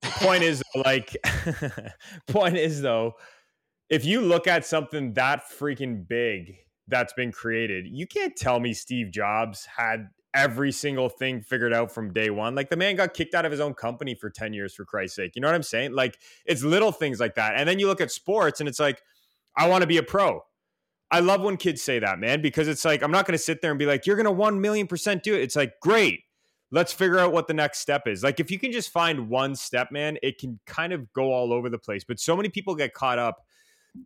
Point 0.01 0.43
is 0.43 0.63
like 0.85 1.15
point 2.27 2.57
is 2.57 2.81
though 2.81 3.13
if 3.89 4.05
you 4.05 4.21
look 4.21 4.47
at 4.47 4.65
something 4.65 5.13
that 5.13 5.43
freaking 5.49 6.07
big 6.07 6.55
that's 6.87 7.13
been 7.13 7.31
created 7.31 7.85
you 7.87 8.07
can't 8.07 8.35
tell 8.35 8.59
me 8.59 8.73
steve 8.73 9.11
jobs 9.11 9.65
had 9.65 10.09
every 10.33 10.71
single 10.71 11.09
thing 11.09 11.41
figured 11.41 11.73
out 11.73 11.91
from 11.91 12.13
day 12.13 12.29
one. 12.29 12.55
Like 12.55 12.69
the 12.69 12.77
man 12.77 12.95
got 12.95 13.13
kicked 13.13 13.35
out 13.35 13.45
of 13.45 13.51
his 13.51 13.59
own 13.59 13.73
company 13.73 14.15
for 14.15 14.29
10 14.29 14.53
years 14.53 14.73
for 14.73 14.85
christ's 14.85 15.15
sake. 15.15 15.33
You 15.35 15.41
know 15.41 15.47
what 15.47 15.55
i'm 15.55 15.63
saying? 15.63 15.93
Like 15.93 16.17
it's 16.45 16.63
little 16.63 16.91
things 16.91 17.19
like 17.19 17.35
that. 17.35 17.55
And 17.55 17.67
then 17.67 17.79
you 17.79 17.87
look 17.87 18.01
at 18.01 18.11
sports 18.11 18.59
and 18.59 18.69
it's 18.69 18.79
like 18.79 19.01
i 19.57 19.67
want 19.67 19.81
to 19.81 19.87
be 19.87 19.97
a 19.97 20.03
pro. 20.03 20.41
I 21.13 21.19
love 21.19 21.41
when 21.41 21.57
kids 21.57 21.81
say 21.81 21.99
that 21.99 22.19
man 22.19 22.41
because 22.41 22.67
it's 22.67 22.85
like 22.85 23.03
i'm 23.03 23.11
not 23.11 23.25
going 23.25 23.37
to 23.37 23.43
sit 23.43 23.61
there 23.61 23.71
and 23.71 23.79
be 23.79 23.85
like 23.85 24.05
you're 24.05 24.15
going 24.15 24.25
to 24.25 24.31
1 24.31 24.61
million 24.61 24.87
percent 24.87 25.23
do 25.23 25.35
it. 25.35 25.41
It's 25.41 25.55
like 25.55 25.73
great 25.81 26.21
let's 26.71 26.93
figure 26.93 27.19
out 27.19 27.33
what 27.33 27.47
the 27.47 27.53
next 27.53 27.79
step 27.79 28.07
is. 28.07 28.23
Like 28.23 28.39
if 28.39 28.49
you 28.49 28.57
can 28.57 28.71
just 28.71 28.89
find 28.89 29.29
one 29.29 29.55
step, 29.55 29.91
man, 29.91 30.17
it 30.23 30.37
can 30.37 30.59
kind 30.65 30.93
of 30.93 31.11
go 31.13 31.31
all 31.31 31.51
over 31.51 31.69
the 31.69 31.77
place. 31.77 32.03
But 32.03 32.19
so 32.19 32.35
many 32.35 32.49
people 32.49 32.75
get 32.75 32.93
caught 32.93 33.19
up 33.19 33.45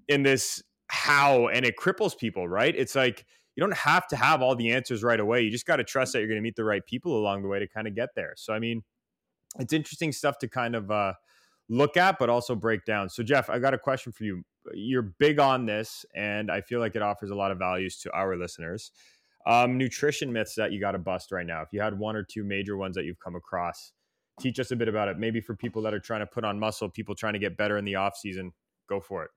in 0.07 0.23
this 0.23 0.63
how 0.87 1.47
and 1.47 1.65
it 1.65 1.75
cripples 1.79 2.17
people, 2.17 2.47
right? 2.47 2.75
It's 2.75 2.95
like 2.95 3.25
you 3.55 3.61
don't 3.61 3.75
have 3.75 4.07
to 4.07 4.15
have 4.15 4.41
all 4.41 4.55
the 4.55 4.71
answers 4.71 5.03
right 5.03 5.19
away. 5.19 5.41
You 5.41 5.51
just 5.51 5.65
got 5.65 5.77
to 5.77 5.83
trust 5.83 6.13
that 6.13 6.19
you're 6.19 6.27
going 6.27 6.39
to 6.39 6.43
meet 6.43 6.55
the 6.55 6.65
right 6.65 6.85
people 6.85 7.17
along 7.17 7.43
the 7.43 7.47
way 7.47 7.59
to 7.59 7.67
kind 7.67 7.87
of 7.87 7.95
get 7.95 8.09
there. 8.15 8.33
So 8.35 8.53
I 8.53 8.59
mean, 8.59 8.83
it's 9.59 9.73
interesting 9.73 10.11
stuff 10.11 10.37
to 10.39 10.47
kind 10.47 10.75
of 10.75 10.91
uh, 10.91 11.13
look 11.69 11.97
at, 11.97 12.19
but 12.19 12.29
also 12.29 12.55
break 12.55 12.85
down. 12.85 13.09
So 13.09 13.23
Jeff, 13.23 13.49
I 13.49 13.59
got 13.59 13.73
a 13.73 13.79
question 13.79 14.11
for 14.11 14.23
you. 14.23 14.43
You're 14.73 15.13
big 15.19 15.39
on 15.39 15.65
this, 15.65 16.05
and 16.15 16.51
I 16.51 16.61
feel 16.61 16.79
like 16.79 16.95
it 16.95 17.01
offers 17.03 17.29
a 17.29 17.35
lot 17.35 17.51
of 17.51 17.59
values 17.59 17.99
to 17.99 18.11
our 18.11 18.35
listeners. 18.35 18.91
Um, 19.47 19.77
nutrition 19.77 20.33
myths 20.33 20.55
that 20.55 20.71
you 20.71 20.79
got 20.79 20.93
to 20.93 20.97
bust 20.97 21.31
right 21.31 21.45
now. 21.45 21.61
If 21.61 21.69
you 21.71 21.81
had 21.81 21.97
one 21.97 22.15
or 22.15 22.23
two 22.23 22.43
major 22.43 22.77
ones 22.77 22.95
that 22.95 23.05
you've 23.05 23.19
come 23.19 23.35
across, 23.35 23.91
teach 24.39 24.59
us 24.59 24.71
a 24.71 24.75
bit 24.75 24.87
about 24.87 25.07
it. 25.07 25.19
Maybe 25.19 25.39
for 25.39 25.55
people 25.55 25.81
that 25.83 25.93
are 25.93 25.99
trying 25.99 26.21
to 26.21 26.25
put 26.25 26.43
on 26.43 26.59
muscle, 26.59 26.89
people 26.89 27.15
trying 27.15 27.33
to 27.33 27.39
get 27.39 27.55
better 27.57 27.77
in 27.77 27.85
the 27.85 27.95
off 27.95 28.17
season, 28.17 28.53
go 28.89 28.99
for 28.99 29.23
it. 29.23 29.31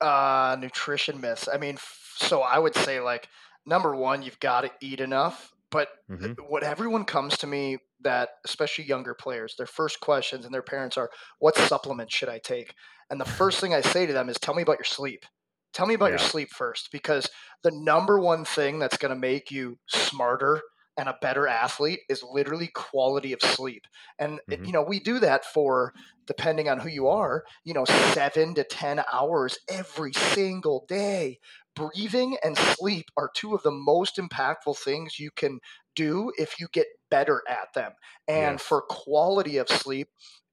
Uh, 0.00 0.56
nutrition 0.58 1.20
myths. 1.20 1.48
I 1.52 1.58
mean, 1.58 1.78
so 2.16 2.42
I 2.42 2.58
would 2.58 2.74
say 2.74 3.00
like 3.00 3.28
number 3.66 3.94
one, 3.94 4.22
you've 4.22 4.40
got 4.40 4.62
to 4.62 4.70
eat 4.80 5.00
enough. 5.00 5.52
But 5.70 5.88
mm-hmm. 6.10 6.32
what 6.48 6.62
everyone 6.62 7.04
comes 7.04 7.36
to 7.38 7.46
me 7.46 7.78
that, 8.00 8.30
especially 8.44 8.86
younger 8.86 9.14
players, 9.14 9.54
their 9.56 9.66
first 9.66 10.00
questions 10.00 10.44
and 10.44 10.54
their 10.54 10.62
parents 10.62 10.96
are, 10.96 11.10
"What 11.40 11.56
supplements 11.56 12.14
should 12.14 12.30
I 12.30 12.38
take?" 12.38 12.74
And 13.10 13.20
the 13.20 13.26
first 13.26 13.60
thing 13.60 13.74
I 13.74 13.82
say 13.82 14.06
to 14.06 14.12
them 14.12 14.28
is, 14.28 14.38
"Tell 14.38 14.54
me 14.54 14.62
about 14.62 14.78
your 14.78 14.84
sleep." 14.84 15.26
Tell 15.72 15.86
me 15.86 15.94
about 15.94 16.06
yeah. 16.06 16.10
your 16.10 16.18
sleep 16.18 16.50
first, 16.50 16.90
because 16.92 17.30
the 17.62 17.70
number 17.70 18.18
one 18.18 18.44
thing 18.44 18.78
that's 18.78 18.96
going 18.96 19.14
to 19.14 19.18
make 19.20 19.50
you 19.50 19.78
smarter 19.88 20.62
and 20.96 21.08
a 21.08 21.18
better 21.22 21.46
athlete 21.46 22.00
is 22.08 22.24
literally 22.24 22.68
quality 22.74 23.32
of 23.32 23.40
sleep. 23.40 23.84
And 24.18 24.40
Mhm. 24.46 24.66
you 24.66 24.72
know, 24.72 24.82
we 24.82 24.98
do 24.98 25.20
that 25.20 25.44
for 25.44 25.92
depending 26.26 26.68
on 26.68 26.80
who 26.80 26.88
you 26.88 27.06
are, 27.06 27.44
you 27.64 27.72
know, 27.72 27.84
7 27.84 28.54
to 28.54 28.64
10 28.64 29.02
hours 29.12 29.58
every 29.68 30.12
single 30.12 30.84
day. 30.88 31.38
Breathing 31.76 32.36
and 32.42 32.56
sleep 32.58 33.06
are 33.16 33.30
two 33.34 33.54
of 33.54 33.62
the 33.62 33.70
most 33.70 34.16
impactful 34.16 34.76
things 34.78 35.20
you 35.20 35.30
can 35.30 35.60
do 35.94 36.32
if 36.36 36.58
you 36.58 36.66
get 36.72 36.88
better 37.10 37.42
at 37.48 37.72
them. 37.74 37.92
And 38.26 38.60
Yes. 38.60 38.60
for 38.60 38.82
quality 38.82 39.56
of 39.58 39.68
sleep, 39.68 40.08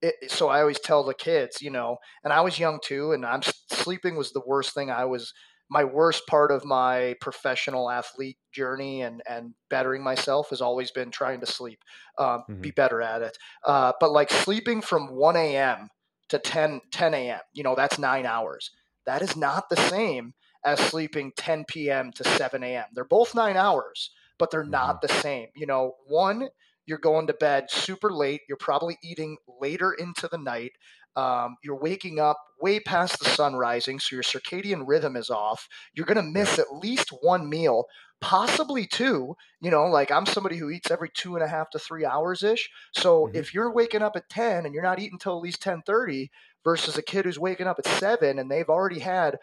it, 0.05 0.31
so 0.31 0.49
I 0.49 0.61
always 0.61 0.79
tell 0.79 1.03
the 1.03 1.13
kids, 1.13 1.61
you 1.61 1.71
know, 1.71 1.97
and 2.23 2.31
I 2.33 2.41
was 2.41 2.59
young 2.59 2.79
too, 2.83 3.11
and 3.11 3.25
I'm 3.25 3.41
sleeping 3.71 4.15
was 4.15 4.31
the 4.31 4.43
worst 4.45 4.73
thing 4.73 4.89
I 4.89 5.05
was 5.05 5.33
my 5.69 5.83
worst 5.83 6.27
part 6.27 6.51
of 6.51 6.63
my 6.63 7.15
professional 7.21 7.89
athlete 7.89 8.37
journey 8.51 9.01
and 9.01 9.21
and 9.27 9.53
bettering 9.69 10.03
myself 10.03 10.49
has 10.49 10.61
always 10.61 10.91
been 10.91 11.11
trying 11.11 11.39
to 11.39 11.45
sleep, 11.45 11.79
um, 12.17 12.43
be 12.61 12.71
better 12.71 13.01
at 13.01 13.21
it. 13.21 13.37
Uh, 13.65 13.91
but 13.99 14.11
like 14.11 14.29
sleeping 14.29 14.81
from 14.81 15.07
1 15.07 15.35
a.m. 15.35 15.89
to 16.29 16.39
10 16.39 16.81
10 16.91 17.13
a.m. 17.13 17.39
You 17.53 17.63
know, 17.63 17.75
that's 17.75 17.97
nine 17.97 18.25
hours. 18.25 18.71
That 19.05 19.21
is 19.21 19.35
not 19.35 19.69
the 19.69 19.75
same 19.75 20.33
as 20.63 20.79
sleeping 20.79 21.31
10 21.37 21.65
p.m. 21.65 22.11
to 22.13 22.23
7 22.23 22.63
a.m. 22.63 22.85
They're 22.93 23.05
both 23.05 23.35
nine 23.35 23.55
hours, 23.57 24.11
but 24.39 24.51
they're 24.51 24.63
not 24.63 25.01
the 25.01 25.07
same. 25.07 25.47
You 25.55 25.67
know, 25.67 25.93
one 26.07 26.49
you're 26.85 26.97
going 26.97 27.27
to 27.27 27.33
bed 27.33 27.69
super 27.69 28.11
late. 28.11 28.41
You're 28.47 28.57
probably 28.57 28.97
eating 29.03 29.37
later 29.59 29.93
into 29.93 30.27
the 30.27 30.37
night. 30.37 30.73
Um, 31.15 31.55
you're 31.63 31.79
waking 31.79 32.19
up 32.19 32.37
way 32.59 32.79
past 32.79 33.19
the 33.19 33.25
sun 33.25 33.55
rising, 33.55 33.99
so 33.99 34.15
your 34.15 34.23
circadian 34.23 34.83
rhythm 34.85 35.15
is 35.15 35.29
off. 35.29 35.67
You're 35.93 36.05
going 36.05 36.17
to 36.23 36.23
miss 36.31 36.59
at 36.59 36.73
least 36.75 37.09
one 37.21 37.49
meal, 37.49 37.85
possibly 38.19 38.85
two. 38.85 39.35
You 39.61 39.71
know, 39.71 39.85
like 39.85 40.11
I'm 40.11 40.25
somebody 40.25 40.57
who 40.57 40.69
eats 40.69 40.91
every 40.91 41.09
two 41.09 41.35
and 41.35 41.43
a 41.43 41.47
half 41.47 41.69
to 41.71 41.79
three 41.79 42.03
hours 42.05 42.43
ish. 42.43 42.69
So 42.93 43.29
Mhm. 43.29 43.33
if 43.33 43.53
you're 43.53 43.71
waking 43.73 44.01
up 44.01 44.15
at 44.17 44.29
10 44.29 44.65
and 44.65 44.73
you're 44.73 44.83
not 44.83 44.99
eating 44.99 45.17
till 45.17 45.37
at 45.37 45.43
least 45.43 45.61
10:30, 45.61 46.29
versus 46.65 46.97
a 46.97 47.01
kid 47.03 47.25
who's 47.25 47.37
waking 47.39 47.67
up 47.67 47.77
at 47.79 47.85
seven 47.85 48.39
and 48.39 48.49
they've 48.49 48.69
already 48.69 48.99
had 48.99 49.37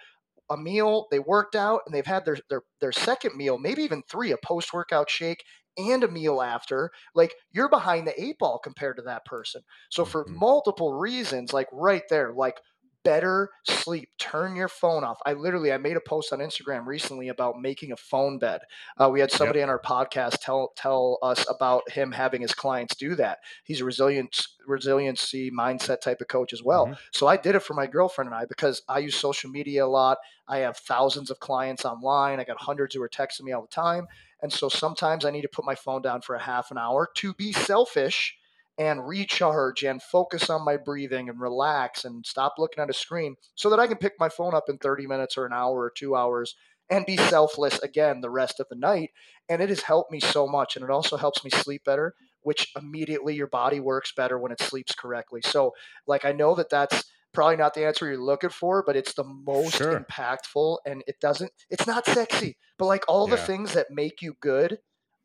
a 0.51 0.57
meal, 0.57 1.07
they 1.11 1.19
worked 1.19 1.55
out, 1.57 1.83
and 1.87 1.95
they've 1.95 2.07
had 2.07 2.25
their 2.25 2.37
their 2.51 2.63
their 2.81 2.93
second 2.93 3.37
meal, 3.37 3.59
maybe 3.59 3.83
even 3.83 4.03
three, 4.03 4.33
a 4.33 4.37
post 4.45 4.73
workout 4.73 5.09
shake 5.11 5.45
and 5.77 6.05
a 6.05 6.09
meal 6.09 6.43
after. 6.43 6.91
Like 7.15 7.35
you're 7.51 7.69
behind 7.69 8.07
the 8.07 8.21
eight 8.23 8.39
ball 8.39 8.59
compared 8.59 8.97
to 8.97 9.03
that 9.03 9.25
person. 9.25 9.63
So 9.91 10.05
for 10.05 10.27
Mhm. 10.27 10.41
multiple 10.41 10.93
reasons, 10.95 11.53
like 11.53 11.69
right 11.73 12.03
there, 12.11 12.33
like 12.33 12.61
better 13.05 13.51
sleep. 13.65 14.09
Turn 14.19 14.55
your 14.57 14.69
phone 14.69 15.05
off. 15.05 15.19
I 15.27 15.33
literally 15.33 15.73
i 15.73 15.79
made 15.79 15.97
a 15.97 16.01
post 16.01 16.33
on 16.33 16.39
instagram 16.39 16.87
recently 16.87 17.29
about 17.29 17.61
making 17.61 17.93
a 17.93 17.97
phone 17.97 18.39
bed. 18.39 18.61
Uh, 19.01 19.09
we 19.11 19.21
had 19.21 19.31
somebody 19.31 19.63
on 19.63 19.69
our 19.69 19.81
podcast 19.81 20.39
tell 20.41 20.73
tell 20.77 21.19
us 21.23 21.45
about 21.49 21.91
him 21.91 22.13
having 22.13 22.41
his 22.43 22.55
clients 22.55 22.95
do 22.97 23.15
that. 23.17 23.39
He's 23.65 23.81
a 23.81 23.85
resilience 23.85 24.57
resiliency 24.67 25.51
mindset 25.51 26.01
type 26.01 26.21
of 26.21 26.29
coach 26.29 26.53
as 26.53 26.63
well. 26.63 26.87
Mhm. 26.87 26.97
so 27.13 27.27
i 27.27 27.37
did 27.37 27.55
it 27.55 27.61
for 27.63 27.75
my 27.75 27.87
girlfriend 27.87 28.29
and 28.31 28.35
i 28.35 28.45
because 28.45 28.83
i 28.89 28.99
use 28.99 29.15
social 29.17 29.51
media 29.51 29.85
a 29.85 29.89
lot. 29.89 30.19
I 30.49 30.59
have 30.59 30.77
thousands 30.77 31.31
of 31.31 31.39
clients 31.41 31.85
online. 31.85 32.39
I 32.41 32.45
got 32.45 32.61
hundreds 32.61 32.95
who 32.95 33.03
are 33.03 33.09
texting 33.09 33.43
me 33.43 33.53
all 33.53 33.63
the 33.63 33.69
time. 33.69 34.07
And 34.43 34.53
so 34.53 34.69
sometimes 34.69 35.25
i 35.25 35.31
need 35.31 35.43
to 35.43 35.49
put 35.49 35.65
my 35.65 35.75
phone 35.75 36.03
down 36.03 36.21
for 36.23 36.35
a 36.35 36.41
half 36.43 36.71
an 36.71 36.79
hour 36.79 37.09
to 37.17 37.35
be 37.35 37.53
selfish 37.53 38.37
and 38.83 39.07
recharge 39.07 39.83
and 39.85 40.03
focus 40.03 40.51
on 40.51 40.65
my 40.65 40.77
breathing 40.77 41.29
and 41.29 41.41
relax 41.41 42.05
and 42.05 42.27
stop 42.27 42.55
looking 42.59 42.83
at 42.83 42.91
a 42.91 42.95
screen 42.95 43.37
so 43.55 43.71
that 43.71 43.81
I 43.81 43.87
can 43.87 43.99
pick 43.99 44.15
my 44.19 44.29
phone 44.29 44.55
up 44.55 44.65
in 44.69 44.79
30 44.79 45.07
minutes 45.07 45.37
or 45.37 45.47
an 45.47 45.53
hour 45.53 45.79
or 45.81 45.91
two 45.91 46.17
hours 46.17 46.55
and 46.91 47.07
be 47.07 47.17
selfless 47.17 47.79
again 47.81 48.21
the 48.21 48.31
rest 48.31 48.61
of 48.61 48.69
the 48.69 48.77
night. 48.77 49.11
And 49.49 49.63
it 49.63 49.69
has 49.69 49.83
helped 49.83 50.11
me 50.13 50.21
so 50.21 50.47
much. 50.47 50.77
And 50.77 50.85
it 50.85 50.91
also 50.91 51.17
helps 51.17 51.45
me 51.45 51.51
sleep 51.51 51.85
better, 51.85 52.15
which 52.43 52.73
immediately 52.77 53.35
your 53.35 53.47
body 53.47 53.81
works 53.81 54.13
better 54.15 54.39
when 54.39 54.53
it 54.53 54.61
sleeps 54.61 54.95
correctly. 54.95 55.41
So, 55.43 55.73
like, 56.07 56.25
I 56.25 56.33
know 56.33 56.55
that 56.57 56.71
that's 56.71 57.05
probably 57.33 57.57
not 57.57 57.75
the 57.75 57.87
answer 57.87 58.07
you're 58.09 58.19
looking 58.19 58.51
for, 58.51 58.83
but 58.85 58.97
it's 58.97 59.15
the 59.15 59.25
most 59.25 59.85
Sure. 59.85 59.91
impactful. 59.91 60.79
And 60.87 61.03
it 61.07 61.21
doesn't, 61.21 61.53
it's 61.71 61.87
not 61.87 62.07
sexy, 62.07 62.57
but 62.79 62.87
like 62.87 63.05
all 63.09 63.27
the 63.27 63.37
things 63.39 63.73
that 63.75 63.91
make 63.91 64.21
you 64.23 64.35
good 64.41 64.79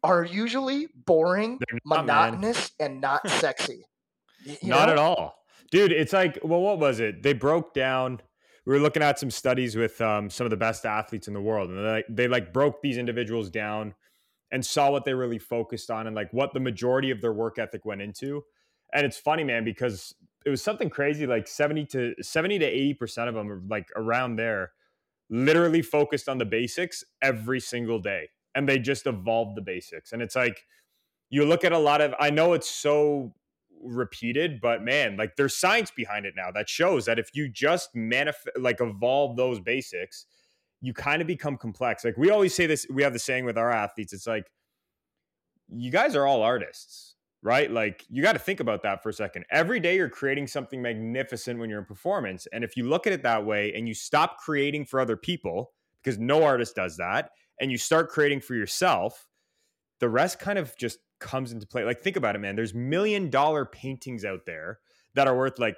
are 0.03 0.23
usually 0.23 0.87
boring, 1.05 1.59
not, 1.85 2.05
man. 2.05 2.41
monotonous, 2.41 2.71
and 2.79 3.01
not 3.01 3.27
sexy. 3.29 3.85
You 4.43 4.57
Not 4.63 4.87
know? 4.87 4.93
at 4.93 4.97
all. 4.97 5.35
Dude, 5.71 5.91
it's 5.91 6.13
like, 6.13 6.39
well, 6.43 6.61
what 6.61 6.79
was 6.79 6.99
it? 6.99 7.23
They 7.23 7.33
broke 7.33 7.73
down. 7.73 8.21
We 8.65 8.73
were 8.73 8.79
looking 8.79 9.03
at 9.03 9.19
some 9.19 9.31
studies 9.31 9.75
with 9.75 9.99
um, 10.01 10.29
some 10.29 10.45
of 10.45 10.51
the 10.51 10.57
best 10.57 10.85
athletes 10.85 11.27
in 11.27 11.33
the 11.33 11.41
world, 11.41 11.69
and 11.69 11.77
they 11.79 11.89
like, 11.91 12.05
they 12.09 12.27
like 12.27 12.53
broke 12.53 12.81
these 12.81 12.97
individuals 12.97 13.49
down 13.49 13.93
and 14.51 14.65
saw 14.65 14.89
what 14.91 15.03
they 15.05 15.13
really 15.13 15.39
focused 15.39 15.91
on 15.91 16.07
and 16.07 16.15
like 16.15 16.31
what 16.31 16.53
the 16.53 16.59
majority 16.59 17.11
of 17.11 17.19
their 17.21 17.33
work 17.33 17.59
ethic 17.59 17.85
went 17.85 18.01
into. 18.01 18.43
And 18.93 19.05
it's 19.05 19.17
funny, 19.17 19.43
man, 19.43 19.65
because 19.65 20.15
it 20.45 20.49
was 20.49 20.61
something 20.63 20.89
crazy. 20.89 21.27
Like 21.27 21.47
seventy 21.47 21.85
to 21.87 22.13
seventy 22.21 22.57
to 22.59 22.65
eighty 22.65 22.93
percent 22.93 23.27
of 23.27 23.35
them 23.35 23.51
are 23.51 23.61
like 23.67 23.89
around 23.97 24.37
there, 24.37 24.71
literally 25.29 25.81
focused 25.81 26.29
on 26.29 26.37
the 26.37 26.45
basics 26.45 27.03
every 27.21 27.59
single 27.59 27.99
day, 27.99 28.29
and 28.58 28.68
they 28.68 28.80
just 28.80 29.05
evolved 29.05 29.55
the 29.55 29.62
basics. 29.62 30.12
And 30.12 30.22
it's 30.22 30.36
like 30.36 30.66
you 31.30 31.45
look 31.45 31.64
at 31.64 31.72
a 31.72 31.78
lot 31.78 32.01
of. 32.01 32.16
I 32.20 32.32
know 32.32 32.53
it's 32.53 32.70
so 32.70 33.34
repeated, 33.84 34.60
but 34.60 34.82
man, 34.82 35.16
like 35.16 35.36
there's 35.36 35.55
science 35.55 35.91
behind 35.91 36.26
it 36.26 36.34
now 36.36 36.49
that 36.51 36.68
shows 36.68 37.05
that 37.05 37.20
if 37.20 37.30
you 37.36 37.47
just 37.47 37.95
manifest, 37.95 38.58
like 38.60 38.82
evolve 38.82 39.38
those 39.38 39.60
basics, 39.60 40.26
you 40.82 40.91
kind 40.91 41.22
of 41.22 41.28
become 41.28 41.55
complex. 41.55 42.03
Like 42.03 42.18
we 42.18 42.32
always 42.32 42.55
say 42.55 42.66
this, 42.66 42.88
we 42.91 43.03
have 43.03 43.14
the 43.14 43.20
saying 43.20 43.45
with 43.45 43.60
our 43.60 43.72
athletes, 43.72 44.12
it's 44.12 44.26
like, 44.26 44.49
you 45.70 45.91
guys 45.91 46.16
are 46.16 46.26
all 46.26 46.41
artists, 46.41 47.16
right? 47.43 47.70
Like 47.70 48.03
you 48.10 48.24
got 48.24 48.34
to 48.34 48.39
think 48.39 48.60
about 48.60 48.82
that 48.82 49.03
for 49.03 49.10
a 49.10 49.14
second. 49.14 49.45
Every 49.51 49.80
day 49.80 49.97
you're 49.97 50.10
creating 50.10 50.47
something 50.47 50.82
magnificent 50.82 51.60
when 51.60 51.70
you're 51.70 51.80
in 51.80 51.86
performance. 51.86 52.47
And 52.51 52.64
if 52.64 52.76
you 52.76 52.89
look 52.89 53.05
at 53.05 53.14
it 53.14 53.22
that 53.22 53.45
way 53.45 53.74
and 53.76 53.88
you 53.88 53.93
stop 53.93 54.38
creating 54.39 54.86
for 54.86 54.99
other 54.99 55.18
people, 55.18 55.74
because 56.01 56.18
no 56.18 56.43
artist 56.43 56.76
does 56.76 56.97
that, 56.97 57.30
and 57.60 57.72
you 57.72 57.78
start 57.78 58.10
creating 58.10 58.41
for 58.41 58.55
yourself, 58.55 59.28
the 59.99 60.10
rest 60.10 60.39
kind 60.39 60.60
of 60.60 60.76
just 60.78 60.99
comes 61.20 61.51
into 61.51 61.66
play. 61.66 61.84
Like, 61.84 62.01
think 62.01 62.16
about 62.16 62.36
it, 62.36 62.39
man. 62.39 62.55
There's 62.55 62.74
million 62.74 63.30
dollar 63.30 63.66
paintings 63.66 64.24
out 64.24 64.45
there 64.45 64.80
that 65.16 65.28
are 65.28 65.36
worth 65.36 65.60
like 65.60 65.78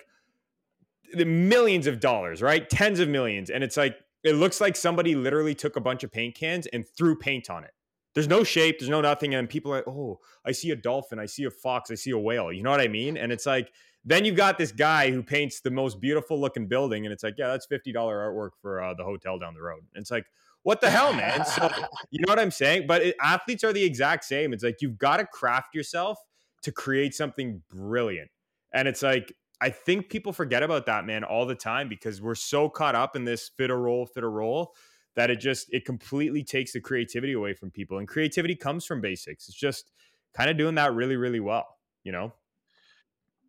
the 1.14 1.26
millions 1.26 1.88
of 1.88 2.00
dollars, 2.00 2.42
right? 2.42 2.70
Tens 2.70 3.00
of 3.00 3.08
millions. 3.08 3.50
And 3.50 3.64
it's 3.64 3.78
like, 3.78 3.98
it 4.24 4.34
looks 4.34 4.60
like 4.60 4.76
somebody 4.76 5.16
literally 5.16 5.56
took 5.56 5.76
a 5.76 5.82
bunch 5.82 6.04
of 6.04 6.12
paint 6.12 6.36
cans 6.36 6.68
and 6.68 6.86
threw 6.98 7.16
paint 7.16 7.50
on 7.50 7.64
it. 7.64 7.72
There's 8.14 8.28
no 8.28 8.44
shape, 8.44 8.80
there's 8.80 8.90
no 8.90 9.02
nothing. 9.02 9.36
And 9.36 9.48
people 9.48 9.72
are 9.72 9.78
like, 9.78 9.88
oh, 9.88 10.20
I 10.46 10.52
see 10.52 10.72
a 10.72 10.76
dolphin, 10.76 11.20
I 11.20 11.26
see 11.26 11.46
a 11.46 11.52
fox, 11.52 11.90
I 11.92 11.96
see 11.96 12.12
a 12.12 12.18
whale. 12.18 12.52
You 12.52 12.64
know 12.64 12.72
what 12.72 12.82
I 12.82 12.88
mean? 12.88 13.18
And 13.18 13.32
it's 13.32 13.46
like, 13.46 13.72
then 14.04 14.26
you've 14.26 14.36
got 14.36 14.58
this 14.58 14.72
guy 14.72 15.12
who 15.12 15.22
paints 15.22 15.62
the 15.62 15.72
most 15.72 16.02
beautiful 16.02 16.40
looking 16.40 16.68
building. 16.68 17.06
And 17.06 17.14
it's 17.14 17.24
like, 17.24 17.36
yeah, 17.38 17.48
that's 17.48 17.68
$50 17.68 17.94
artwork 17.94 18.52
for 18.62 18.82
uh, 18.82 18.94
the 18.94 19.04
hotel 19.04 19.38
down 19.38 19.54
the 19.54 19.62
road. 19.62 19.84
And 19.94 20.02
it's 20.02 20.12
like, 20.12 20.26
what 20.70 20.82
the 20.82 20.90
hell, 20.92 21.14
man? 21.14 21.44
So, 21.46 21.68
you 22.12 22.20
know 22.20 22.32
what 22.32 22.38
I'm 22.38 22.52
saying? 22.52 22.86
But 22.86 23.02
it, 23.02 23.16
athletes 23.20 23.64
are 23.64 23.74
the 23.74 23.84
exact 23.84 24.24
same. 24.24 24.54
It's 24.54 24.64
like, 24.64 24.78
you've 24.82 25.00
got 25.00 25.18
to 25.18 25.26
craft 25.26 25.74
yourself 25.74 26.20
to 26.62 26.72
create 26.72 27.16
something 27.16 27.64
brilliant. 27.72 28.30
And 28.72 28.88
it's 28.88 29.02
like, 29.02 29.34
I 29.60 29.72
think 29.72 30.10
people 30.10 30.32
forget 30.32 30.62
about 30.62 30.86
that, 30.86 31.08
man, 31.08 31.24
all 31.24 31.48
the 31.48 31.56
time 31.56 31.90
because 31.90 32.22
we're 32.22 32.36
so 32.36 32.70
caught 32.70 32.94
up 32.94 33.16
in 33.16 33.26
this 33.26 33.50
fit 33.58 33.72
a 33.72 33.76
role, 33.76 34.06
fit 34.06 34.24
a 34.24 34.28
role 34.28 34.76
that 35.16 35.32
it 35.32 35.40
just 35.40 35.74
it 35.74 35.86
completely 35.86 36.44
takes 36.44 36.74
the 36.74 36.80
creativity 36.80 37.34
away 37.34 37.56
from 37.56 37.72
people. 37.72 37.98
And 37.98 38.08
creativity 38.08 38.56
comes 38.56 38.86
from 38.86 39.02
basics. 39.02 39.50
It's 39.50 39.58
just 39.58 39.92
kind 40.36 40.52
of 40.52 40.58
doing 40.58 40.76
that 40.76 40.94
really, 40.94 41.16
really 41.16 41.40
well, 41.40 41.66
you 42.04 42.12
know? 42.12 42.32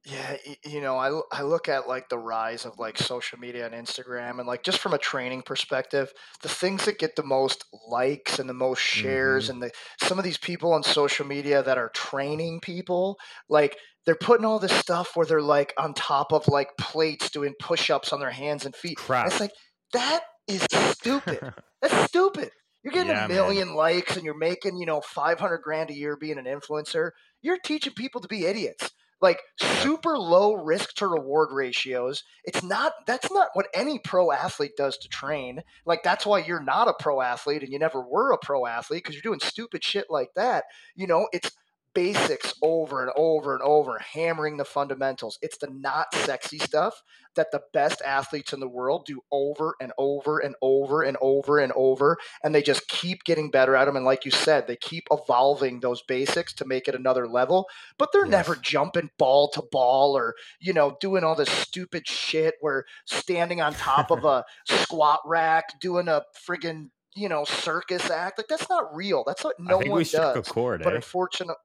Yeah, 0.07 0.37
you 0.65 0.81
know, 0.81 0.97
I, 0.97 1.21
I 1.31 1.43
look 1.43 1.69
at 1.69 1.87
like 1.87 2.09
the 2.09 2.19
rise 2.19 2.65
of 2.65 2.79
like 2.79 2.97
social 2.97 3.39
media 3.39 3.67
and 3.67 3.75
Instagram 3.75 4.39
and 4.39 4.47
like 4.47 4.63
just 4.63 4.79
from 4.79 4.95
a 4.95 4.99
training 4.99 5.43
perspective, 5.43 6.11
the 6.43 6.49
things 6.49 6.87
that 6.87 6.99
get 6.99 7.17
the 7.17 7.23
most 7.23 7.67
likes 7.87 8.39
and 8.39 8.49
the 8.49 8.55
most 8.55 8.81
shares 8.81 9.45
mm-hmm. 9.45 9.53
and 9.55 9.63
the 9.65 9.71
some 10.07 10.19
of 10.19 10.25
these 10.25 10.39
people 10.39 10.73
on 10.73 10.83
social 10.83 11.27
media 11.27 11.63
that 11.63 11.77
are 11.77 11.91
training 11.91 12.61
people, 12.61 13.19
like 13.51 13.77
they're 14.07 14.15
putting 14.15 14.47
all 14.47 14.59
this 14.59 14.73
stuff 14.73 15.17
where 15.17 15.27
they're 15.27 15.43
like 15.43 15.75
on 15.77 15.93
top 15.93 16.33
of 16.33 16.49
like 16.49 16.71
plates 16.79 17.29
doing 17.31 17.55
push-ups 17.61 18.11
on 18.11 18.21
their 18.21 18.31
hands 18.31 18.65
and 18.65 18.75
feet. 18.75 18.97
Crap. 18.97 19.27
It's 19.27 19.39
like 19.39 19.53
that 19.93 20.23
is 20.49 20.67
stupid. 20.73 21.41
That's 21.83 22.05
stupid. 22.07 22.51
You're 22.83 22.93
getting 22.95 23.13
Yeah, 23.13 23.27
a 23.27 23.29
man. 23.29 23.29
million 23.29 23.75
likes 23.75 24.17
and 24.17 24.25
you're 24.25 24.39
making, 24.39 24.79
you 24.79 24.87
know, 24.87 25.03
500 25.03 25.59
grand 25.59 25.91
a 25.91 25.95
year 25.95 26.17
being 26.17 26.39
an 26.39 26.47
influencer. 26.47 27.11
You're 27.43 27.59
teaching 27.59 27.93
people 27.95 28.23
to 28.23 28.29
be 28.29 28.47
idiots. 28.47 28.91
Like 29.21 29.41
super 29.59 30.19
low 30.19 30.55
risk 30.55 30.95
to 30.97 31.07
reward 31.07 31.51
ratios. 31.53 32.25
It's 32.45 32.63
not, 32.63 32.93
that's 33.07 33.31
not 33.31 33.49
what 33.53 33.69
any 33.75 33.99
pro 33.99 34.33
athlete 34.33 34.77
does 34.77 34.97
to 34.99 35.09
train. 35.09 35.63
Like, 35.85 36.03
that's 36.03 36.25
why 36.25 36.39
you're 36.39 36.63
not 36.63 36.89
a 36.89 36.95
pro 36.99 37.21
athlete 37.21 37.63
and 37.63 37.73
you 37.73 37.79
never 37.79 38.01
were 38.01 38.33
a 38.33 38.39
pro 38.39 38.67
athlete 38.67 39.03
because 39.03 39.15
you're 39.15 39.23
doing 39.23 39.41
stupid 39.41 39.85
shit 39.85 40.07
like 40.09 40.31
that. 40.37 40.65
You 40.95 41.07
know, 41.07 41.29
it's 41.33 41.51
basics 41.95 42.55
over 42.63 43.03
and 43.03 43.11
over 43.17 43.55
and 43.55 43.63
over, 43.63 43.99
hammering 43.99 44.57
the 44.57 44.65
fundamentals. 44.65 45.39
It's 45.43 45.59
the 45.59 45.69
not 45.69 46.15
sexy 46.15 46.59
stuff 46.59 47.03
that 47.37 47.53
the 47.53 47.63
best 47.73 48.03
athletes 48.03 48.53
in 48.53 48.61
the 48.61 48.69
world 48.69 49.05
do 49.07 49.21
over 49.31 49.75
and 49.81 49.93
over 49.99 50.39
and 50.39 50.55
over 50.63 51.03
and 51.03 51.17
over 51.21 51.59
and 51.59 51.73
over. 51.73 52.19
And 52.43 52.55
they 52.55 52.63
just 52.63 52.89
keep 52.89 53.25
getting 53.25 53.51
better 53.51 53.77
at 53.77 53.85
them. 53.85 53.97
And 53.97 54.05
like 54.05 54.25
you 54.25 54.31
said, 54.31 54.67
they 54.67 54.77
keep 54.77 55.07
evolving 55.11 55.81
those 55.81 56.03
basics 56.03 56.53
to 56.55 56.65
make 56.65 56.89
it 56.89 56.95
another 56.95 57.29
level, 57.29 57.69
but 57.99 58.11
they're 58.13 58.25
yes. 58.25 58.31
never 58.31 58.57
jumping 58.57 59.11
ball 59.19 59.49
to 59.51 59.63
ball 59.71 60.17
or, 60.17 60.35
you 60.61 60.73
know, 60.73 60.97
doing 61.01 61.25
all 61.25 61.35
this 61.35 61.51
stupid 61.51 62.07
shit 62.07 62.55
where 62.61 62.85
standing 63.07 63.61
on 63.61 63.75
top 63.75 64.11
of 64.11 64.25
a 64.25 64.45
squat 64.67 65.21
rack, 65.25 65.81
doing 65.81 66.09
a 66.09 66.23
friggin' 66.49 66.91
you 67.17 67.29
know 67.29 67.45
circus 67.45 68.09
act 68.09 68.39
like 68.39 68.47
that's 68.47 68.69
not 68.69 68.95
real 68.95 69.25
that's 69.27 69.43
what 69.43 69.59
no 69.59 69.79
one 69.79 70.05
does 70.05 70.37
but 70.85 70.93
eh? 70.93 70.97
unfortunately 70.97 71.57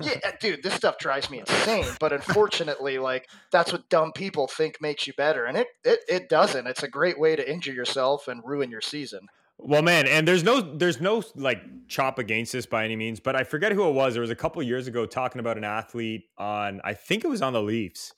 yeah, 0.00 0.18
uh, 0.24 0.32
dude, 0.40 0.62
this 0.62 0.74
stuff 0.74 0.98
drives 0.98 1.30
me 1.30 1.40
insane. 1.40 1.86
But 2.00 2.12
unfortunately, 2.12 2.98
like 2.98 3.28
that's 3.52 3.72
what 3.72 3.88
dumb 3.88 4.12
people 4.12 4.48
think 4.48 4.80
makes 4.80 5.06
you 5.06 5.12
better, 5.14 5.44
and 5.44 5.56
it 5.56 5.68
it 5.84 6.00
it 6.08 6.28
doesn't. 6.28 6.66
It's 6.66 6.82
a 6.82 6.88
great 6.88 7.18
way 7.18 7.36
to 7.36 7.50
injure 7.50 7.72
yourself 7.72 8.28
and 8.28 8.42
ruin 8.44 8.70
your 8.70 8.80
season. 8.80 9.28
Well, 9.58 9.82
man, 9.82 10.06
and 10.06 10.28
there's 10.28 10.44
no 10.44 10.60
there's 10.60 11.00
no 11.00 11.22
like 11.34 11.62
chop 11.88 12.18
against 12.18 12.52
this 12.52 12.66
by 12.66 12.84
any 12.84 12.96
means, 12.96 13.20
but 13.20 13.36
I 13.36 13.44
forget 13.44 13.72
who 13.72 13.88
it 13.88 13.92
was. 13.92 14.14
There 14.14 14.20
was 14.20 14.30
a 14.30 14.36
couple 14.36 14.62
years 14.62 14.86
ago 14.86 15.06
talking 15.06 15.40
about 15.40 15.56
an 15.56 15.64
athlete 15.64 16.24
on 16.36 16.80
I 16.84 16.94
think 16.94 17.24
it 17.24 17.28
was 17.28 17.40
on 17.40 17.52
the 17.52 17.62
Leafs 17.62 18.12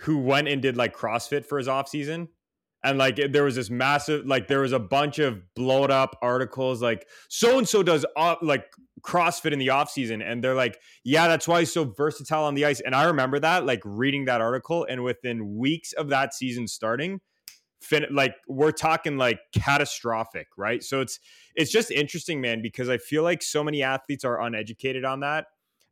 who 0.00 0.18
went 0.18 0.46
and 0.46 0.62
did 0.62 0.76
like 0.76 0.96
CrossFit 0.96 1.44
for 1.44 1.58
his 1.58 1.66
off 1.66 1.88
season 1.88 2.28
and 2.84 2.98
like 2.98 3.18
there 3.32 3.44
was 3.44 3.56
this 3.56 3.70
massive 3.70 4.26
like 4.26 4.46
there 4.48 4.60
was 4.60 4.72
a 4.72 4.78
bunch 4.78 5.18
of 5.18 5.42
blowed 5.54 5.90
up 5.90 6.16
articles 6.22 6.80
like 6.80 7.06
so 7.28 7.58
and 7.58 7.68
so 7.68 7.82
does 7.82 8.04
uh, 8.16 8.36
like 8.40 8.66
crossfit 9.02 9.52
in 9.52 9.58
the 9.58 9.70
off 9.70 9.90
season 9.90 10.22
and 10.22 10.42
they're 10.42 10.54
like 10.54 10.78
yeah 11.04 11.28
that's 11.28 11.48
why 11.48 11.60
he's 11.60 11.72
so 11.72 11.84
versatile 11.84 12.44
on 12.44 12.54
the 12.54 12.64
ice. 12.64 12.80
And 12.80 12.94
i 12.94 13.04
remember 13.04 13.38
that 13.40 13.66
like 13.66 13.80
reading 13.84 14.26
that 14.26 14.40
article 14.40 14.86
and 14.88 15.02
within 15.02 15.56
weeks 15.56 15.92
of 15.92 16.08
that 16.08 16.34
season 16.34 16.68
starting 16.68 17.20
fin- 17.80 18.06
like 18.10 18.34
we're 18.48 18.72
talking 18.72 19.16
like 19.16 19.40
catastrophic 19.52 20.48
right? 20.56 20.82
So 20.82 21.00
it's 21.00 21.18
it's 21.54 21.70
just 21.70 21.90
interesting 21.90 22.40
man 22.40 22.62
because 22.62 22.88
i 22.88 22.98
feel 22.98 23.22
like 23.22 23.42
so 23.42 23.64
many 23.64 23.82
athletes 23.82 24.24
are 24.24 24.40
uneducated 24.40 25.04
on 25.04 25.20
that. 25.20 25.46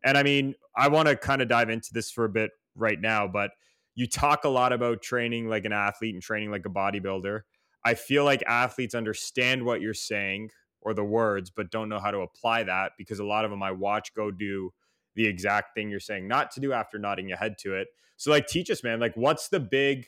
And 0.04 0.16
i 0.16 0.22
mean 0.22 0.54
i 0.76 0.88
want 0.88 1.08
to 1.08 1.16
kind 1.16 1.42
of 1.42 1.48
dive 1.48 1.70
into 1.70 1.92
this 1.92 2.10
for 2.10 2.24
a 2.24 2.28
bit 2.28 2.50
right 2.76 3.00
now 3.00 3.26
but 3.26 3.52
you 3.96 4.06
talk 4.06 4.44
a 4.44 4.48
lot 4.48 4.72
about 4.72 5.02
training 5.02 5.48
like 5.48 5.64
an 5.64 5.72
athlete 5.72 6.14
and 6.14 6.22
training 6.22 6.50
like 6.52 6.66
a 6.66 6.70
bodybuilder. 6.70 7.40
I 7.84 7.94
feel 7.94 8.24
like 8.24 8.42
athletes 8.46 8.94
understand 8.94 9.64
what 9.64 9.80
you're 9.80 9.94
saying 9.94 10.50
or 10.82 10.94
the 10.94 11.02
words, 11.02 11.50
but 11.50 11.70
don't 11.70 11.88
know 11.88 11.98
how 11.98 12.10
to 12.10 12.18
apply 12.18 12.62
that 12.64 12.92
because 12.98 13.18
a 13.18 13.24
lot 13.24 13.44
of 13.44 13.50
them 13.50 13.62
I 13.62 13.72
watch 13.72 14.14
go 14.14 14.30
do 14.30 14.72
the 15.14 15.26
exact 15.26 15.74
thing 15.74 15.90
you're 15.90 15.98
saying 15.98 16.28
not 16.28 16.50
to 16.52 16.60
do 16.60 16.72
after 16.72 16.98
nodding 16.98 17.26
your 17.28 17.38
head 17.38 17.56
to 17.58 17.74
it. 17.74 17.88
So, 18.18 18.30
like, 18.30 18.46
teach 18.46 18.70
us, 18.70 18.84
man. 18.84 19.00
Like, 19.00 19.16
what's 19.16 19.48
the 19.48 19.60
big, 19.60 20.06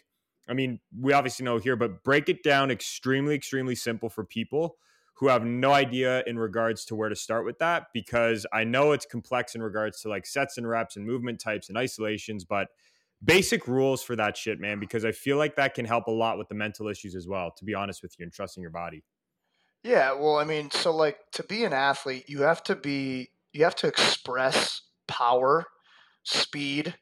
I 0.49 0.55
mean, 0.55 0.81
we 0.99 1.15
obviously 1.15 1.45
know 1.45 1.59
here, 1.59 1.77
but 1.77 2.05
break 2.05 2.29
it 2.29 2.43
down 2.43 2.71
extremely, 2.71 3.35
extremely 3.35 3.75
simple 3.75 4.11
for 4.11 4.25
people 4.25 4.77
who 5.15 5.29
have 5.29 5.45
no 5.45 5.73
idea 5.73 6.23
in 6.27 6.39
regards 6.39 6.85
to 6.85 6.95
where 6.95 7.09
to 7.09 7.17
start 7.17 7.45
with 7.45 7.59
that 7.59 7.87
because 7.93 8.47
I 8.53 8.65
know 8.65 8.93
it's 8.93 9.07
complex 9.07 9.55
in 9.55 9.63
regards 9.63 10.01
to 10.03 10.09
like 10.09 10.27
sets 10.27 10.59
and 10.59 10.69
reps 10.69 10.97
and 10.97 11.07
movement 11.07 11.41
types 11.41 11.69
and 11.69 11.77
isolations, 11.77 12.45
but 12.45 12.69
basic 13.25 13.67
rules 13.67 14.03
for 14.03 14.17
that 14.17 14.37
shit, 14.37 14.61
man, 14.61 14.79
because 14.81 15.05
I 15.05 15.13
feel 15.13 15.37
like 15.37 15.57
that 15.57 15.75
can 15.75 15.85
help 15.85 16.07
a 16.07 16.13
lot 16.13 16.39
with 16.39 16.49
the 16.49 16.55
mental 16.55 16.89
issues 16.89 17.15
as 17.15 17.27
well, 17.27 17.51
to 17.57 17.65
be 17.65 17.75
honest 17.75 18.03
with 18.03 18.19
you, 18.19 18.25
and 18.25 18.33
trusting 18.33 18.61
your 18.61 18.71
body. 18.71 19.05
Yeah, 19.83 20.13
well, 20.13 20.37
I 20.37 20.45
mean, 20.45 20.71
so 20.71 20.95
like 20.95 21.19
to 21.33 21.43
be 21.45 21.65
an 21.65 21.73
athlete, 21.73 22.29
you 22.29 22.43
have 22.43 22.63
to 22.65 22.77
be 22.77 23.31
you 23.53 23.65
have 23.65 23.77
to 23.77 23.87
express 23.87 24.83
power, 25.07 25.67
speed, 26.25 26.95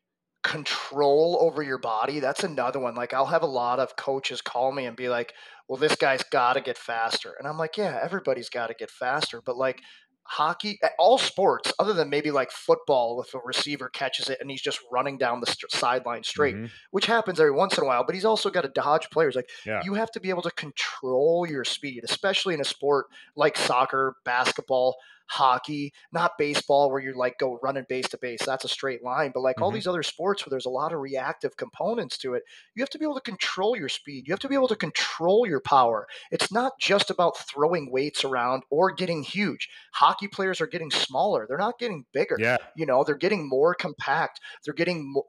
control 0.45 1.39
over 1.41 1.63
your 1.63 1.79
body. 1.79 2.21
That's 2.21 2.45
another 2.45 2.79
one. 2.79 2.95
Like 2.95 3.15
I'll 3.15 3.27
have 3.27 3.43
a 3.43 3.47
lot 3.47 3.81
of 3.81 3.97
coaches 3.97 4.41
call 4.43 4.73
me 4.73 4.87
and 4.87 4.97
be 4.97 5.09
like, 5.09 5.35
"Well, 5.69 5.79
this 5.79 5.97
guy's 5.97 6.23
got 6.23 6.55
to 6.55 6.61
get 6.61 6.79
faster." 6.79 7.35
And 7.39 7.49
I'm 7.49 7.59
like, 7.59 7.77
"Yeah, 7.77 7.99
everybody's 8.03 8.51
got 8.51 8.69
to 8.69 8.75
get 8.75 8.91
faster, 8.91 9.41
but 9.45 9.57
like 9.57 9.81
hockey, 10.29 10.79
eh, 10.83 10.89
all 10.99 11.19
sports, 11.19 11.73
other 11.79 11.93
than 11.93 12.11
maybe 12.11 12.31
like 12.31 12.51
football, 12.51 13.23
if 13.23 13.35
a 13.35 13.39
receiver 13.45 13.89
catches 13.89 14.29
it 14.29 14.39
and 14.41 14.51
he's 14.51 14.63
just 14.63 14.81
running 14.91 15.19
down 15.19 15.41
the 15.41 15.47
st- 15.47 15.71
sideline 15.71 16.23
straight, 16.23 16.55
mm-hmm. 16.55 16.67
which 16.91 17.07
happens 17.07 17.41
every 17.41 17.53
once 17.53 17.77
in 17.79 17.85
a 17.85 17.87
while, 17.87 18.05
but 18.05 18.15
he's 18.15 18.25
also 18.25 18.51
got 18.51 18.63
to 18.63 18.69
dodge 18.69 19.09
players. 19.11 19.35
Like 19.35 19.49
yeah. 19.65 19.83
you 19.85 19.95
have 19.95 20.11
to 20.13 20.21
be 20.21 20.31
able 20.31 20.43
to 20.43 20.51
control 20.53 21.47
your 21.49 21.65
speed, 21.65 22.03
especially 22.05 22.55
in 22.55 22.61
a 22.61 22.65
sport 22.65 23.07
like 23.35 23.57
soccer, 23.57 24.17
basketball 24.25 24.97
hockey, 25.29 25.93
not 26.13 26.33
baseball 26.39 26.91
where 26.91 27.01
you're 27.01 27.15
like 27.15 27.39
go 27.39 27.59
running 27.63 27.85
base 27.89 28.09
to 28.09 28.19
base. 28.19 28.45
That's 28.45 28.65
a 28.65 28.69
straight 28.69 29.03
line. 29.03 29.31
But 29.35 29.41
like 29.41 29.57
mm-hmm. 29.57 29.65
all 29.65 29.71
these 29.71 29.87
other 29.87 30.03
sports 30.03 30.45
where 30.45 30.51
there's 30.51 30.67
a 30.67 30.71
lot 30.71 30.93
of 30.93 31.01
reactive 31.01 31.57
components 31.57 32.19
to 32.19 32.35
it, 32.35 32.43
you 32.75 32.83
have 32.83 32.91
to 32.91 32.99
be 32.99 33.05
able 33.05 33.15
to 33.15 33.21
control 33.21 33.77
your 33.77 33.89
speed. 33.89 34.25
You 34.27 34.33
have 34.33 34.41
to 34.41 34.49
be 34.49 34.55
able 34.55 34.69
to 34.69 34.77
control 34.77 35.47
your 35.47 35.61
power. 35.61 36.07
It's 36.31 36.53
not 36.53 36.73
just 36.81 37.11
about 37.11 37.39
throwing 37.39 37.91
weights 37.91 38.25
around 38.25 38.63
or 38.71 38.93
getting 38.93 39.23
huge. 39.23 39.69
Hockey 39.95 40.29
players 40.29 40.61
are 40.61 40.67
getting 40.67 40.91
smaller. 40.91 41.47
They're 41.49 41.59
not 41.59 41.79
getting 41.79 42.05
bigger. 42.13 42.37
Yeah. 42.39 42.59
You 42.77 42.87
know, 42.87 43.05
they're 43.05 43.17
getting 43.17 43.49
more 43.49 43.75
compact. 43.75 44.41
They're 44.65 44.75
getting 44.75 45.13
more, 45.13 45.25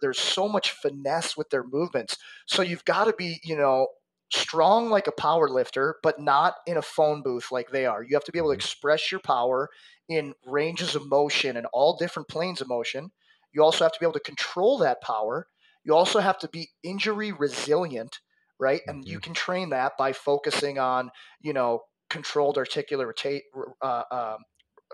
there's 0.00 0.18
so 0.18 0.48
much 0.48 0.70
finesse 0.70 1.36
with 1.36 1.50
their 1.50 1.64
movements. 1.64 2.16
So 2.46 2.62
you've 2.62 2.84
got 2.84 3.04
to 3.04 3.12
be, 3.12 3.40
you 3.42 3.56
know, 3.56 3.88
strong 4.32 4.90
like 4.90 5.06
a 5.06 5.12
power 5.12 5.48
lifter, 5.48 5.96
but 6.02 6.20
not 6.20 6.54
in 6.66 6.76
a 6.76 6.82
phone 6.82 7.22
booth 7.22 7.52
like 7.52 7.70
they 7.70 7.86
are. 7.86 8.02
You 8.02 8.14
have 8.16 8.24
to 8.24 8.32
be 8.32 8.38
able 8.38 8.48
to 8.48 8.54
mm-hmm. 8.54 8.60
express 8.60 9.10
your 9.10 9.20
power 9.20 9.68
in 10.08 10.34
ranges 10.46 10.94
of 10.94 11.08
motion 11.08 11.56
and 11.56 11.66
all 11.72 11.96
different 11.96 12.28
planes 12.28 12.60
of 12.60 12.68
motion. 12.68 13.10
You 13.52 13.62
also 13.62 13.84
have 13.84 13.92
to 13.92 14.00
be 14.00 14.06
able 14.06 14.14
to 14.14 14.20
control 14.20 14.78
that 14.78 15.00
power. 15.00 15.46
You 15.84 15.94
also 15.94 16.20
have 16.20 16.38
to 16.38 16.48
be 16.48 16.70
injury 16.82 17.32
resilient, 17.32 18.18
right? 18.58 18.80
And 18.86 19.06
you 19.06 19.18
mm-hmm. 19.18 19.24
can 19.24 19.34
train 19.34 19.70
that 19.70 19.92
by 19.98 20.12
focusing 20.12 20.78
on, 20.78 21.10
you 21.40 21.52
know, 21.52 21.80
controlled 22.10 22.58
articular 22.58 23.06
rotate, 23.06 23.44
uh, 23.82 24.02
um, 24.10 24.38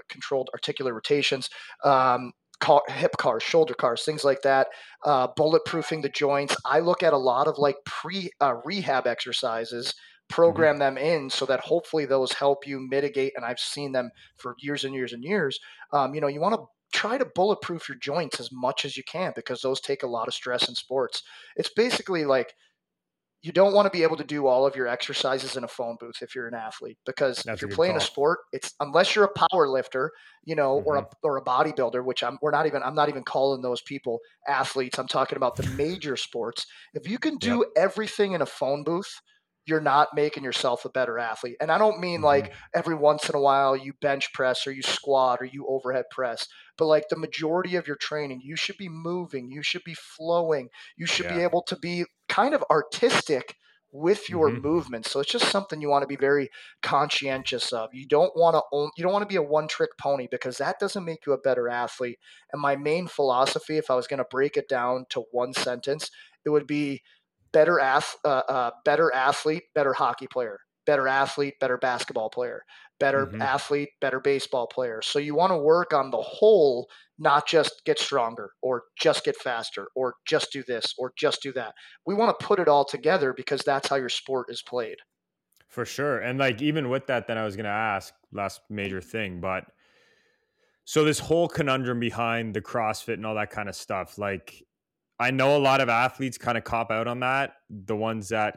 controlled 0.08 0.50
articular 0.52 0.92
rotations, 0.94 1.48
um, 1.84 2.32
CAR, 2.60 2.82
hip 2.88 3.16
CARs, 3.18 3.42
shoulder 3.42 3.74
CARs, 3.74 4.04
things 4.04 4.24
like 4.24 4.42
that. 4.42 4.68
Uh, 5.04 5.28
bulletproofing 5.38 6.02
the 6.02 6.08
joints. 6.08 6.56
I 6.64 6.80
look 6.80 7.02
at 7.02 7.12
a 7.12 7.18
lot 7.18 7.48
of 7.48 7.58
like 7.58 7.76
pre 7.84 8.30
uh, 8.40 8.56
rehab 8.64 9.06
exercises, 9.06 9.88
mm-hmm. 9.88 10.34
program 10.34 10.74
mm-hmm. 10.74 10.96
them 10.96 10.98
in 10.98 11.30
so 11.30 11.46
that 11.46 11.60
hopefully 11.60 12.06
those 12.06 12.32
help 12.32 12.66
you 12.66 12.80
mitigate. 12.80 13.32
And 13.36 13.44
I've 13.44 13.58
seen 13.58 13.92
them 13.92 14.10
for 14.36 14.54
years 14.58 14.84
and 14.84 14.94
years 14.94 15.12
and 15.12 15.24
years. 15.24 15.58
Um, 15.92 16.14
you 16.14 16.20
know, 16.20 16.28
you 16.28 16.40
want 16.40 16.54
to 16.54 16.66
try 16.92 17.16
to 17.16 17.24
bulletproof 17.24 17.88
your 17.88 17.98
joints 17.98 18.40
as 18.40 18.50
much 18.52 18.84
as 18.84 18.96
you 18.96 19.04
can 19.04 19.32
because 19.34 19.62
those 19.62 19.80
take 19.80 20.02
a 20.02 20.08
lot 20.08 20.28
of 20.28 20.34
stress 20.34 20.68
in 20.68 20.74
sports. 20.74 21.22
It's 21.56 21.70
basically 21.74 22.24
like 22.24 22.54
you 23.42 23.52
don't 23.52 23.72
want 23.72 23.86
to 23.86 23.96
be 23.96 24.02
able 24.02 24.16
to 24.16 24.24
do 24.24 24.46
all 24.46 24.66
of 24.66 24.76
your 24.76 24.86
exercises 24.86 25.56
in 25.56 25.64
a 25.64 25.68
phone 25.68 25.96
booth 25.98 26.16
if 26.20 26.34
you're 26.34 26.46
an 26.46 26.54
athlete 26.54 26.98
because 27.06 27.42
That's 27.42 27.56
if 27.56 27.62
you're 27.62 27.74
playing 27.74 27.94
call. 27.94 28.02
a 28.02 28.04
sport 28.04 28.38
it's 28.52 28.74
unless 28.80 29.14
you're 29.14 29.24
a 29.24 29.48
power 29.48 29.68
lifter 29.68 30.12
you 30.44 30.54
know 30.54 30.78
mm-hmm. 30.78 30.88
or 30.88 30.96
a 30.96 31.02
mm-hmm. 31.02 31.12
or 31.22 31.36
a 31.38 31.44
bodybuilder 31.44 32.04
which 32.04 32.22
I'm 32.22 32.38
we're 32.42 32.50
not 32.50 32.66
even 32.66 32.82
I'm 32.82 32.94
not 32.94 33.08
even 33.08 33.22
calling 33.22 33.62
those 33.62 33.80
people 33.82 34.18
athletes 34.46 34.98
I'm 34.98 35.08
talking 35.08 35.36
about 35.36 35.56
the 35.56 35.66
major 35.70 36.16
sports 36.16 36.66
if 36.94 37.08
you 37.08 37.18
can 37.18 37.36
do 37.38 37.58
yep. 37.58 37.68
everything 37.76 38.32
in 38.32 38.42
a 38.42 38.46
phone 38.46 38.84
booth 38.84 39.20
you're 39.70 39.80
not 39.80 40.08
making 40.14 40.44
yourself 40.44 40.84
a 40.84 40.90
better 40.90 41.18
athlete. 41.18 41.56
And 41.60 41.70
I 41.70 41.78
don't 41.78 42.00
mean 42.00 42.18
mm-hmm. 42.18 42.26
like 42.26 42.52
every 42.74 42.94
once 42.94 43.30
in 43.30 43.36
a 43.36 43.40
while 43.40 43.76
you 43.76 43.94
bench 44.00 44.32
press 44.34 44.66
or 44.66 44.72
you 44.72 44.82
squat 44.82 45.38
or 45.40 45.44
you 45.46 45.66
overhead 45.68 46.04
press, 46.10 46.46
but 46.76 46.86
like 46.86 47.04
the 47.08 47.16
majority 47.16 47.76
of 47.76 47.86
your 47.86 47.96
training, 47.96 48.40
you 48.42 48.56
should 48.56 48.76
be 48.76 48.88
moving, 48.88 49.50
you 49.50 49.62
should 49.62 49.84
be 49.84 49.94
flowing, 49.94 50.68
you 50.96 51.06
should 51.06 51.26
yeah. 51.26 51.36
be 51.36 51.42
able 51.42 51.62
to 51.62 51.76
be 51.76 52.04
kind 52.28 52.52
of 52.52 52.64
artistic 52.70 53.56
with 53.92 54.28
your 54.28 54.50
mm-hmm. 54.50 54.62
movements. 54.62 55.10
So 55.10 55.20
it's 55.20 55.32
just 55.32 55.50
something 55.50 55.80
you 55.80 55.88
want 55.88 56.02
to 56.02 56.08
be 56.08 56.16
very 56.16 56.50
conscientious 56.82 57.72
of. 57.72 57.90
You 57.92 58.06
don't 58.06 58.32
want 58.36 58.54
to 58.54 58.62
own, 58.72 58.90
you 58.96 59.02
don't 59.02 59.12
want 59.12 59.22
to 59.22 59.32
be 59.32 59.36
a 59.36 59.42
one 59.42 59.68
trick 59.68 59.90
pony 59.98 60.28
because 60.30 60.58
that 60.58 60.78
doesn't 60.78 61.04
make 61.04 61.26
you 61.26 61.32
a 61.32 61.38
better 61.38 61.68
athlete. 61.68 62.18
And 62.52 62.62
my 62.62 62.76
main 62.76 63.08
philosophy, 63.08 63.78
if 63.78 63.90
I 63.90 63.96
was 63.96 64.06
going 64.06 64.18
to 64.18 64.26
break 64.30 64.56
it 64.56 64.68
down 64.68 65.06
to 65.10 65.24
one 65.32 65.52
sentence, 65.52 66.10
it 66.44 66.50
would 66.50 66.66
be 66.66 67.02
better 67.52 67.80
ath- 67.80 68.16
uh, 68.24 68.42
uh, 68.48 68.70
better 68.84 69.12
athlete, 69.12 69.64
better 69.74 69.92
hockey 69.92 70.26
player, 70.26 70.58
better 70.86 71.08
athlete, 71.08 71.54
better 71.60 71.78
basketball 71.78 72.30
player, 72.30 72.62
better 72.98 73.26
mm-hmm. 73.26 73.42
athlete, 73.42 73.90
better 74.00 74.20
baseball 74.20 74.66
player. 74.66 75.00
So 75.02 75.18
you 75.18 75.34
want 75.34 75.50
to 75.52 75.56
work 75.56 75.92
on 75.92 76.10
the 76.10 76.20
whole, 76.20 76.88
not 77.18 77.46
just 77.46 77.82
get 77.84 77.98
stronger 77.98 78.52
or 78.62 78.84
just 78.98 79.24
get 79.24 79.36
faster 79.36 79.88
or 79.94 80.14
just 80.26 80.52
do 80.52 80.62
this 80.66 80.94
or 80.98 81.12
just 81.16 81.42
do 81.42 81.52
that. 81.54 81.74
We 82.06 82.14
want 82.14 82.38
to 82.38 82.46
put 82.46 82.60
it 82.60 82.68
all 82.68 82.84
together 82.84 83.32
because 83.32 83.62
that's 83.62 83.88
how 83.88 83.96
your 83.96 84.08
sport 84.08 84.46
is 84.50 84.62
played. 84.62 84.96
For 85.68 85.84
sure. 85.84 86.18
And 86.18 86.38
like 86.38 86.60
even 86.62 86.88
with 86.88 87.06
that, 87.06 87.26
then 87.26 87.38
I 87.38 87.44
was 87.44 87.56
going 87.56 87.64
to 87.64 87.70
ask 87.70 88.12
last 88.32 88.60
major 88.68 89.00
thing, 89.00 89.40
but 89.40 89.64
so 90.84 91.04
this 91.04 91.20
whole 91.20 91.46
conundrum 91.46 92.00
behind 92.00 92.52
the 92.52 92.60
CrossFit 92.60 93.14
and 93.14 93.24
all 93.24 93.36
that 93.36 93.50
kind 93.50 93.68
of 93.68 93.76
stuff, 93.76 94.18
like 94.18 94.64
I 95.20 95.30
know 95.30 95.56
a 95.56 95.58
lot 95.58 95.80
of 95.80 95.88
athletes 95.88 96.38
kind 96.38 96.58
of 96.58 96.64
cop 96.64 96.90
out 96.90 97.06
on 97.06 97.20
that. 97.20 97.52
The 97.68 97.94
ones 97.94 98.30
that 98.30 98.56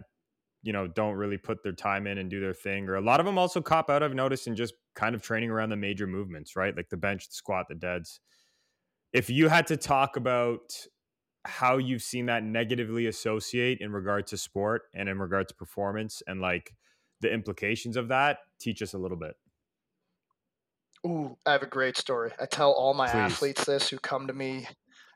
you 0.64 0.72
know 0.72 0.88
don't 0.88 1.16
really 1.16 1.38
put 1.38 1.62
their 1.62 1.74
time 1.74 2.08
in 2.08 2.18
and 2.18 2.30
do 2.30 2.40
their 2.40 2.54
thing 2.54 2.90
or 2.90 2.96
a 2.96 3.02
lot 3.02 3.20
of 3.20 3.26
them 3.26 3.38
also 3.38 3.62
cop 3.62 3.90
out 3.90 4.02
i've 4.02 4.16
noticed 4.16 4.48
in 4.48 4.56
just 4.56 4.74
kind 4.96 5.14
of 5.14 5.22
training 5.22 5.52
around 5.52 5.70
the 5.70 5.76
major 5.76 6.08
movements 6.08 6.56
right 6.56 6.76
like 6.76 6.90
the 6.90 6.98
bench 6.98 7.28
the 7.28 7.34
squat 7.34 7.66
the 7.70 7.76
deads 7.76 8.20
if 9.12 9.30
you 9.30 9.50
had 9.50 9.68
to 9.68 9.78
talk 9.78 10.16
about 10.16 10.74
how 11.46 11.78
you've 11.78 12.02
seen 12.02 12.26
that 12.28 12.44
negatively 12.44 13.08
associate 13.08 13.80
in 13.82 13.92
regard 13.92 14.26
to 14.26 14.38
sport 14.38 14.84
and 14.94 15.10
in 15.10 15.20
regard 15.20 15.48
to 15.50 15.54
performance 15.54 16.24
and 16.26 16.40
like 16.40 16.74
the 17.20 17.32
implications 17.32 17.98
of 17.98 18.08
that 18.08 18.40
teach 18.60 18.82
us 18.82 18.94
a 18.94 18.98
little 18.98 19.18
bit 19.18 19.36
Ooh, 21.06 21.38
I 21.46 21.52
have 21.52 21.64
a 21.64 21.68
great 21.68 21.98
story. 21.98 22.32
I 22.40 22.46
tell 22.46 22.72
all 22.72 22.94
my 22.94 23.10
Please. 23.10 23.18
athletes 23.18 23.66
this 23.66 23.90
who 23.90 23.98
come 23.98 24.26
to 24.28 24.34
me 24.34 24.68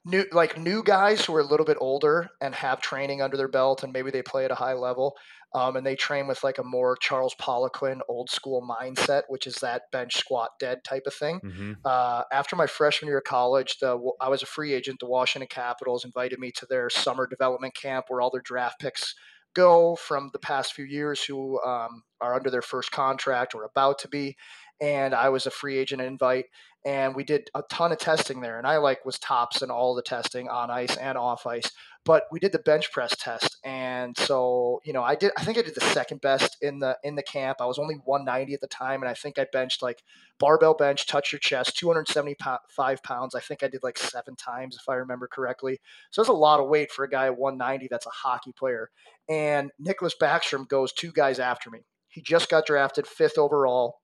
new 0.08 0.26
like 0.32 0.58
new 0.58 0.82
guys 0.82 1.24
who 1.26 1.36
are 1.36 1.42
a 1.42 1.46
little 1.46 1.66
bit 1.66 1.78
older 1.82 2.30
and 2.42 2.56
have 2.56 2.82
training 2.82 3.22
under 3.22 3.36
their 3.38 3.48
belt 3.48 3.84
and 3.84 3.92
maybe 3.92 4.10
they 4.10 4.22
play 4.22 4.46
at 4.46 4.52
a 4.52 4.56
high 4.56 4.74
level 4.74 5.16
um, 5.54 5.76
and 5.76 5.86
they 5.86 5.96
train 5.96 6.28
with 6.28 6.44
like 6.44 6.58
a 6.58 6.64
more 6.64 6.96
charles 6.96 7.36
poliquin 7.36 8.00
old 8.08 8.30
school 8.30 8.66
mindset 8.68 9.24
which 9.28 9.46
is 9.46 9.56
that 9.56 9.84
bench 9.92 10.16
squat 10.16 10.52
dead 10.60 10.80
type 10.84 11.04
of 11.06 11.14
thing 11.14 11.40
mm-hmm. 11.44 11.74
uh, 11.86 12.24
after 12.32 12.56
my 12.56 12.66
freshman 12.66 13.08
year 13.08 13.18
of 13.18 13.24
college 13.26 13.78
the, 13.80 14.00
i 14.22 14.30
was 14.30 14.42
a 14.42 14.48
free 14.48 14.74
agent 14.74 14.98
the 15.00 15.06
washington 15.06 15.48
capitals 15.50 16.06
invited 16.06 16.40
me 16.40 16.52
to 16.52 16.66
their 16.70 16.90
summer 16.90 17.28
development 17.28 17.76
camp 17.76 18.06
where 18.08 18.22
all 18.22 18.32
their 18.32 18.42
draft 18.42 18.80
picks 18.80 19.14
go 19.54 19.96
from 19.96 20.30
the 20.34 20.40
past 20.40 20.74
few 20.74 20.86
years 20.86 21.24
who 21.24 21.60
um, 21.64 22.04
are 22.22 22.36
under 22.36 22.52
their 22.52 22.62
first 22.62 22.92
contract 22.92 23.56
or 23.56 23.64
about 23.64 23.98
to 23.98 24.08
be 24.08 24.36
and 24.82 25.14
I 25.14 25.30
was 25.30 25.46
a 25.46 25.52
free 25.52 25.78
agent 25.78 26.02
invite 26.02 26.46
and 26.88 27.16
we 27.16 27.24
did 27.26 27.50
a 27.54 27.62
ton 27.70 27.92
of 27.92 27.98
testing 27.98 28.40
there 28.40 28.58
and 28.58 28.66
i 28.66 28.78
like 28.78 29.06
was 29.06 29.20
tops 29.20 29.62
in 29.62 29.70
all 29.70 29.94
the 29.94 30.02
testing 30.02 30.48
on 30.48 30.72
ice 30.72 30.96
and 30.98 31.18
off 31.18 31.46
ice 31.46 31.72
but 32.06 32.24
we 32.32 32.40
did 32.40 32.54
the 32.54 32.60
bench 32.60 32.92
press 32.94 33.14
test 33.18 33.58
and 33.66 34.18
so 34.18 34.80
you 34.86 34.94
know 34.94 35.04
i 35.04 35.14
did 35.14 35.32
i 35.38 35.44
think 35.44 35.58
i 35.58 35.62
did 35.62 35.76
the 35.76 35.82
second 35.82 36.22
best 36.22 36.56
in 36.62 36.80
the 36.80 36.98
in 37.04 37.16
the 37.16 37.24
camp. 37.24 37.58
I 37.60 37.66
was 37.66 37.78
only 37.78 37.96
190 38.06 38.54
at 38.54 38.62
the 38.62 38.68
time 38.68 39.02
and 39.02 39.10
i 39.10 39.14
think 39.14 39.38
i 39.38 39.46
benched 39.52 39.82
like 39.82 40.02
barbell 40.40 40.74
bench 40.74 41.06
touch 41.06 41.34
your 41.34 41.40
chest 41.40 41.78
275 41.78 43.04
pounds. 43.04 43.36
I 43.36 43.42
think 43.42 43.64
i 43.64 43.68
did 43.68 43.84
like 43.84 43.98
seven 43.98 44.36
times 44.36 44.78
if 44.80 44.88
i 44.88 44.96
remember 44.96 45.28
correctly. 45.28 45.80
So 46.12 46.22
that's 46.22 46.30
a 46.30 46.34
lot 46.34 46.62
of 46.62 46.70
weight 46.70 46.92
for 46.92 47.04
a 47.04 47.10
guy 47.10 47.26
at 47.26 47.38
190 47.38 47.88
that's 47.92 48.06
a 48.06 48.12
hockey 48.12 48.54
player. 48.58 48.90
And 49.28 49.72
Nicklas 49.86 50.14
Backstrom 50.20 50.70
goes 50.70 50.94
two 50.94 51.12
guys 51.12 51.40
after 51.40 51.70
me. 51.70 51.80
He 52.08 52.22
just 52.22 52.50
got 52.50 52.66
drafted 52.66 53.06
fifth 53.06 53.38
overall 53.38 54.00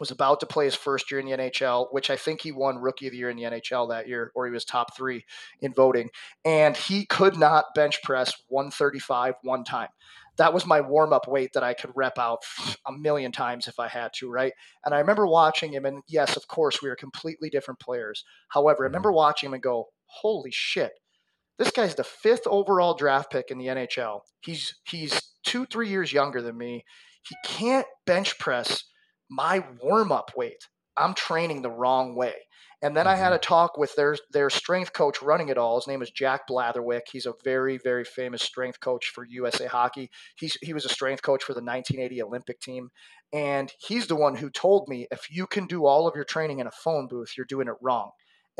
was 0.00 0.10
about 0.10 0.40
to 0.40 0.46
play 0.46 0.64
his 0.64 0.74
first 0.74 1.10
year 1.10 1.20
in 1.20 1.26
the 1.26 1.36
NHL, 1.36 1.88
which 1.92 2.10
I 2.10 2.16
think 2.16 2.40
he 2.40 2.50
won 2.50 2.78
Rookie 2.78 3.06
of 3.06 3.12
the 3.12 3.18
Year 3.18 3.30
in 3.30 3.36
the 3.36 3.44
NHL 3.44 3.90
that 3.90 4.08
year, 4.08 4.32
or 4.34 4.46
he 4.46 4.52
was 4.52 4.64
top 4.64 4.96
three 4.96 5.24
in 5.60 5.72
voting. 5.74 6.08
And 6.44 6.76
he 6.76 7.04
could 7.06 7.36
not 7.36 7.66
bench 7.74 8.02
press 8.02 8.32
135 8.48 9.34
one 9.42 9.62
time. 9.62 9.88
That 10.38 10.54
was 10.54 10.66
my 10.66 10.80
warm 10.80 11.12
up 11.12 11.28
weight 11.28 11.52
that 11.52 11.62
I 11.62 11.74
could 11.74 11.90
rep 11.94 12.18
out 12.18 12.38
a 12.86 12.92
million 12.92 13.30
times 13.30 13.68
if 13.68 13.78
I 13.78 13.88
had 13.88 14.12
to, 14.14 14.30
right? 14.30 14.54
And 14.84 14.94
I 14.94 14.98
remember 14.98 15.26
watching 15.26 15.72
him, 15.72 15.84
and 15.84 16.02
yes, 16.08 16.36
of 16.36 16.48
course, 16.48 16.82
we 16.82 16.88
were 16.88 16.96
completely 16.96 17.50
different 17.50 17.78
players. 17.78 18.24
However, 18.48 18.84
I 18.84 18.86
mm-hmm. 18.86 18.94
remember 18.94 19.12
watching 19.12 19.48
him 19.48 19.54
and 19.54 19.62
go, 19.62 19.88
holy 20.06 20.50
shit. 20.50 20.92
This 21.58 21.70
guy's 21.70 21.94
the 21.94 22.04
fifth 22.04 22.46
overall 22.46 22.94
draft 22.94 23.30
pick 23.30 23.50
in 23.50 23.58
the 23.58 23.66
NHL. 23.66 24.20
He's 24.40 24.76
he's 24.84 25.20
two, 25.44 25.66
three 25.66 25.90
years 25.90 26.10
younger 26.10 26.40
than 26.40 26.56
me. 26.56 26.86
He 27.28 27.36
can't 27.44 27.86
bench 28.06 28.38
press 28.38 28.84
my 29.30 29.64
warm 29.80 30.12
up 30.12 30.32
weight. 30.36 30.66
I'm 30.96 31.14
training 31.14 31.62
the 31.62 31.70
wrong 31.70 32.14
way. 32.14 32.34
And 32.82 32.96
then 32.96 33.04
mm-hmm. 33.04 33.12
I 33.12 33.16
had 33.16 33.26
mm-hmm. 33.26 33.34
a 33.34 33.38
talk 33.38 33.78
with 33.78 33.94
their 33.94 34.16
their 34.32 34.50
strength 34.50 34.92
coach 34.92 35.22
running 35.22 35.48
it 35.48 35.58
all. 35.58 35.78
His 35.78 35.86
name 35.86 36.02
is 36.02 36.10
Jack 36.10 36.48
Blatherwick. 36.48 37.02
He's 37.12 37.26
a 37.26 37.34
very 37.44 37.78
very 37.78 38.04
famous 38.04 38.42
strength 38.42 38.80
coach 38.80 39.10
for 39.14 39.24
USA 39.24 39.66
Hockey. 39.66 40.10
He's 40.36 40.56
he 40.62 40.72
was 40.72 40.84
a 40.84 40.90
strength 40.90 41.22
coach 41.22 41.44
for 41.44 41.52
the 41.52 41.60
1980 41.60 42.22
Olympic 42.22 42.60
team, 42.60 42.90
and 43.32 43.72
he's 43.78 44.06
the 44.06 44.16
one 44.16 44.34
who 44.34 44.50
told 44.50 44.88
me 44.88 45.06
if 45.10 45.30
you 45.30 45.46
can 45.46 45.66
do 45.66 45.84
all 45.84 46.08
of 46.08 46.14
your 46.14 46.24
training 46.24 46.60
in 46.60 46.66
a 46.66 46.72
phone 46.72 47.06
booth, 47.06 47.34
you're 47.36 47.46
doing 47.46 47.68
it 47.68 47.74
wrong. 47.82 48.10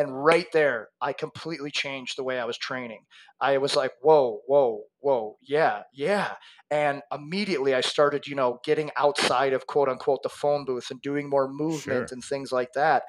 And 0.00 0.24
right 0.24 0.46
there, 0.54 0.88
I 1.02 1.12
completely 1.12 1.70
changed 1.70 2.16
the 2.16 2.24
way 2.24 2.40
I 2.40 2.46
was 2.46 2.56
training. 2.56 3.04
I 3.38 3.58
was 3.58 3.76
like, 3.76 3.92
whoa, 4.00 4.40
whoa, 4.46 4.84
whoa, 5.00 5.36
yeah, 5.42 5.82
yeah. 5.92 6.36
And 6.70 7.02
immediately 7.12 7.74
I 7.74 7.82
started, 7.82 8.26
you 8.26 8.34
know, 8.34 8.60
getting 8.64 8.90
outside 8.96 9.52
of 9.52 9.66
quote 9.66 9.90
unquote 9.90 10.22
the 10.22 10.30
phone 10.30 10.64
booth 10.64 10.90
and 10.90 11.02
doing 11.02 11.28
more 11.28 11.52
movement 11.52 12.08
sure. 12.08 12.14
and 12.14 12.24
things 12.24 12.50
like 12.50 12.72
that. 12.72 13.02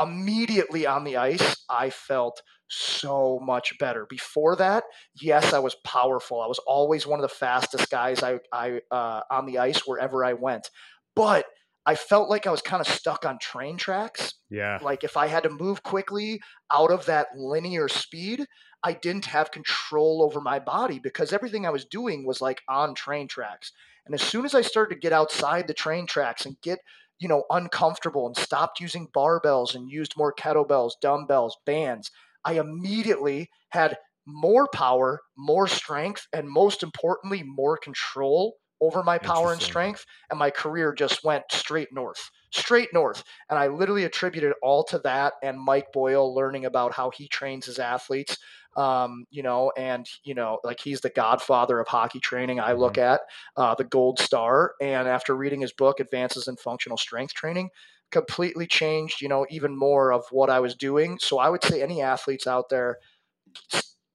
Immediately 0.00 0.86
on 0.86 1.02
the 1.02 1.16
ice, 1.16 1.64
I 1.68 1.90
felt 1.90 2.40
so 2.68 3.40
much 3.42 3.76
better. 3.80 4.06
Before 4.08 4.54
that, 4.54 4.84
yes, 5.20 5.52
I 5.52 5.58
was 5.58 5.74
powerful. 5.84 6.40
I 6.40 6.46
was 6.46 6.60
always 6.64 7.08
one 7.08 7.18
of 7.18 7.28
the 7.28 7.34
fastest 7.34 7.90
guys 7.90 8.22
I, 8.22 8.38
I 8.52 8.82
uh, 8.92 9.22
on 9.32 9.46
the 9.46 9.58
ice 9.58 9.80
wherever 9.80 10.24
I 10.24 10.34
went. 10.34 10.70
But 11.16 11.46
I 11.86 11.94
felt 11.94 12.28
like 12.28 12.46
I 12.46 12.50
was 12.50 12.62
kind 12.62 12.80
of 12.80 12.86
stuck 12.86 13.24
on 13.24 13.38
train 13.38 13.76
tracks. 13.76 14.34
Yeah. 14.50 14.78
Like 14.82 15.02
if 15.02 15.16
I 15.16 15.26
had 15.26 15.44
to 15.44 15.50
move 15.50 15.82
quickly 15.82 16.40
out 16.70 16.90
of 16.90 17.06
that 17.06 17.28
linear 17.36 17.88
speed, 17.88 18.46
I 18.82 18.92
didn't 18.92 19.26
have 19.26 19.50
control 19.50 20.22
over 20.22 20.40
my 20.40 20.58
body 20.58 20.98
because 20.98 21.32
everything 21.32 21.66
I 21.66 21.70
was 21.70 21.84
doing 21.84 22.26
was 22.26 22.40
like 22.40 22.60
on 22.68 22.94
train 22.94 23.28
tracks. 23.28 23.72
And 24.06 24.14
as 24.14 24.22
soon 24.22 24.44
as 24.44 24.54
I 24.54 24.62
started 24.62 24.94
to 24.94 25.00
get 25.00 25.12
outside 25.12 25.66
the 25.66 25.74
train 25.74 26.06
tracks 26.06 26.46
and 26.46 26.60
get, 26.62 26.80
you 27.18 27.28
know, 27.28 27.44
uncomfortable 27.50 28.26
and 28.26 28.36
stopped 28.36 28.80
using 28.80 29.08
barbells 29.08 29.74
and 29.74 29.90
used 29.90 30.14
more 30.16 30.34
kettlebells, 30.34 30.92
dumbbells, 31.00 31.56
bands, 31.66 32.10
I 32.44 32.54
immediately 32.54 33.50
had 33.70 33.98
more 34.26 34.68
power, 34.72 35.20
more 35.36 35.66
strength, 35.66 36.26
and 36.32 36.48
most 36.48 36.82
importantly, 36.82 37.42
more 37.42 37.76
control 37.76 38.54
over 38.80 39.02
my 39.02 39.18
power 39.18 39.52
and 39.52 39.60
strength, 39.60 40.06
and 40.30 40.38
my 40.38 40.50
career 40.50 40.92
just 40.92 41.22
went 41.22 41.44
straight 41.50 41.88
north, 41.92 42.30
straight 42.50 42.88
north. 42.92 43.22
And 43.48 43.58
I 43.58 43.68
literally 43.68 44.04
attributed 44.04 44.54
all 44.62 44.84
to 44.84 44.98
that 45.00 45.34
and 45.42 45.60
Mike 45.60 45.92
Boyle 45.92 46.34
learning 46.34 46.64
about 46.64 46.94
how 46.94 47.10
he 47.10 47.28
trains 47.28 47.66
his 47.66 47.78
athletes. 47.78 48.38
Um, 48.76 49.24
you 49.30 49.42
know, 49.42 49.72
and 49.76 50.06
you 50.22 50.34
know, 50.34 50.60
like 50.62 50.78
he's 50.78 51.00
the 51.00 51.10
godfather 51.10 51.80
of 51.80 51.88
hockey 51.88 52.20
training. 52.20 52.60
I 52.60 52.72
look 52.72 52.94
mm-hmm. 52.94 53.14
at 53.14 53.20
uh, 53.56 53.74
the 53.74 53.84
gold 53.84 54.20
star, 54.20 54.74
and 54.80 55.08
after 55.08 55.34
reading 55.34 55.60
his 55.60 55.72
book, 55.72 55.98
Advances 55.98 56.46
in 56.46 56.56
Functional 56.56 56.96
Strength 56.96 57.34
Training, 57.34 57.70
completely 58.12 58.68
changed. 58.68 59.20
You 59.20 59.28
know, 59.28 59.44
even 59.50 59.76
more 59.76 60.12
of 60.12 60.24
what 60.30 60.50
I 60.50 60.60
was 60.60 60.76
doing. 60.76 61.18
So 61.20 61.38
I 61.40 61.48
would 61.48 61.64
say 61.64 61.82
any 61.82 62.00
athletes 62.00 62.46
out 62.46 62.68
there. 62.68 62.98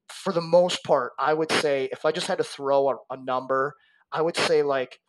For 0.09 0.31
the 0.31 0.41
most 0.41 0.83
part, 0.83 1.11
I 1.19 1.33
would 1.33 1.51
say 1.51 1.89
if 1.91 2.05
I 2.05 2.11
just 2.11 2.27
had 2.27 2.37
to 2.39 2.43
throw 2.43 2.89
a, 2.89 2.95
a 3.11 3.17
number, 3.17 3.75
I 4.11 4.21
would 4.21 4.37
say 4.37 4.63
like 4.63 4.99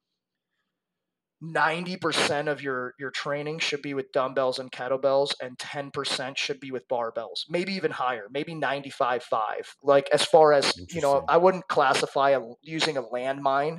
90% 1.43 2.49
of 2.49 2.63
your 2.63 2.95
your 2.99 3.11
training 3.11 3.59
should 3.59 3.83
be 3.83 3.93
with 3.93 4.11
dumbbells 4.13 4.59
and 4.59 4.73
kettlebells 4.73 5.35
and 5.43 5.59
10% 5.59 6.37
should 6.37 6.61
be 6.61 6.71
with 6.71 6.89
barbells 6.89 7.45
maybe 7.49 7.75
even 7.75 7.91
higher 7.91 8.27
maybe 8.31 8.55
95 8.55 9.23
5 9.23 9.77
like 9.83 10.09
as 10.15 10.25
far 10.25 10.55
as 10.55 10.73
you 10.91 11.03
know 11.03 11.25
i 11.29 11.37
wouldn't 11.37 11.69
classify 11.69 12.31
a, 12.31 12.41
using 12.63 12.97
a 12.97 13.03
landmine 13.03 13.79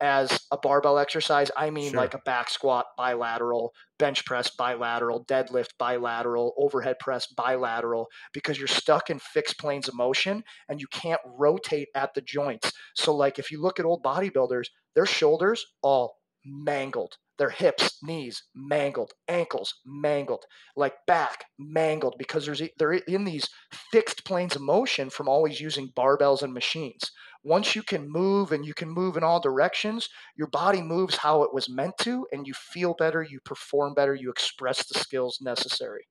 as 0.00 0.46
a 0.50 0.56
barbell 0.56 0.98
exercise, 0.98 1.50
I 1.56 1.70
mean 1.70 1.90
sure. 1.90 2.00
like 2.00 2.14
a 2.14 2.20
back 2.24 2.50
squat 2.50 2.86
bilateral, 2.96 3.72
bench 3.98 4.24
press 4.24 4.50
bilateral, 4.50 5.24
deadlift 5.24 5.70
bilateral, 5.78 6.54
overhead 6.56 6.98
press 7.00 7.26
bilateral, 7.26 8.08
because 8.32 8.58
you're 8.58 8.68
stuck 8.68 9.10
in 9.10 9.18
fixed 9.18 9.58
planes 9.58 9.88
of 9.88 9.94
motion 9.94 10.44
and 10.68 10.80
you 10.80 10.86
can't 10.92 11.20
rotate 11.24 11.88
at 11.94 12.14
the 12.14 12.20
joints. 12.20 12.72
So, 12.94 13.14
like 13.14 13.38
if 13.38 13.50
you 13.50 13.60
look 13.60 13.80
at 13.80 13.86
old 13.86 14.02
bodybuilders, 14.02 14.66
their 14.94 15.06
shoulders 15.06 15.64
all 15.82 16.16
mangled, 16.44 17.16
their 17.38 17.50
hips, 17.50 17.98
knees 18.02 18.42
mangled, 18.54 19.12
ankles 19.28 19.72
mangled, 19.86 20.44
like 20.76 20.94
back 21.06 21.44
mangled 21.58 22.16
because 22.18 22.44
there's 22.44 22.62
they're 22.78 22.92
in 22.92 23.24
these 23.24 23.48
fixed 23.92 24.24
planes 24.24 24.56
of 24.56 24.62
motion 24.62 25.10
from 25.10 25.28
always 25.28 25.60
using 25.60 25.92
barbells 25.96 26.42
and 26.42 26.52
machines 26.52 27.10
once 27.44 27.76
you 27.76 27.82
can 27.82 28.08
move 28.08 28.52
and 28.52 28.64
you 28.66 28.74
can 28.74 28.90
move 28.90 29.16
in 29.16 29.22
all 29.22 29.40
directions, 29.40 30.08
your 30.36 30.48
body 30.48 30.82
moves 30.82 31.16
how 31.16 31.42
it 31.42 31.54
was 31.54 31.68
meant 31.68 31.96
to, 31.98 32.26
and 32.32 32.46
you 32.46 32.54
feel 32.54 32.94
better, 32.94 33.22
you 33.22 33.40
perform 33.44 33.94
better, 33.94 34.14
you 34.14 34.30
express 34.30 34.86
the 34.86 34.98
skills 34.98 35.38
necessary. 35.40 36.06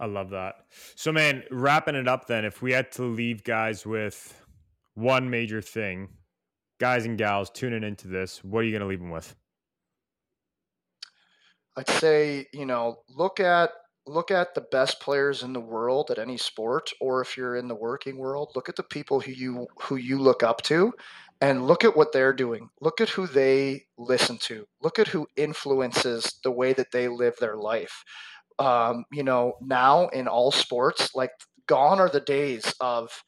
I 0.00 0.06
love 0.06 0.30
that. 0.30 0.54
So, 0.94 1.12
man, 1.12 1.42
wrapping 1.50 1.96
it 1.96 2.08
up 2.08 2.26
then, 2.26 2.44
if 2.44 2.62
we 2.62 2.72
had 2.72 2.92
to 2.92 3.02
leave 3.02 3.44
guys 3.44 3.84
with 3.84 4.40
one 4.94 5.28
major 5.28 5.60
thing, 5.60 6.08
guys 6.78 7.04
and 7.04 7.18
gals 7.18 7.50
tuning 7.50 7.82
into 7.82 8.08
this, 8.08 8.42
what 8.44 8.60
are 8.60 8.62
you 8.64 8.72
going 8.72 8.82
to 8.82 8.86
leave 8.86 9.00
them 9.00 9.10
with? 9.10 9.34
I'd 11.78 11.88
say, 11.88 12.46
you 12.52 12.66
know, 12.66 12.98
look 13.08 13.38
at 13.38 13.70
look 14.04 14.30
at 14.30 14.54
the 14.54 14.62
best 14.72 15.00
players 15.00 15.42
in 15.42 15.52
the 15.52 15.60
world 15.60 16.10
at 16.10 16.18
any 16.18 16.38
sport 16.38 16.90
or 16.98 17.20
if 17.20 17.36
you're 17.36 17.56
in 17.56 17.68
the 17.68 17.74
working 17.74 18.16
world 18.16 18.50
look 18.54 18.66
at 18.70 18.76
the 18.76 18.82
people 18.82 19.20
who 19.20 19.30
you 19.30 19.66
who 19.82 19.96
you 19.96 20.18
look 20.18 20.42
up 20.42 20.62
to 20.62 20.90
and 21.40 21.66
look 21.68 21.84
at 21.84 21.96
what 21.96 22.12
they're 22.12 22.32
doing. 22.32 22.68
Look 22.80 23.00
at 23.00 23.10
who 23.10 23.28
they 23.28 23.84
listen 23.96 24.38
to. 24.38 24.66
Look 24.82 24.98
at 24.98 25.06
who 25.06 25.28
influences 25.36 26.40
the 26.42 26.50
way 26.50 26.72
that 26.72 26.90
they 26.90 27.06
live 27.06 27.34
their 27.38 27.56
life. 27.56 28.02
Um, 28.58 29.04
you 29.12 29.22
know 29.22 29.52
now 29.60 30.08
in 30.08 30.26
all 30.26 30.50
sports 30.50 31.14
like 31.14 31.30
gone 31.68 32.00
are 32.00 32.08
the 32.08 32.20
days 32.20 32.74
of 32.80 33.22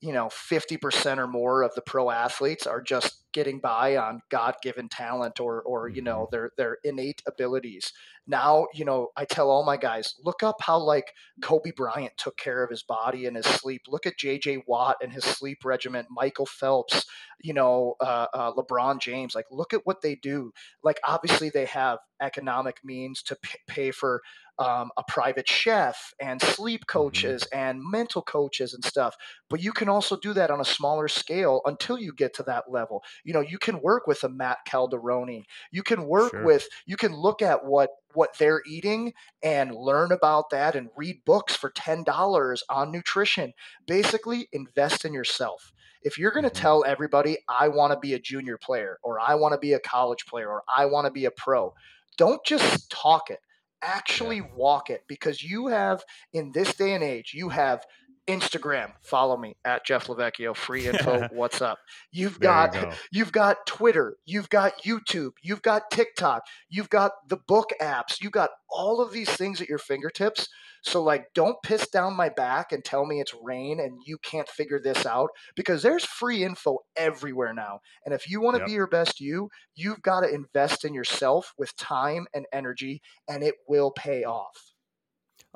you 0.00 0.12
know 0.12 0.28
50% 0.28 1.18
or 1.18 1.26
more 1.26 1.62
of 1.62 1.74
the 1.74 1.82
pro 1.82 2.10
athletes 2.10 2.64
are 2.64 2.80
just 2.80 3.21
getting 3.32 3.58
by 3.58 3.96
on 3.96 4.20
god-given 4.30 4.88
talent 4.88 5.40
or 5.40 5.62
or 5.62 5.88
you 5.88 6.02
know 6.02 6.20
mm-hmm. 6.20 6.36
their 6.36 6.50
their 6.56 6.78
innate 6.84 7.22
abilities 7.26 7.92
now 8.26 8.66
you 8.72 8.84
know 8.84 9.08
i 9.16 9.24
tell 9.24 9.50
all 9.50 9.64
my 9.64 9.76
guys 9.76 10.14
look 10.24 10.42
up 10.42 10.56
how 10.60 10.78
like 10.78 11.12
kobe 11.42 11.72
bryant 11.76 12.12
took 12.16 12.36
care 12.36 12.62
of 12.62 12.70
his 12.70 12.82
body 12.82 13.26
and 13.26 13.36
his 13.36 13.46
sleep 13.46 13.82
look 13.88 14.06
at 14.06 14.18
jj 14.18 14.60
watt 14.66 14.96
and 15.02 15.12
his 15.12 15.24
sleep 15.24 15.58
regiment 15.64 16.06
michael 16.10 16.46
phelps 16.46 17.04
you 17.40 17.52
know 17.52 17.94
uh, 18.00 18.26
uh, 18.34 18.52
lebron 18.52 19.00
james 19.00 19.34
like 19.34 19.46
look 19.50 19.74
at 19.74 19.80
what 19.84 20.00
they 20.02 20.14
do 20.14 20.52
like 20.84 21.00
obviously 21.04 21.50
they 21.50 21.64
have 21.64 21.98
economic 22.20 22.76
means 22.84 23.22
to 23.22 23.36
p- 23.42 23.58
pay 23.66 23.90
for 23.90 24.22
um, 24.58 24.90
a 24.96 25.02
private 25.08 25.48
chef 25.48 26.12
and 26.20 26.40
sleep 26.40 26.82
mm-hmm. 26.82 26.98
coaches 26.98 27.46
and 27.52 27.80
mental 27.82 28.22
coaches 28.22 28.74
and 28.74 28.84
stuff. 28.84 29.16
But 29.48 29.62
you 29.62 29.72
can 29.72 29.88
also 29.88 30.16
do 30.16 30.32
that 30.34 30.50
on 30.50 30.60
a 30.60 30.64
smaller 30.64 31.08
scale 31.08 31.62
until 31.64 31.98
you 31.98 32.12
get 32.14 32.34
to 32.34 32.42
that 32.44 32.64
level. 32.70 33.02
You 33.24 33.32
know, 33.32 33.40
you 33.40 33.58
can 33.58 33.80
work 33.80 34.06
with 34.06 34.22
a 34.24 34.28
Matt 34.28 34.58
Calderoni. 34.68 35.44
You 35.70 35.82
can 35.82 36.06
work 36.06 36.32
sure. 36.32 36.44
with, 36.44 36.66
you 36.86 36.96
can 36.96 37.14
look 37.14 37.42
at 37.42 37.64
what 37.64 37.90
what 38.14 38.36
they're 38.38 38.62
eating 38.66 39.12
and 39.42 39.74
learn 39.74 40.12
about 40.12 40.50
that 40.50 40.74
and 40.74 40.90
read 40.96 41.24
books 41.24 41.54
for 41.54 41.70
$10 41.70 42.62
on 42.68 42.92
nutrition. 42.92 43.52
Basically, 43.86 44.48
invest 44.52 45.04
in 45.04 45.12
yourself. 45.12 45.72
If 46.02 46.18
you're 46.18 46.32
going 46.32 46.44
to 46.44 46.50
mm-hmm. 46.50 46.60
tell 46.60 46.84
everybody, 46.86 47.38
I 47.48 47.68
want 47.68 47.92
to 47.92 47.98
be 47.98 48.14
a 48.14 48.18
junior 48.18 48.58
player 48.58 48.98
or 49.02 49.20
I 49.20 49.34
want 49.36 49.52
to 49.52 49.58
be 49.58 49.72
a 49.72 49.80
college 49.80 50.26
player 50.26 50.48
or 50.48 50.62
I 50.74 50.86
want 50.86 51.06
to 51.06 51.12
be 51.12 51.26
a 51.26 51.30
pro, 51.30 51.74
don't 52.16 52.44
just 52.44 52.90
talk 52.90 53.30
it 53.30 53.38
actually 53.82 54.40
walk 54.40 54.90
it 54.90 55.02
because 55.08 55.42
you 55.42 55.66
have 55.66 56.04
in 56.32 56.52
this 56.52 56.74
day 56.74 56.94
and 56.94 57.02
age 57.02 57.32
you 57.34 57.48
have 57.48 57.84
Instagram, 58.28 58.92
follow 59.02 59.36
me 59.36 59.56
at 59.64 59.84
Jeff 59.84 60.06
LoVecchio, 60.06 60.54
free 60.54 60.86
info. 60.86 61.28
what's 61.32 61.60
up? 61.60 61.78
You've 62.10 62.38
got 62.38 62.74
you 62.74 62.90
you've 63.10 63.32
got 63.32 63.66
Twitter, 63.66 64.16
you've 64.24 64.48
got 64.48 64.82
YouTube, 64.82 65.32
you've 65.42 65.62
got 65.62 65.90
TikTok, 65.90 66.42
you've 66.68 66.90
got 66.90 67.12
the 67.28 67.36
book 67.36 67.70
apps, 67.80 68.20
you've 68.20 68.32
got 68.32 68.50
all 68.70 69.00
of 69.00 69.12
these 69.12 69.30
things 69.30 69.60
at 69.60 69.68
your 69.68 69.78
fingertips. 69.78 70.48
So 70.82 71.02
like 71.02 71.26
don't 71.34 71.56
piss 71.62 71.88
down 71.88 72.14
my 72.14 72.28
back 72.28 72.72
and 72.72 72.84
tell 72.84 73.06
me 73.06 73.20
it's 73.20 73.34
rain 73.42 73.80
and 73.80 74.00
you 74.04 74.18
can't 74.18 74.48
figure 74.48 74.80
this 74.80 75.06
out 75.06 75.30
because 75.54 75.82
there's 75.82 76.04
free 76.04 76.44
info 76.44 76.78
everywhere 76.96 77.54
now. 77.54 77.80
And 78.04 78.14
if 78.14 78.28
you 78.28 78.40
want 78.40 78.56
to 78.56 78.60
yep. 78.60 78.66
be 78.66 78.72
your 78.72 78.88
best 78.88 79.20
you, 79.20 79.48
you've 79.74 80.02
got 80.02 80.20
to 80.20 80.32
invest 80.32 80.84
in 80.84 80.94
yourself 80.94 81.54
with 81.56 81.76
time 81.76 82.26
and 82.34 82.46
energy 82.52 83.00
and 83.28 83.42
it 83.42 83.54
will 83.68 83.90
pay 83.92 84.24
off. 84.24 84.71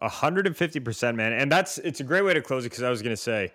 150%, 0.03 1.15
man. 1.15 1.33
And 1.33 1.51
that's 1.51 1.79
it's 1.79 2.01
a 2.01 2.05
great 2.05 2.23
way 2.23 2.35
to 2.35 2.43
close 2.43 2.65
it 2.65 2.71
because 2.71 2.83
I 2.83 2.91
was 2.91 3.03
going 3.03 3.15
to 3.15 3.21
say 3.21 3.53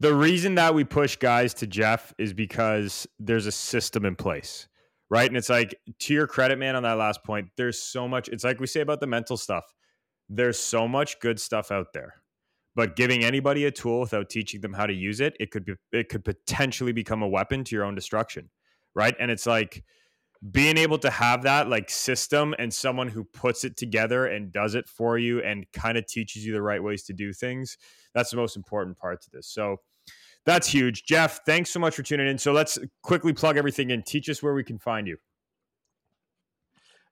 the 0.00 0.14
reason 0.14 0.56
that 0.56 0.74
we 0.74 0.84
push 0.84 1.16
guys 1.16 1.54
to 1.54 1.66
Jeff 1.66 2.12
is 2.18 2.32
because 2.32 3.06
there's 3.18 3.46
a 3.46 3.52
system 3.52 4.04
in 4.04 4.16
place, 4.16 4.66
right? 5.10 5.28
And 5.28 5.36
it's 5.36 5.48
like, 5.48 5.78
to 6.00 6.14
your 6.14 6.26
credit, 6.26 6.58
man, 6.58 6.74
on 6.74 6.82
that 6.82 6.94
last 6.98 7.22
point, 7.22 7.50
there's 7.56 7.80
so 7.80 8.08
much. 8.08 8.28
It's 8.28 8.42
like 8.42 8.58
we 8.58 8.66
say 8.66 8.80
about 8.80 9.00
the 9.00 9.06
mental 9.06 9.36
stuff, 9.36 9.64
there's 10.28 10.58
so 10.58 10.88
much 10.88 11.20
good 11.20 11.38
stuff 11.38 11.70
out 11.70 11.92
there. 11.92 12.14
But 12.74 12.96
giving 12.96 13.22
anybody 13.22 13.66
a 13.66 13.70
tool 13.70 14.00
without 14.00 14.30
teaching 14.30 14.62
them 14.62 14.72
how 14.72 14.86
to 14.86 14.94
use 14.94 15.20
it, 15.20 15.36
it 15.38 15.50
could 15.50 15.64
be, 15.64 15.74
it 15.92 16.08
could 16.08 16.24
potentially 16.24 16.92
become 16.92 17.22
a 17.22 17.28
weapon 17.28 17.64
to 17.64 17.76
your 17.76 17.84
own 17.84 17.94
destruction, 17.94 18.48
right? 18.94 19.14
And 19.20 19.30
it's 19.30 19.46
like, 19.46 19.84
being 20.50 20.76
able 20.76 20.98
to 20.98 21.10
have 21.10 21.42
that 21.42 21.68
like 21.68 21.88
system 21.88 22.54
and 22.58 22.74
someone 22.74 23.08
who 23.08 23.22
puts 23.22 23.62
it 23.62 23.76
together 23.76 24.26
and 24.26 24.52
does 24.52 24.74
it 24.74 24.88
for 24.88 25.16
you 25.16 25.40
and 25.42 25.66
kind 25.72 25.96
of 25.96 26.06
teaches 26.06 26.44
you 26.44 26.52
the 26.52 26.62
right 26.62 26.82
ways 26.82 27.04
to 27.04 27.12
do 27.12 27.32
things 27.32 27.76
that's 28.14 28.30
the 28.30 28.36
most 28.36 28.56
important 28.56 28.98
part 28.98 29.22
to 29.22 29.30
this. 29.32 29.48
So 29.48 29.78
that's 30.44 30.66
huge. 30.66 31.04
Jeff 31.04 31.40
thanks 31.46 31.70
so 31.70 31.80
much 31.80 31.94
for 31.94 32.02
tuning 32.02 32.26
in. 32.26 32.38
So 32.38 32.52
let's 32.52 32.78
quickly 33.02 33.32
plug 33.32 33.56
everything 33.56 33.90
in. 33.90 34.02
Teach 34.02 34.28
us 34.28 34.42
where 34.42 34.54
we 34.54 34.64
can 34.64 34.78
find 34.78 35.06
you 35.06 35.16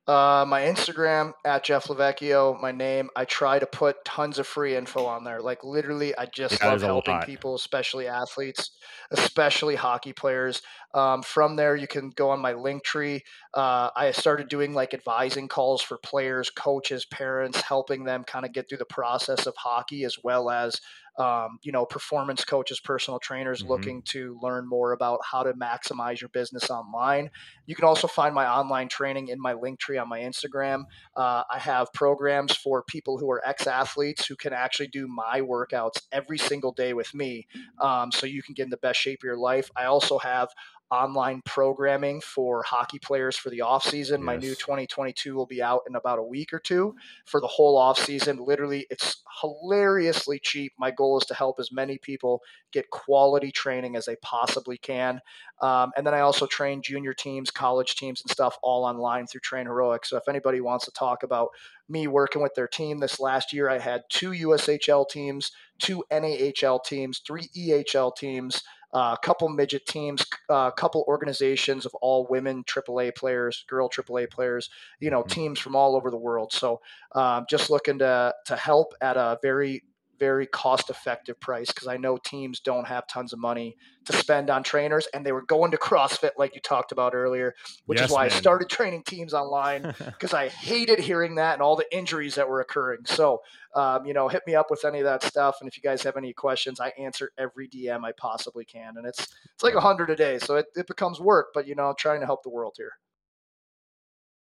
uh, 0.07 0.45
my 0.49 0.63
Instagram 0.63 1.33
at 1.45 1.63
Jeff 1.63 1.85
LoVecchio, 1.85 2.61
my 2.61 2.73
name. 2.73 3.11
I 3.15 3.25
try 3.27 3.59
to 3.59 3.67
put 3.67 4.05
tons 4.05 4.39
of 4.39 4.47
free 4.47 4.75
info 4.75 5.05
on 5.05 5.25
there. 5.25 5.41
Like 5.41 5.63
literally, 5.63 6.17
I 6.17 6.27
just 6.27 6.59
yeah, 6.61 6.71
love 6.71 6.83
helping 6.83 7.21
people, 7.21 7.55
especially 7.55 8.09
athletes, 8.09 8.73
especially 9.13 9.77
hockey 9.77 10.13
players. 10.13 10.63
Um, 10.95 11.23
from 11.23 11.55
there, 11.55 11.77
you 11.77 11.87
can 11.87 12.11
go 12.11 12.31
on 12.31 12.41
my 12.41 12.55
Linktree. 12.55 13.21
Uh, 13.55 13.91
I 13.95 14.11
started 14.13 14.49
doing 14.49 14.73
like 14.73 14.95
advising 14.95 15.49
calls 15.49 15.83
for 15.83 15.99
players, 15.99 16.51
coaches, 16.51 17.05
parents, 17.05 17.61
helping 17.61 18.05
them 18.05 18.25
kind 18.25 18.45
of 18.45 18.53
get 18.53 18.69
through 18.69 18.79
the 18.79 18.87
process 18.87 19.47
of 19.47 19.55
hockey 19.57 20.05
as 20.05 20.17
well 20.25 20.51
as 20.51 20.81
um, 21.21 21.59
you 21.63 21.71
know, 21.71 21.85
performance 21.85 22.45
coaches, 22.45 22.81
personal 22.81 23.21
trainers 23.21 23.61
mm-hmm. 23.61 23.71
looking 23.71 24.03
to 24.03 24.39
learn 24.43 24.67
more 24.67 24.93
about 24.93 25.21
how 25.23 25.43
to 25.43 25.53
maximize 25.53 26.21
your 26.21 26.31
business 26.31 26.71
online. 26.71 27.31
You 27.67 27.75
can 27.75 27.85
also 27.85 28.07
find 28.07 28.35
my 28.35 28.49
online 28.49 28.89
training 28.89 29.29
in 29.29 29.39
my 29.39 29.53
Linktree 29.53 30.01
on 30.01 30.09
my 30.09 30.21
Instagram. 30.21 30.85
Uh, 31.15 31.43
I 31.51 31.59
have 31.59 31.93
programs 31.93 32.57
for 32.57 32.83
people 32.83 33.19
who 33.19 33.31
are 33.31 33.47
ex 33.47 33.67
athletes 33.67 34.27
who 34.27 34.35
can 34.35 34.55
actually 34.55 34.89
do 34.89 35.07
my 35.07 35.43
workouts 35.43 36.01
every 36.11 36.39
single 36.39 36.73
day 36.73 36.95
with 36.95 37.15
me 37.15 37.47
um, 37.81 38.11
so 38.11 38.27
you 38.27 38.43
can 38.43 38.55
get 38.55 38.65
in 38.65 38.71
the 38.71 38.79
best 38.79 38.99
shape 38.99 39.21
of 39.21 39.25
your 39.25 39.39
life. 39.39 39.71
I 39.77 39.85
also 39.85 40.19
have 40.19 40.49
online 40.91 41.41
programming 41.45 42.21
for 42.21 42.63
hockey 42.63 42.99
players 42.99 43.37
for 43.37 43.51
the 43.51 43.61
off 43.61 43.85
season. 43.85 44.21
Yes. 44.21 44.27
My 44.27 44.37
new 44.37 44.55
2022 44.55 45.35
will 45.35 45.47
be 45.47 45.63
out 45.63 45.83
in 45.89 45.95
about 45.95 46.19
a 46.19 46.23
week 46.23 46.53
or 46.53 46.59
two 46.59 46.95
for 47.27 47.41
the 47.41 47.47
whole 47.47 47.77
off 47.77 47.99
season. 47.99 48.39
Literally, 48.39 48.87
it's 48.91 49.23
hilariously 49.41 50.41
cheap. 50.41 50.73
My 50.79 50.91
goal 50.91 51.19
is 51.19 51.27
to 51.27 51.35
help 51.35 51.61
as 51.61 51.71
many 51.71 51.99
people 51.99 52.43
get 52.73 52.91
quality 52.91 53.53
training 53.53 53.97
as 53.97 54.07
they 54.07 54.17
possibly 54.17 54.79
can. 54.79 55.21
Um, 55.63 55.93
and 55.97 56.07
then 56.07 56.15
I 56.15 56.21
also 56.21 56.47
train 56.47 56.83
junior 56.83 57.15
teams, 57.15 57.51
college 57.51 57.97
teams, 57.97 58.23
and 58.23 58.31
stuff 58.31 58.57
all 58.63 58.85
online 58.85 59.27
through 59.27 59.43
TrainHeroic. 59.43 60.05
So 60.05 60.17
if 60.17 60.29
anybody 60.29 60.61
wants 60.61 60.85
to 60.87 60.91
talk 60.93 61.23
about 61.23 61.51
me 61.89 62.07
working 62.07 62.43
with 62.43 62.55
their 62.55 62.69
team 62.69 62.99
this 62.99 63.21
last 63.21 63.53
year, 63.53 63.69
I 63.69 63.79
had 63.79 64.03
two 64.09 64.31
USHL 64.31 65.09
teams, 65.09 65.53
two 65.79 66.05
NAHL 66.11 66.85
teams, 66.85 67.21
three 67.25 67.49
EHL 67.57 68.17
teams 68.17 68.63
a 68.93 68.97
uh, 68.97 69.17
couple 69.17 69.49
midget 69.49 69.87
teams, 69.87 70.25
a 70.49 70.53
uh, 70.53 70.71
couple 70.73 71.05
organizations 71.07 71.87
of 71.87 71.95
all 71.97 72.27
women 72.29 72.65
AAA 72.65 73.15
players, 73.15 73.65
girl 73.69 73.89
AAA 73.89 74.31
players, 74.31 74.69
you 74.99 75.11
know, 75.11 75.21
mm-hmm. 75.21 75.31
teams 75.31 75.59
from 75.61 75.77
all 75.77 75.95
over 75.95 76.11
the 76.11 76.17
world. 76.17 76.53
So 76.53 76.81
um, 77.15 77.47
just 77.49 77.71
looking 77.71 77.99
to 78.01 78.35
to 78.47 78.57
help 78.57 78.95
at 79.01 79.17
a 79.17 79.39
very 79.43 79.85
very 80.21 80.47
cost 80.47 80.91
effective 80.91 81.41
price 81.41 81.69
because 81.69 81.89
I 81.89 81.97
know 81.97 82.19
teams 82.19 82.61
don't 82.61 82.87
have 82.87 83.09
tons 83.09 83.33
of 83.33 83.41
money 83.41 83.77
to 84.05 84.13
spend 84.13 84.51
on 84.51 84.63
trainers 84.63 85.09
and 85.13 85.27
they 85.27 85.33
were 85.33 85.45
going 85.45 85.73
to 85.73 85.79
CrossFit 85.79 86.33
like 86.39 86.55
you 86.55 86.61
talked 86.61 86.93
about 86.93 87.15
earlier, 87.15 87.55
which 87.87 87.99
yes, 87.99 88.11
is 88.11 88.15
why 88.15 88.23
man. 88.25 88.31
I 88.31 88.35
started 88.35 88.69
training 88.69 89.03
teams 89.05 89.35
online 89.35 89.83
because 89.99 90.35
I 90.35 90.49
hated 90.49 91.01
hearing 91.01 91.37
that 91.37 91.55
and 91.55 91.63
all 91.63 91.75
the 91.75 91.93
injuries 91.97 92.37
that 92.37 92.49
were 92.49 92.61
occurring. 92.61 93.01
So, 93.07 93.41
um, 93.75 94.05
you 94.05 94.13
know, 94.13 94.29
hit 94.29 94.43
me 94.47 94.55
up 94.55 94.71
with 94.71 94.85
any 94.85 94.99
of 94.99 95.05
that 95.05 95.25
stuff. 95.25 95.57
And 95.61 95.69
if 95.69 95.77
you 95.77 95.83
guys 95.83 96.03
have 96.03 96.17
any 96.17 96.33
questions, 96.33 96.79
I 96.79 96.93
answer 96.99 97.33
every 97.39 97.67
DM 97.67 98.05
I 98.05 98.13
possibly 98.13 98.65
can. 98.65 98.99
And 98.99 99.07
it's, 99.07 99.27
it's 99.55 99.65
like 99.65 99.75
a 99.75 99.81
hundred 99.81 100.11
a 100.11 100.17
day. 100.17 100.39
So 100.39 100.57
it, 100.57 100.67
it 100.77 100.87
becomes 100.87 101.19
work, 101.19 101.49
but 101.55 101.67
you 101.67 101.75
know, 101.75 101.89
I'm 101.89 101.97
trying 101.99 102.21
to 102.21 102.27
help 102.27 102.43
the 102.43 102.51
world 102.51 102.75
here. 102.77 102.93